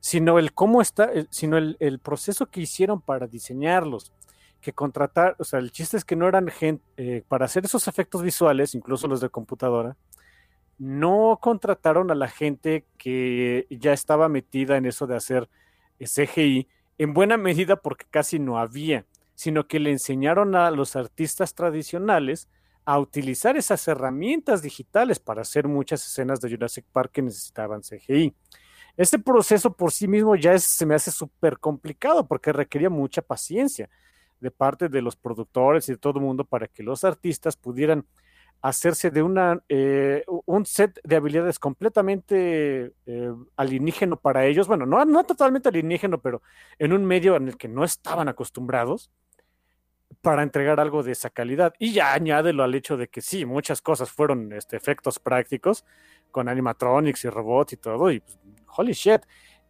[0.00, 4.14] sino el cómo está, sino el, proceso que hicieron para diseñarlos,
[4.62, 7.86] que contratar, o sea, el chiste es que no eran gente, eh, para hacer esos
[7.86, 9.94] efectos visuales, incluso los de computadora,
[10.78, 15.50] no contrataron a la gente que ya estaba metida en eso de hacer
[16.00, 16.66] CGI,
[16.96, 19.04] en buena medida porque casi no había,
[19.34, 22.48] sino que le enseñaron a los artistas tradicionales
[22.84, 28.34] a utilizar esas herramientas digitales para hacer muchas escenas de Jurassic Park que necesitaban CGI.
[28.96, 33.88] Este proceso por sí mismo ya se me hace súper complicado porque requería mucha paciencia
[34.40, 38.04] de parte de los productores y de todo el mundo para que los artistas pudieran
[38.60, 45.04] hacerse de una, eh, un set de habilidades completamente eh, alienígeno para ellos, bueno, no,
[45.04, 46.42] no totalmente alienígeno, pero
[46.78, 49.10] en un medio en el que no estaban acostumbrados
[50.20, 51.74] para entregar algo de esa calidad.
[51.78, 55.84] Y ya añádelo al hecho de que sí, muchas cosas fueron este, efectos prácticos
[56.30, 58.38] con animatronics y robots y todo, y pues,
[58.76, 59.22] holy shit.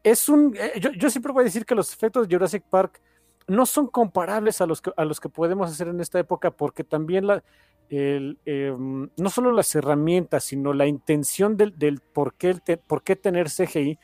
[0.03, 3.01] Es un, eh, yo, yo, siempre voy a decir que los efectos de Jurassic Park
[3.47, 6.85] no son comparables a los que, a los que podemos hacer en esta época, porque
[6.85, 7.43] también la,
[7.89, 12.55] el, em, no solo las herramientas, sino la intención del, por, qué,
[12.87, 13.99] por qué tener CGI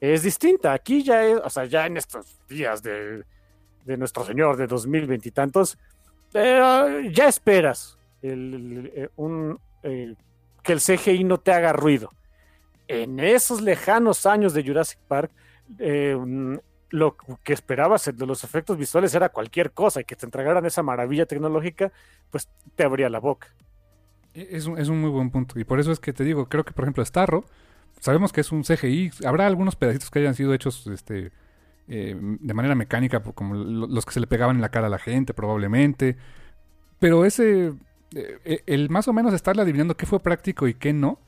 [0.00, 0.72] es distinta.
[0.72, 3.24] Aquí ya es, o sea, ya en estos días de,
[3.84, 5.78] nuestro Señor de 2020 y tantos,
[6.34, 9.08] eh, ya esperas eh,
[10.62, 12.10] que el CGI no te haga ruido.
[12.88, 15.30] En esos lejanos años de Jurassic Park,
[15.78, 16.16] eh,
[16.90, 20.82] lo que esperabas de los efectos visuales era cualquier cosa y que te entregaran esa
[20.82, 21.92] maravilla tecnológica,
[22.30, 23.48] pues te abría la boca.
[24.34, 25.58] E, es un, es un muy buen punto.
[25.58, 27.44] Y por eso es que te digo, creo que por ejemplo Starro,
[28.00, 31.32] sabemos que es un CGI, habrá algunos pedacitos que hayan sido hechos este,
[31.88, 34.98] eh, de manera mecánica, como los que se le pegaban en la cara a la
[34.98, 36.16] gente probablemente,
[36.98, 37.74] pero ese,
[38.14, 41.18] eh, e, el más o menos estarle adivinando qué fue práctico y qué no,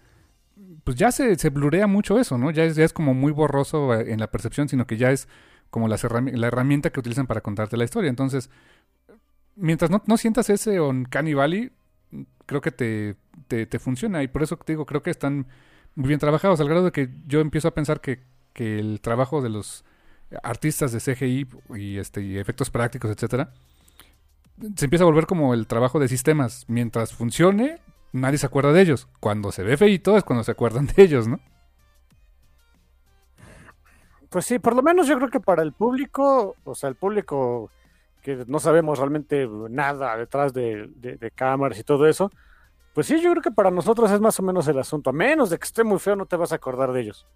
[0.84, 2.50] pues ya se, se blurea mucho eso, ¿no?
[2.50, 5.28] Ya es, ya es como muy borroso eh, en la percepción, sino que ya es
[5.70, 8.08] como la herramienta que utilizan para contarte la historia.
[8.08, 8.50] Entonces,
[9.56, 11.72] mientras no, sientas ese on Valley,
[12.46, 13.16] creo que te,
[13.48, 14.22] te, funciona.
[14.22, 15.46] Y por eso te digo, creo que están
[15.96, 18.22] muy bien trabajados, al grado de que yo empiezo a pensar que,
[18.52, 19.84] que el trabajo de los
[20.42, 21.46] artistas de CGI
[21.76, 23.52] y, este, y efectos prácticos, etcétera,
[24.76, 26.64] se empieza a volver como el trabajo de sistemas.
[26.68, 27.80] Mientras funcione,
[28.12, 29.08] nadie se acuerda de ellos.
[29.20, 31.40] Cuando se ve feito es cuando se acuerdan de ellos, ¿no?
[34.30, 37.70] Pues sí, por lo menos yo creo que para el público, o sea, el público
[38.22, 42.30] que no sabemos realmente nada detrás de, cámaras y todo eso,
[42.92, 45.10] pues sí, yo creo que para nosotros es más o menos el asunto.
[45.10, 47.26] A menos de que esté muy feo, no te vas a acordar de ellos.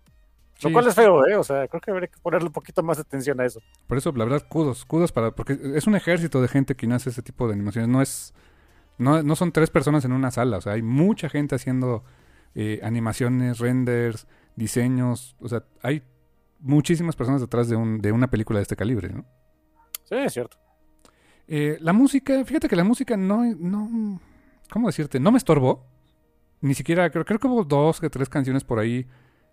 [0.63, 1.37] Lo cual es feo, ¿eh?
[1.37, 3.61] O sea, creo que habría que ponerle un poquito más de atención a eso.
[3.87, 5.31] Por eso, la verdad, kudos, kudos para...
[5.31, 7.89] Porque es un ejército de gente que hace ese tipo de animaciones.
[7.89, 8.35] No es...
[8.99, 10.59] No, no son tres personas en una sala.
[10.59, 12.05] O sea, hay mucha gente haciendo
[12.55, 14.27] eh, animaciones, renders,
[14.57, 15.37] diseños.
[15.41, 16.03] O sea, hay
[16.61, 19.25] muchísimas personas detrás de, un, de una película de este calibre, ¿no?
[20.05, 20.59] Sí, es cierto.
[21.49, 24.21] Eh, la música, fíjate que la música no, no,
[24.71, 25.19] ¿cómo decirte?
[25.19, 25.87] No me estorbó.
[26.61, 29.07] Ni siquiera, creo, creo que hubo dos o tres canciones por ahí,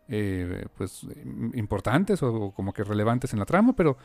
[0.10, 1.06] eh, pues,
[1.54, 3.98] importantes o, como que relevantes en la trama, pero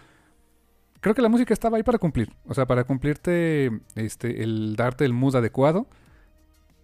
[1.00, 2.32] creo que la música estaba ahí para cumplir.
[2.46, 5.86] O sea, para cumplirte, este, el darte el mood adecuado.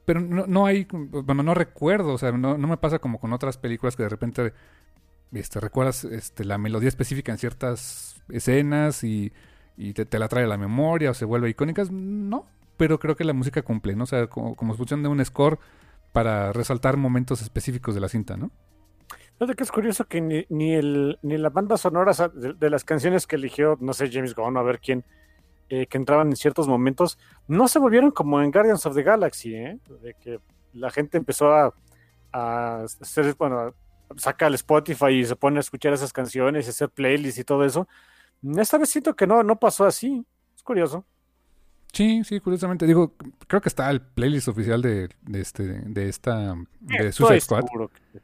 [0.04, 3.58] Pero no, no hay, bueno, no recuerdo, o sea, no, me pasa como con otras
[3.58, 4.54] películas que de repente
[5.32, 9.32] este, recuerdas este, la melodía específica en ciertas escenas y,
[9.92, 11.84] te, la trae a la memoria o se vuelve icónica.
[11.90, 12.46] No,
[12.78, 14.04] pero creo que la música cumple, ¿no?
[14.04, 15.58] O sea, como, como función de un score
[16.12, 18.50] para resaltar momentos específicos de la cinta, ¿no?
[19.38, 23.36] Que es curioso que ni, ni, el, ni la banda sonora de, las canciones que
[23.36, 25.04] eligió, no sé, James Gunn, a ver quién,
[25.68, 29.54] eh, que entraban en ciertos momentos, no se volvieron como en Guardians of the Galaxy,
[29.54, 29.78] ¿eh?
[30.02, 30.40] De que
[30.72, 31.72] la gente empezó a,
[32.32, 33.74] a hacer, bueno,
[34.16, 37.64] saca el Spotify y se pone a escuchar esas canciones y hacer playlists y todo
[37.64, 37.86] eso.
[38.56, 40.24] Esta vez siento que no, no pasó así.
[40.56, 41.04] Es curioso.
[41.92, 42.86] Sí, sí, curiosamente.
[42.86, 43.14] Digo,
[43.46, 47.64] creo que está el playlist oficial de, este, de esta, de Suicide Squad.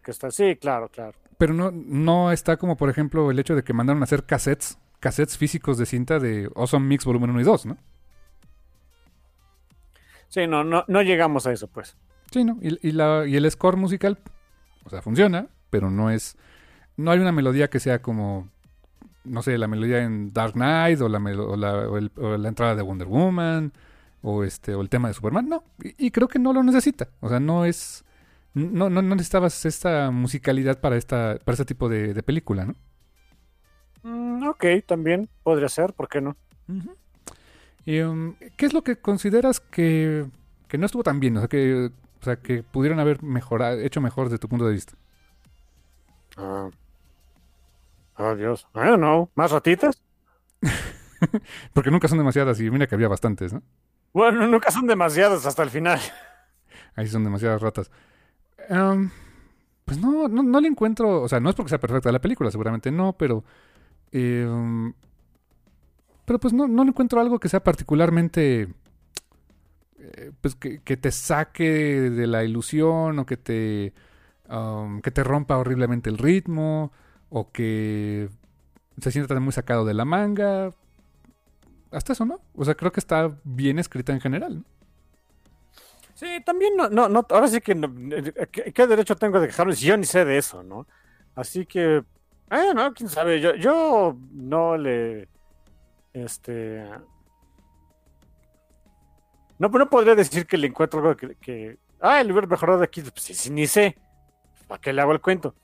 [0.03, 1.15] Que, está, sí, claro, claro.
[1.39, 4.79] Pero no, no está como, por ejemplo, el hecho de que mandaron a hacer cassettes,
[5.01, 7.79] cassettes físicos de cinta de Awesome Mix Volumen 1 y 2, ¿no?
[10.29, 11.97] Sí, no, no, no llegamos a eso, pues.
[12.31, 12.59] Sí, ¿no?
[12.61, 14.19] Y, y, la, y el score musical,
[14.85, 16.37] o sea, funciona, pero no es.
[16.97, 18.49] No hay una melodía que sea como.
[19.25, 23.73] No sé, la melodía en Dark Knight o la, o la, entrada de Wonder Woman
[24.23, 25.49] o este o el tema de Superman.
[25.49, 27.09] No, y, creo que no lo necesita.
[27.21, 28.05] O sea, no es.
[28.53, 32.75] no, no, no necesitabas esta musicalidad para, esta, para este tipo de, de película, ¿no?
[34.05, 36.37] Mm, ok, también podría ser, ¿por qué no?
[37.87, 40.27] y, um, ¿Qué es lo que consideras que,
[40.69, 41.37] que no estuvo tan bien?
[41.39, 41.91] O sea, que,
[42.21, 44.95] o sea, que pudieron haber mejorado, hecho mejor desde tu punto de vista.
[46.37, 46.69] Ah.
[48.17, 48.67] Oh, Dios.
[48.75, 49.31] I don't know.
[49.35, 50.03] ¿Más ratitas?
[51.73, 53.63] Porque nunca son demasiadas y mira que había bastantes, ¿no?
[54.13, 56.01] Bueno, nunca son demasiadas hasta el final.
[56.97, 57.91] Ahí son demasiadas ratas.
[58.71, 59.11] Um,
[59.85, 62.51] pues no, no, no le encuentro, o sea, no es porque sea perfecta la película,
[62.51, 63.45] seguramente no, pero...
[64.13, 64.93] eh, um,
[66.25, 68.69] pero pues no, no le encuentro algo que sea particularmente...
[69.99, 71.65] eh, pues que, que te saque
[72.11, 73.93] de la ilusión o que te...
[74.49, 76.93] um, que te rompa horriblemente el ritmo
[77.37, 78.29] o que
[79.01, 80.73] se sienta muy sacado de la manga.
[81.91, 82.41] Hasta eso, ¿no?
[82.55, 84.65] O sea, creo que está bien escrita en general.
[86.15, 89.97] Sí, también no, no, ahora sí que eh, ¿qué, derecho tengo de quejarme si yo
[89.97, 90.87] ni sé de eso, ¿no?
[91.35, 92.05] Así que,
[92.53, 95.29] eh, no, quién sabe, yo, yo no le,
[96.13, 96.89] este,
[99.59, 103.03] no, no podría decir que le encuentro algo que, ah, el hubiera mejorado de aquí,
[103.03, 103.97] pues sí, sí, ni sé,
[104.69, 105.57] ¿para qué le hago el cuento?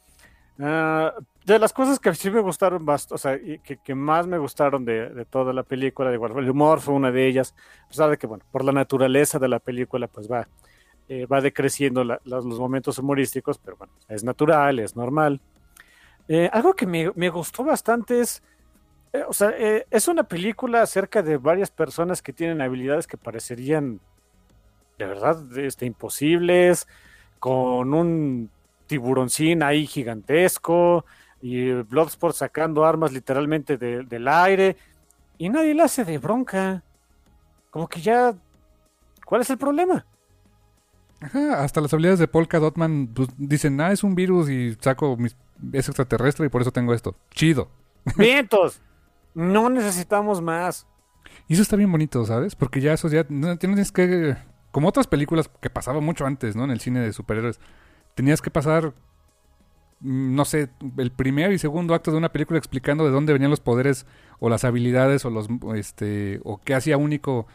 [0.59, 1.15] Ah,
[1.45, 4.85] de las cosas que sí me gustaron bast- o sea, que, que más me gustaron
[4.85, 7.55] de, de toda la película, igual el humor fue una de ellas,
[7.85, 10.47] a pesar de que, bueno, por la naturaleza de la película, pues va,
[11.09, 15.41] eh, va decreciendo los, momentos humorísticos, pero bueno, es natural, es normal.
[16.29, 18.43] Eh, algo que me, me gustó bastante es,
[19.13, 19.51] eh, o sea,
[19.91, 23.99] es una película acerca de varias personas que tienen habilidades que parecerían,
[24.99, 26.87] de verdad, este, imposibles,
[27.41, 28.51] con un
[28.87, 31.05] tiburoncín ahí gigantesco
[31.41, 34.77] y Bloodsport sacando armas literalmente de- del aire
[35.39, 36.83] y nadie le hace de bronca.
[37.71, 38.35] Como que ya...
[39.25, 40.05] ¿Cuál es el problema?
[41.21, 45.17] Ajá, hasta las habilidades de Polka Dotman pues, dicen, ah, es un virus y saco
[45.17, 45.37] mis...
[45.73, 47.15] es extraterrestre y por eso tengo esto.
[47.31, 47.69] Chido.
[48.17, 48.81] ¡Vientos!
[49.35, 50.87] No necesitamos más.
[51.47, 52.57] Y eso está bien bonito, ¿sabes?
[52.57, 54.37] Porque ya eso ya no tienes que...
[54.73, 56.65] Como otras películas que pasaba mucho antes, ¿no?
[56.65, 57.61] En el cine de superhéroes.
[58.15, 58.95] Tenías que pasar,
[60.01, 63.61] no sé, el primer y segundo acto de una película explicando de dónde venían los
[63.61, 64.07] poderes
[64.39, 67.47] o las habilidades o los, este, o qué hacía único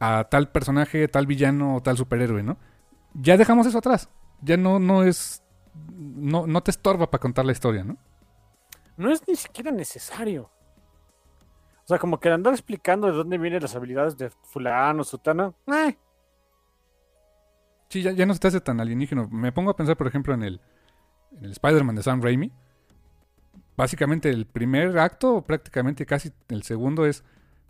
[0.00, 2.58] a tal personaje, tal villano o tal superhéroe, ¿no?
[3.14, 4.08] Ya dejamos eso atrás.
[4.42, 5.42] Ya no, no es,
[5.92, 7.96] no, no te estorba para contar la historia, ¿no?
[8.96, 10.50] No es ni siquiera necesario.
[11.84, 15.54] O sea, como que andar explicando de dónde vienen las habilidades de fulano, sutano.
[15.66, 15.96] eh,
[17.88, 19.28] Sí, ya, ya no se te hace tan alienígeno.
[19.30, 20.60] Me pongo a pensar, por ejemplo, en el,
[21.38, 22.50] en el Spider-Man de Sam Raimi.
[23.76, 27.24] Básicamente el primer acto, prácticamente casi el segundo, es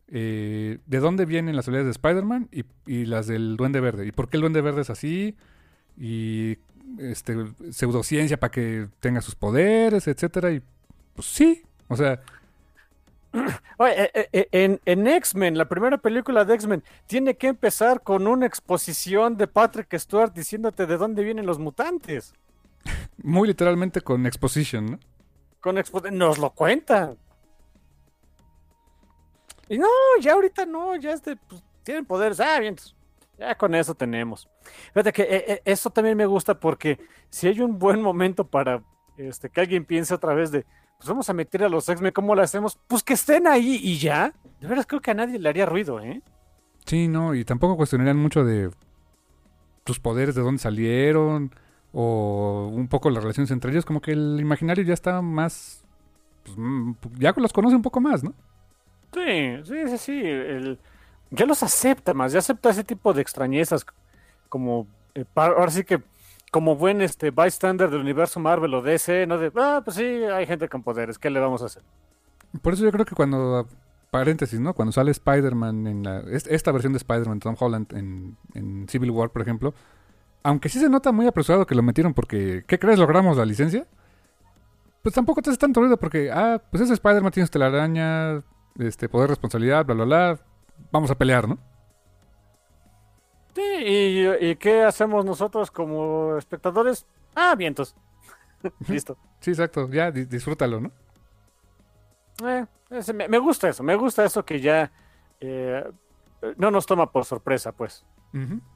[0.09, 2.48] eh, de dónde vienen las habilidades de Spider-Man
[2.86, 4.06] y, las del Duende Verde.
[4.06, 5.36] Y por qué el Duende Verde es así.
[5.97, 6.59] Y
[6.98, 7.36] este
[7.70, 10.52] pseudociencia para que tenga sus poderes, etcétera.
[10.52, 10.62] Y
[11.14, 11.62] pues sí.
[11.89, 12.20] O sea,
[13.32, 18.44] eh, eh, en, en X-Men, la primera película de X-Men, tiene que empezar con una
[18.44, 22.34] exposición de Patrick Stewart diciéndote de dónde vienen los mutantes.
[23.23, 24.99] Muy literalmente con exposition, ¿no?
[25.61, 27.16] Con expo- nos lo cuentan.
[29.69, 29.89] Y no,
[30.20, 32.40] ya ahorita no, ya es de, pues, tienen poderes.
[32.40, 32.77] Ah, bien,
[33.39, 34.49] ya con eso tenemos.
[34.93, 36.99] Fíjate que eh, eh, eso también me gusta porque
[37.31, 38.82] si hay un buen momento para
[39.16, 40.66] este, que alguien piense otra vez de,
[40.99, 42.78] pues vamos a meter a los X-Men, ¿cómo lo hacemos?
[42.86, 44.35] Pues que estén ahí y ya.
[44.61, 46.23] De veras creo que a nadie le haría ruido, ¿eh?
[46.85, 48.70] Sí, no, y tampoco cuestionarían mucho de
[49.85, 51.55] tus poderes, de dónde salieron,
[51.93, 55.85] o un poco las relaciones entre ellos, como que el imaginario ya está más,
[56.44, 58.35] pues, mm, ya los conoce un poco más, ¿no?
[59.12, 60.20] Sí, sí, sí, sí.
[60.23, 60.78] el-
[61.31, 63.86] ya los acepta más, ya acepta ese tipo de extrañezas
[64.48, 66.02] como, eh, ahora sí que
[66.51, 69.39] como buen este bystander del universo Marvel o DC, ¿no?
[69.39, 71.82] De, ah, pues sí, hay gente con poderes, ¿qué le vamos a hacer?
[72.60, 73.66] Por eso yo creo que cuando,
[74.10, 74.74] paréntesis, ¿no?
[74.74, 79.10] Cuando sale Spider-Man en la, es- esta versión de Spider-Man, Tom Holland en, en Civil
[79.10, 79.73] War, por ejemplo,
[80.43, 82.98] aunque sí se nota muy apresurado que lo metieron porque, ¿qué crees?
[82.98, 83.86] ¿Logramos la licencia?
[85.02, 88.43] Pues tampoco te hace tanto ruido porque, ah, pues ese Spider-Man tiene su telaraña,
[88.78, 90.40] este, poder, responsabilidad, bla, bla, bla,
[90.93, 91.59] vamos a pelear, ¿no?
[93.55, 97.06] Sí, y, y ¿qué hacemos nosotros como espectadores?
[97.35, 97.94] Ah, vientos.
[98.89, 99.19] Listo.
[99.40, 100.93] Sí, exacto, ya, di- disfrútalo, ¿no?
[102.44, 104.90] Eh, ese- me, me gusta eso, me gusta eso que ya
[105.40, 105.85] eh,
[106.56, 108.05] no nos toma por sorpresa, pues.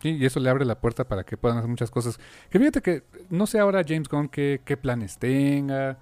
[0.02, 2.18] Y eso le abre la puerta para que puedan hacer muchas cosas.
[2.50, 5.98] Que fíjate que no sé ahora James Gunn qué, qué planes tenga.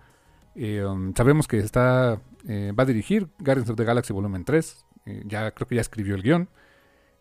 [0.54, 4.86] Eh, um, sabemos que está eh, va a dirigir Guardians of the Galaxy Volumen 3.
[5.06, 6.48] Eh, ya creo que ya escribió el guion.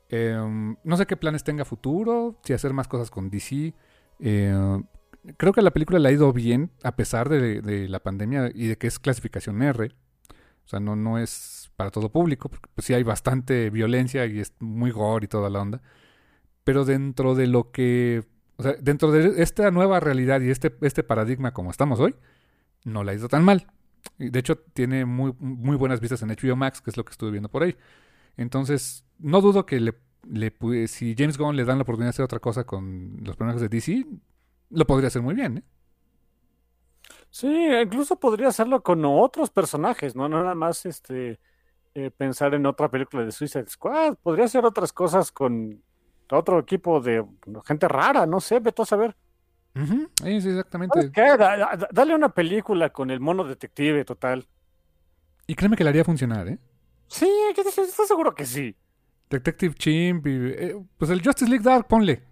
[0.10, 3.74] Eh, um, no sé qué planes tenga futuro, si hacer más cosas con DC.
[4.20, 4.84] Eh,
[5.38, 8.68] creo que la película le ha ido bien a pesar de, de, la pandemia y
[8.68, 9.92] de que es clasificación R.
[10.66, 11.32] O sea, no, no es
[11.76, 15.50] para todo público, porque pues, sí hay bastante violencia y es muy gore y toda
[15.50, 15.82] la onda.
[16.64, 18.24] Pero dentro de lo que...
[18.58, 22.16] O sea, dentro de esta nueva realidad y este, este paradigma como estamos hoy,
[22.84, 23.68] no la ha ido tan mal.
[24.18, 27.32] De hecho, tiene muy, muy buenas vistas en HBO Max, que es lo que estuve
[27.32, 27.76] viendo por ahí.
[28.38, 29.96] Entonces, no dudo que le,
[30.28, 30.54] le
[30.88, 33.70] si James Gunn le dan la oportunidad de hacer otra cosa con los personajes de
[33.70, 34.06] DC,
[34.70, 35.64] lo podría hacer muy bien, ¿eh?
[37.30, 40.30] Sí, incluso podría hacerlo con otros personajes, ¿no?
[40.30, 41.40] No nada más este
[41.96, 44.16] eh, pensar en otra película de Suicide Squad.
[44.22, 45.82] Podría hacer otras cosas con
[46.32, 47.24] otro equipo de
[47.66, 49.16] gente rara, no sé, vete a saber.
[49.76, 51.12] sí, exactamente.
[51.92, 54.48] dale una película con el mono detective total.
[55.46, 56.58] Y créeme que la haría funcionar, ¿eh?
[57.08, 58.76] Sí, estoy seguro que sí.
[59.30, 62.24] Detective Chimp, eh, pues el Justice League Dark, ponle.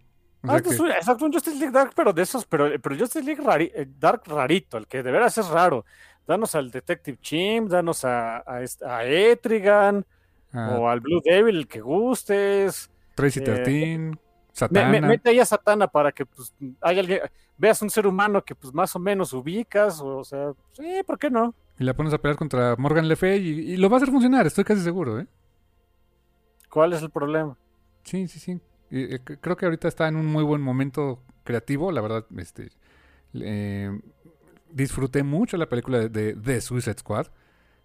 [0.43, 4.23] Ah, exacto, un Justice League Dark, pero de esos, pero, pero Justice League eh, Dark
[4.25, 5.85] rarito, el que de veras es raro.
[6.27, 10.05] Danos al Detective Chimp, danos a, a, Etrigan,
[10.53, 10.77] ah.
[10.77, 12.89] o al Blue Devil, el que gustes.
[13.15, 14.11] Tracy eh,
[14.53, 15.07] Satana.
[15.07, 17.21] mete ahí a Satana para que pues, hay alguien,
[17.57, 21.29] veas un ser humano que pues más o menos ubicas, o, sea, sí, ¿por qué
[21.29, 21.53] no?
[21.79, 24.09] Y la pones a pelear contra Morgan Le Fay y, y lo va a hacer
[24.09, 25.27] funcionar, estoy casi seguro, ¿eh?
[26.69, 27.57] ¿Cuál es el problema?
[28.03, 28.59] Sí, sí, sí.
[28.91, 32.71] Eh, creo que ahorita está en un muy buen momento creativo, la verdad, este
[34.73, 37.27] disfruté mucho la película de, de, Suicide Squad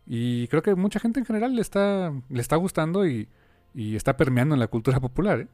[0.07, 3.29] y creo que mucha gente en general le está, le está gustando y,
[3.75, 5.41] está permeando en la cultura popular.
[5.41, 5.49] ¿eh?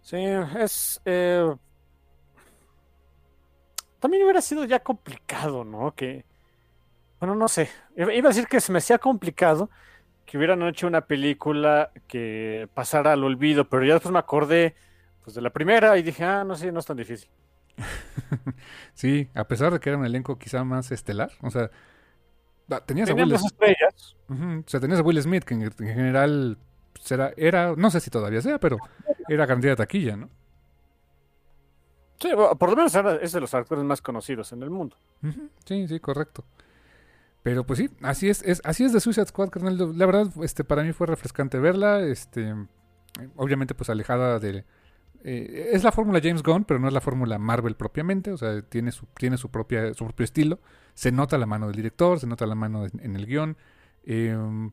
[0.00, 1.00] Sí, es...
[1.04, 1.54] Eh,
[4.00, 5.94] también hubiera sido ya complicado, ¿no?
[5.94, 6.24] Que...
[7.20, 7.68] Bueno, no sé.
[7.96, 9.70] Iba a decir que se me hacía complicado
[10.24, 14.74] que hubieran hecho una película que pasara al olvido, pero ya después me acordé
[15.22, 17.28] pues de la primera y dije, ah, no sé, no es tan difícil.
[18.94, 21.70] sí, a pesar de que era un elenco quizá más estelar, o sea,
[22.86, 24.16] tenías a Will estrellas.
[24.28, 26.58] o sea, tenías a Will Smith, que en, general
[27.10, 28.78] era, era, no sé si todavía sea, pero
[29.28, 30.30] era cantidad de taquilla, ¿no?
[32.20, 34.96] Sí, por lo menos es de los actores más conocidos en el mundo.
[35.66, 36.44] Sí, sí, correcto.
[37.42, 39.98] Pero pues sí, así es, es, así es de Suicide Squad, carnal.
[39.98, 42.00] La verdad, este, para mí fue refrescante verla.
[42.00, 42.54] Este,
[43.36, 44.64] obviamente, pues alejada de.
[45.24, 48.30] Eh, es la fórmula James Gunn, pero no es la fórmula Marvel propiamente.
[48.30, 50.60] O sea, tiene su, tiene su propia, su propio estilo.
[50.92, 53.56] Se nota la mano del director, se nota la mano en, el guion.
[54.04, 54.70] Em,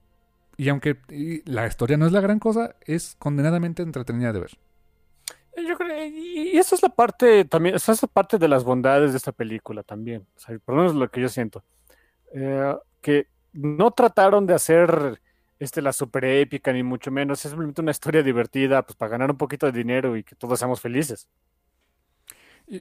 [0.57, 0.97] y aunque
[1.45, 4.51] la historia no es la gran cosa, es condenadamente entretenida de ver.
[5.67, 9.11] Yo creo, y esa es la parte también, esa es la parte de las bondades
[9.11, 10.27] de esta película también.
[10.35, 11.63] O sea, por lo menos lo que yo siento
[12.33, 15.20] eh, que no trataron de hacer
[15.61, 17.45] este, la super épica, ni mucho menos.
[17.45, 20.57] Es simplemente una historia divertida, pues para ganar un poquito de dinero y que todos
[20.57, 21.27] seamos felices.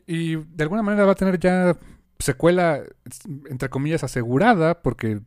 [0.06, 1.76] Y, de alguna manera va a tener ya
[2.18, 2.82] secuela,
[3.50, 5.20] entre comillas, asegurada, porque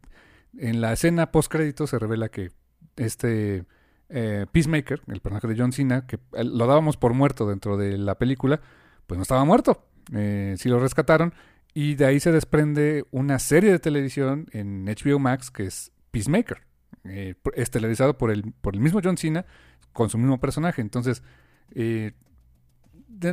[0.57, 2.49] en la escena post crédito se revela que
[2.95, 3.65] este
[4.09, 8.17] eh, Peacemaker, el personaje de John Cena, que lo dábamos por muerto dentro de la
[8.17, 8.61] película,
[9.05, 9.85] pues no estaba muerto.
[10.11, 11.35] Eh, sí lo rescataron
[11.75, 16.61] y de ahí se desprende una serie de televisión en HBO Max que es Peacemaker,
[17.05, 19.45] eh, estelarizado por el, por el mismo John Cena
[19.91, 20.81] con su mismo personaje.
[20.81, 21.23] Entonces,
[21.75, 22.13] eh,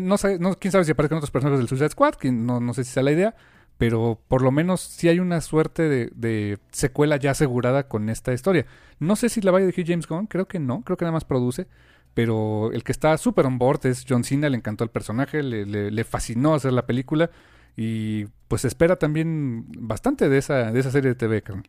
[0.01, 2.75] no sé, no, quién sabe si aparecen otros personajes del Suicide Squad, que no, no
[2.75, 3.35] sé si sea la idea,
[3.79, 8.67] pero por lo menos sí hay una suerte de, secuela ya asegurada con esta historia.
[8.99, 11.13] No sé si la va a dirigir James Gunn, creo que no, creo que nada
[11.15, 11.67] más produce,
[12.13, 16.05] pero el que está súper on board es John Cena, le encantó el personaje, le
[16.05, 17.31] fascinó hacer la película
[17.77, 21.65] y pues espera también bastante de esa, de esa serie de TV, carnal.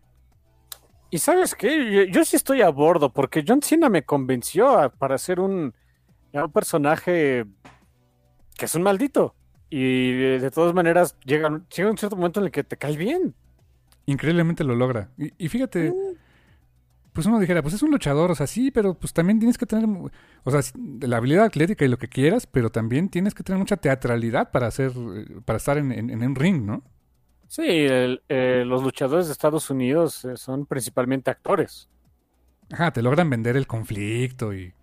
[1.12, 5.40] Y sabes qué, yo, sí estoy a bordo, porque John Cena me convenció para ser
[5.40, 5.74] un,
[6.34, 7.46] un personaje
[8.58, 9.36] que es un maldito.
[9.70, 13.36] Y de todas maneras llega, llega un cierto momento en el que te cae bien.
[14.06, 15.12] Increíblemente lo logra.
[15.38, 16.16] Y, fíjate, mm
[17.14, 19.66] pues uno dijera, pues es un luchador, o sea, sí, pero pues también tienes que
[19.66, 19.86] tener,
[20.44, 20.62] o sea,
[21.02, 24.68] la habilidad atlética y lo que quieras, pero también tienes que tener mucha teatralidad para
[24.68, 24.94] hacer,
[25.44, 26.84] para estar en, en, un ring, ¿no?
[27.52, 31.90] Sí, eh, los luchadores de Estados Unidos eh, son principalmente actores.
[32.72, 34.74] Ajá, te logran vender el conflicto y...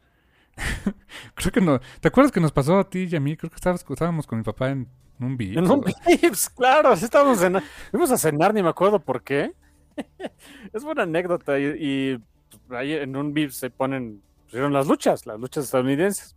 [1.34, 1.80] Creo que no...
[2.00, 3.38] ¿Te acuerdas que nos pasó a ti y a mí?
[3.38, 4.86] Creo que estábamos, con mi papá en
[5.18, 5.56] un Vips.
[5.56, 7.58] En un Vips, claro, estábamos en...
[7.90, 9.54] Fuimos a cenar, ni me acuerdo por qué.
[10.74, 12.18] es buena anécdota y,
[12.66, 16.36] pues, ahí en un VIP se ponen, pusieron las luchas, las luchas estadounidenses.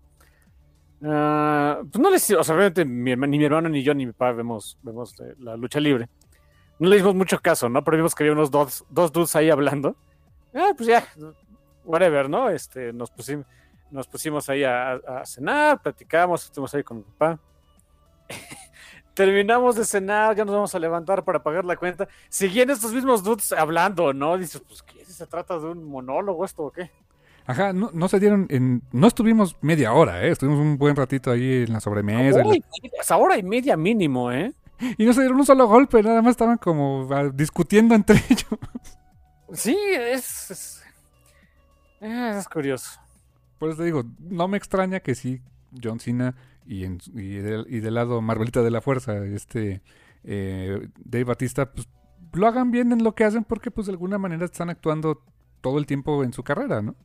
[1.04, 4.32] Ah, pues no les, o sea, obviamente ni mi hermano ni yo ni mi papá
[4.32, 6.08] vemos, vemos eh, la lucha libre.
[6.82, 7.84] No le dimos mucho caso, ¿no?
[7.84, 9.96] Pero vimos que había unos dos, dos dudes ahí hablando.
[10.52, 11.06] Ah, pues ya,
[11.86, 12.50] whatever, ¿no?
[12.50, 13.46] Este, nos pusimos,
[13.92, 17.40] nos pusimos ahí a, cenar, platicamos, estuvimos ahí con mi papá.
[19.14, 22.08] terminamos de cenar, ya nos vamos a levantar para pagar la cuenta.
[22.30, 24.36] Siguen estos mismos dudes hablando, ¿no?
[24.36, 25.06] Dices, pues, ¿qué?
[25.06, 26.90] ¿Se trata de un monólogo esto o qué?
[27.46, 30.32] Ajá, no, no se dieron, en, no estuvimos media hora, ¿eh?
[30.32, 32.40] Estuvimos un buen ratito ahí en la sobremesa.
[32.40, 32.64] Hora y
[33.00, 34.52] esa hora y media mínimo, ¿eh?
[34.98, 38.60] Y no se dieron un solo golpe, nada más estaban como ah, discutiendo entre ellos.
[39.54, 40.84] Sí, es, es,
[42.02, 43.00] es curioso.
[43.58, 45.42] Por eso te digo, no me extraña que sí,
[45.82, 46.36] John Cena
[46.66, 49.82] y, en, y, del, y del lado Marvelita de la Fuerza, este
[50.24, 51.88] eh, Dave Batista, pues
[52.34, 55.22] lo hagan bien en lo que hacen porque pues de alguna manera están actuando
[55.62, 56.96] todo el tiempo en su carrera, ¿no?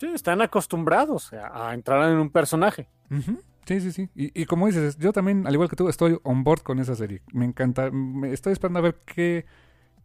[0.00, 2.88] Sí, están acostumbrados a, a entrar en un personaje.
[3.10, 3.38] Ujú.
[3.66, 4.08] Sí, sí, sí.
[4.14, 7.22] Y, como dices, yo también, al igual que tú, estoy on board con esa serie.
[7.32, 7.90] Me encanta.
[7.90, 9.46] Me estoy esperando a ver qué,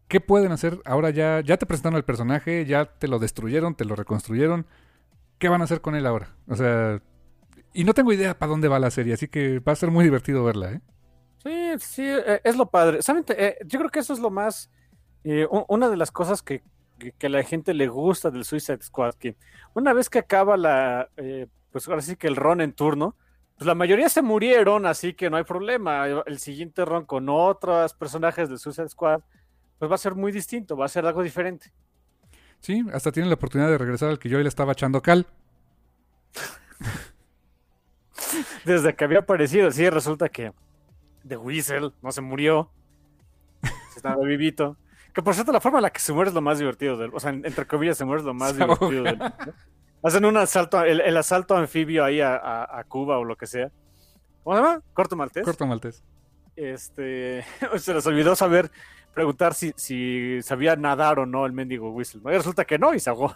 [0.08, 0.80] qué pueden hacer.
[0.86, 4.68] Ahora ya, ya te presentaron el personaje, ya te lo destruyeron, te lo reconstruyeron.
[5.40, 6.36] ¿Qué van a hacer con él ahora?
[6.48, 7.02] O sea,
[7.74, 10.04] y no tengo idea para dónde va la serie, así que va a ser muy
[10.04, 10.82] divertido verla, ¿eh?
[11.44, 13.02] Sí, sí, eh, es lo padre.
[13.02, 13.24] ¿Saben?
[13.30, 14.70] Eh, yo creo que eso es lo más.
[15.24, 16.64] Eh, una de las cosas que,
[16.98, 19.36] que, que, a la gente le gusta del Suicide Squad, que
[19.74, 21.10] una vez que acaba la.
[21.18, 23.16] Eh, pues ahora sí que el ron en turno,
[23.58, 26.06] pues la mayoría se murieron, así que no hay problema.
[26.06, 29.22] El siguiente ron con otros personajes del Suicide Squad,
[29.80, 31.74] pues va a ser muy distinto, va a ser algo diferente.
[32.60, 35.26] Sí, hasta tienen la oportunidad de regresar al que yo le estaba echando cal.
[38.66, 40.54] Desde que había aparecido, sí, resulta que
[41.28, 42.70] The Whistle no se murió.
[43.64, 44.78] Se estaba vivito.
[45.14, 47.10] Que por cierto, la forma en la que se muere es lo más divertido del.
[47.12, 49.18] O sea, entre comillas, se muere es lo más se divertido del.
[49.18, 49.34] ¿no?
[50.08, 53.46] Hacen un asalto, el, el, asalto anfibio ahí a, a, a, Cuba o lo que
[53.46, 53.70] sea.
[54.42, 54.82] ¿Cómo se llama?
[54.94, 55.44] Corto Maltés.
[55.44, 56.02] Corto Maltés.
[56.56, 57.44] Este.
[57.78, 58.72] Se les olvidó saber,
[59.14, 62.22] preguntar si, si sabía nadar o no el mendigo Whistle.
[62.24, 63.36] Y resulta que no y se ahogó.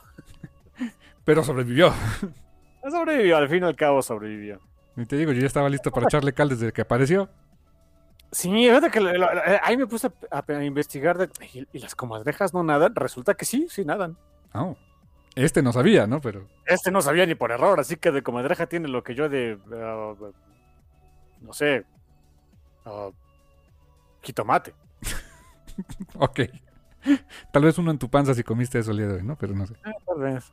[1.25, 1.93] Pero sobrevivió.
[2.89, 4.59] Sobrevivió, al fin y al cabo sobrevivió.
[4.95, 7.29] Y te digo, yo ya estaba listo para echarle cal desde que apareció.
[8.31, 9.27] Sí, fíjate que lo, lo,
[9.61, 12.95] ahí me puse a, a investigar de, y, y, las comadrejas no nadan.
[12.95, 14.17] Resulta que sí, sí nadan.
[14.53, 14.77] Oh.
[15.35, 16.19] Este no sabía, ¿no?
[16.21, 16.47] Pero.
[16.65, 19.55] Este no sabía ni por error, así que de comadreja tiene lo que yo de.
[19.55, 20.31] Uh,
[21.41, 21.85] no sé.
[22.85, 23.11] Uh,
[24.21, 24.73] jitomate.
[26.15, 26.41] ok.
[27.51, 29.35] Tal vez uno en tu panza si comiste eso el día de hoy, ¿no?
[29.37, 29.73] Pero no sé.
[29.85, 30.51] Eh, tal vez.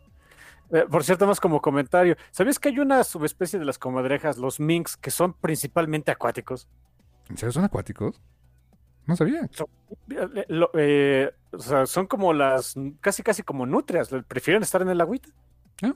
[0.70, 4.60] Eh, por cierto, más como comentario, ¿sabías que hay una subespecie de las comadrejas, los
[4.60, 6.68] minks, que son principalmente acuáticos?
[7.28, 8.20] ¿En serio son acuáticos?
[9.08, 9.48] No sabía.
[9.52, 9.66] Son,
[10.48, 15.00] lo, eh, o sea, son como las, casi casi como nutrias, prefieren estar en el
[15.00, 15.30] agüita.
[15.82, 15.94] Ah,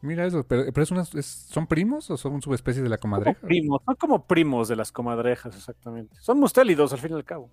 [0.00, 3.34] mira eso, pero, pero es una, es, ¿son primos o son subespecies de la comadreja?
[3.40, 6.16] Como primos, son como primos de las comadrejas, exactamente.
[6.20, 7.50] Son mustélidos al fin y al cabo.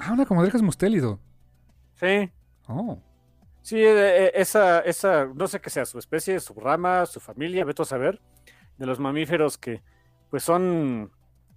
[0.00, 1.20] Ah, una comadreja es mustélido.
[1.96, 2.32] Sí.
[2.68, 2.98] Oh.
[3.60, 7.84] Sí, esa, esa, no sé qué sea, su especie, su rama, su familia, vete a
[7.84, 8.22] saber,
[8.78, 9.82] de los mamíferos que
[10.30, 11.10] pues son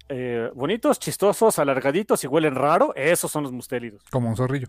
[0.09, 4.03] eh, bonitos, chistosos, alargaditos y huelen raro, esos son los mustélidos.
[4.11, 4.67] Como un zorrillo.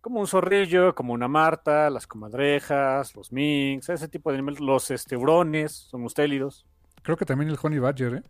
[0.00, 4.90] Como un zorrillo, como una marta, las comadrejas, los minks, ese tipo de animales, los
[4.90, 6.66] este, hurones son mustélidos.
[7.02, 8.22] Creo que también el honey badger, ¿eh?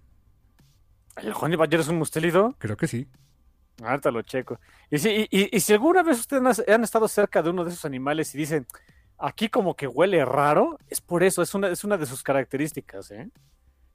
[1.17, 2.55] ¿El honey badger es un mustélido?
[2.59, 3.09] Creo que sí.
[3.83, 4.59] Ahorita lo checo.
[4.91, 7.71] Y si, y, y, y si alguna vez ustedes han estado cerca de uno de
[7.71, 8.67] esos animales y dicen,
[9.19, 13.11] aquí como que huele raro, es por eso, es una, es una de sus características,
[13.11, 13.31] ¿eh?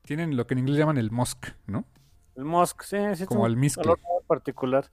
[0.04, 1.86] Tienen lo que en inglés llaman el musk, ¿no?
[2.36, 3.26] El musk, sí, sí.
[3.26, 3.80] Como el misk.
[4.28, 4.90] particular.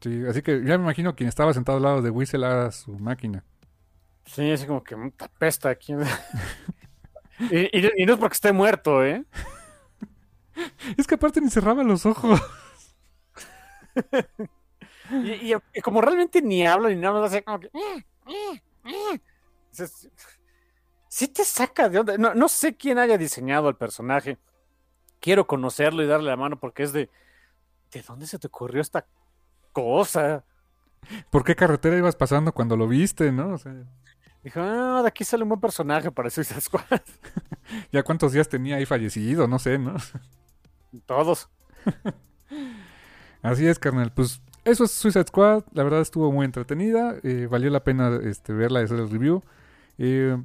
[0.00, 2.92] Sí, así que ya me imagino quien estaba sentado al lado de Whistle a su
[2.98, 3.44] máquina.
[4.24, 4.96] Sí, así como que
[5.38, 5.94] pesta aquí.
[7.50, 9.24] y, y, y no es porque esté muerto, ¿eh?
[10.96, 12.40] Es que aparte ni cerraba los ojos.
[15.10, 17.70] y, como realmente ni habla ni nada, así como que.
[21.08, 22.18] Sí te saca de onda.
[22.18, 24.38] No, no, sé quién haya diseñado al personaje.
[25.26, 27.10] Quiero conocerlo y darle la mano porque es de.
[27.90, 29.04] ¿De dónde se te ocurrió esta
[29.72, 30.44] cosa?
[31.30, 33.54] ¿Por qué carretera ibas pasando cuando lo viste, no?
[33.54, 33.74] O sea...
[34.44, 37.00] Dijo, ah, de aquí sale un buen personaje para Suicide Squad.
[37.90, 39.48] ¿Ya cuántos días tenía ahí fallecido?
[39.48, 39.96] No sé, ¿no?
[41.06, 41.48] Todos.
[43.42, 44.12] Así es, carnal.
[44.12, 45.64] Pues eso es Suicide Squad.
[45.72, 47.16] La verdad estuvo muy entretenida.
[47.24, 49.42] Eh, valió la pena este, verla y hacer el review.
[49.98, 50.40] Eh,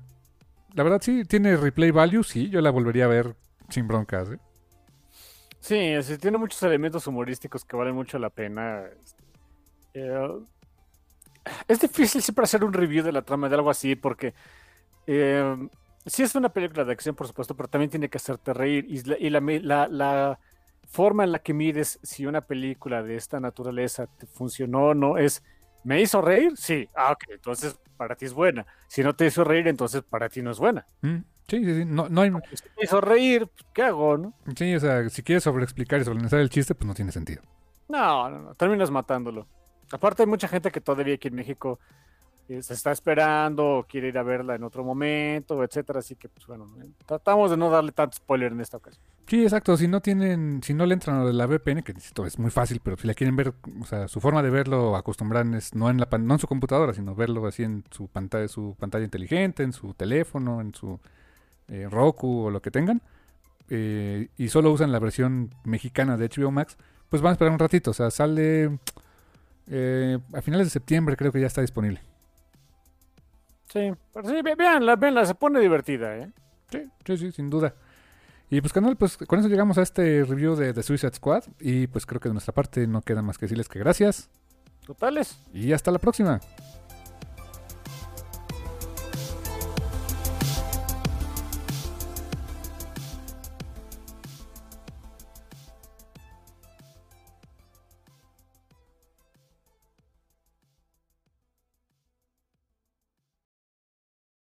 [0.73, 2.23] la verdad sí, tiene replay value.
[2.23, 3.35] Sí, yo la volvería a ver
[3.69, 4.31] sin broncas.
[4.31, 4.39] ¿eh?
[5.61, 8.83] Sí, sí, tiene muchos elementos humorísticos que valen mucho la pena.
[9.93, 10.29] Eh,
[11.67, 14.33] es difícil siempre hacer un review de la trama de algo así porque
[15.07, 15.55] eh,
[16.05, 18.85] sí es una película de acción, por supuesto, pero también tiene que hacerte reír.
[18.89, 20.39] Y la, y la
[20.91, 25.17] forma en la que mides si una película de esta naturaleza te funcionó o no
[25.17, 25.43] es,
[25.83, 26.51] ¿me hizo reír?
[26.57, 28.65] Sí, ah, ok, entonces para ti es buena.
[28.87, 30.85] Si no te hizo reír, entonces para ti no es buena.
[31.01, 31.19] Mm,
[31.51, 31.85] Sí, sí, sí.
[31.85, 32.31] No, no hay...
[32.53, 34.33] Si me hizo reír, pues, ¿qué hago, no?
[34.55, 37.41] Sí, o sea, si quieres sobreexplicar y sobreanalizar el chiste, pues no tiene sentido.
[37.89, 39.45] No, no, no, terminas matándolo.
[39.91, 41.77] Aparte hay mucha gente que todavía aquí en México
[42.47, 46.29] eh, se está esperando o quiere ir a verla en otro momento, etcétera, así que
[46.29, 49.03] pues bueno, eh, tratamos de no darle tanto spoiler en esta ocasión.
[49.27, 49.75] Sí, exacto.
[49.75, 52.95] Si no tienen, si no le entran a la VPN, que es muy fácil, pero
[52.95, 56.07] si la quieren ver, o sea, su forma de verlo acostumbran es no en la
[56.17, 59.93] no en su computadora, sino verlo así en su pantalla, su pantalla inteligente, en su
[59.93, 60.97] teléfono, en su
[61.71, 63.01] eh, Roku o lo que tengan,
[63.69, 66.77] eh, y solo usan la versión mexicana de HBO Max,
[67.09, 67.91] pues van a esperar un ratito.
[67.91, 68.77] O sea, sale
[69.67, 72.01] eh, a finales de septiembre, creo que ya está disponible.
[73.71, 76.29] Sí, pero sí, ve- véanla, véanla, se pone divertida, ¿eh?
[76.69, 77.73] Sí, sí, sí, sin duda.
[78.49, 81.43] Y pues canal, pues con eso llegamos a este review de The Suicide Squad.
[81.61, 84.29] Y pues creo que de nuestra parte no queda más que decirles que gracias.
[84.85, 85.39] Totales.
[85.53, 86.41] Y hasta la próxima.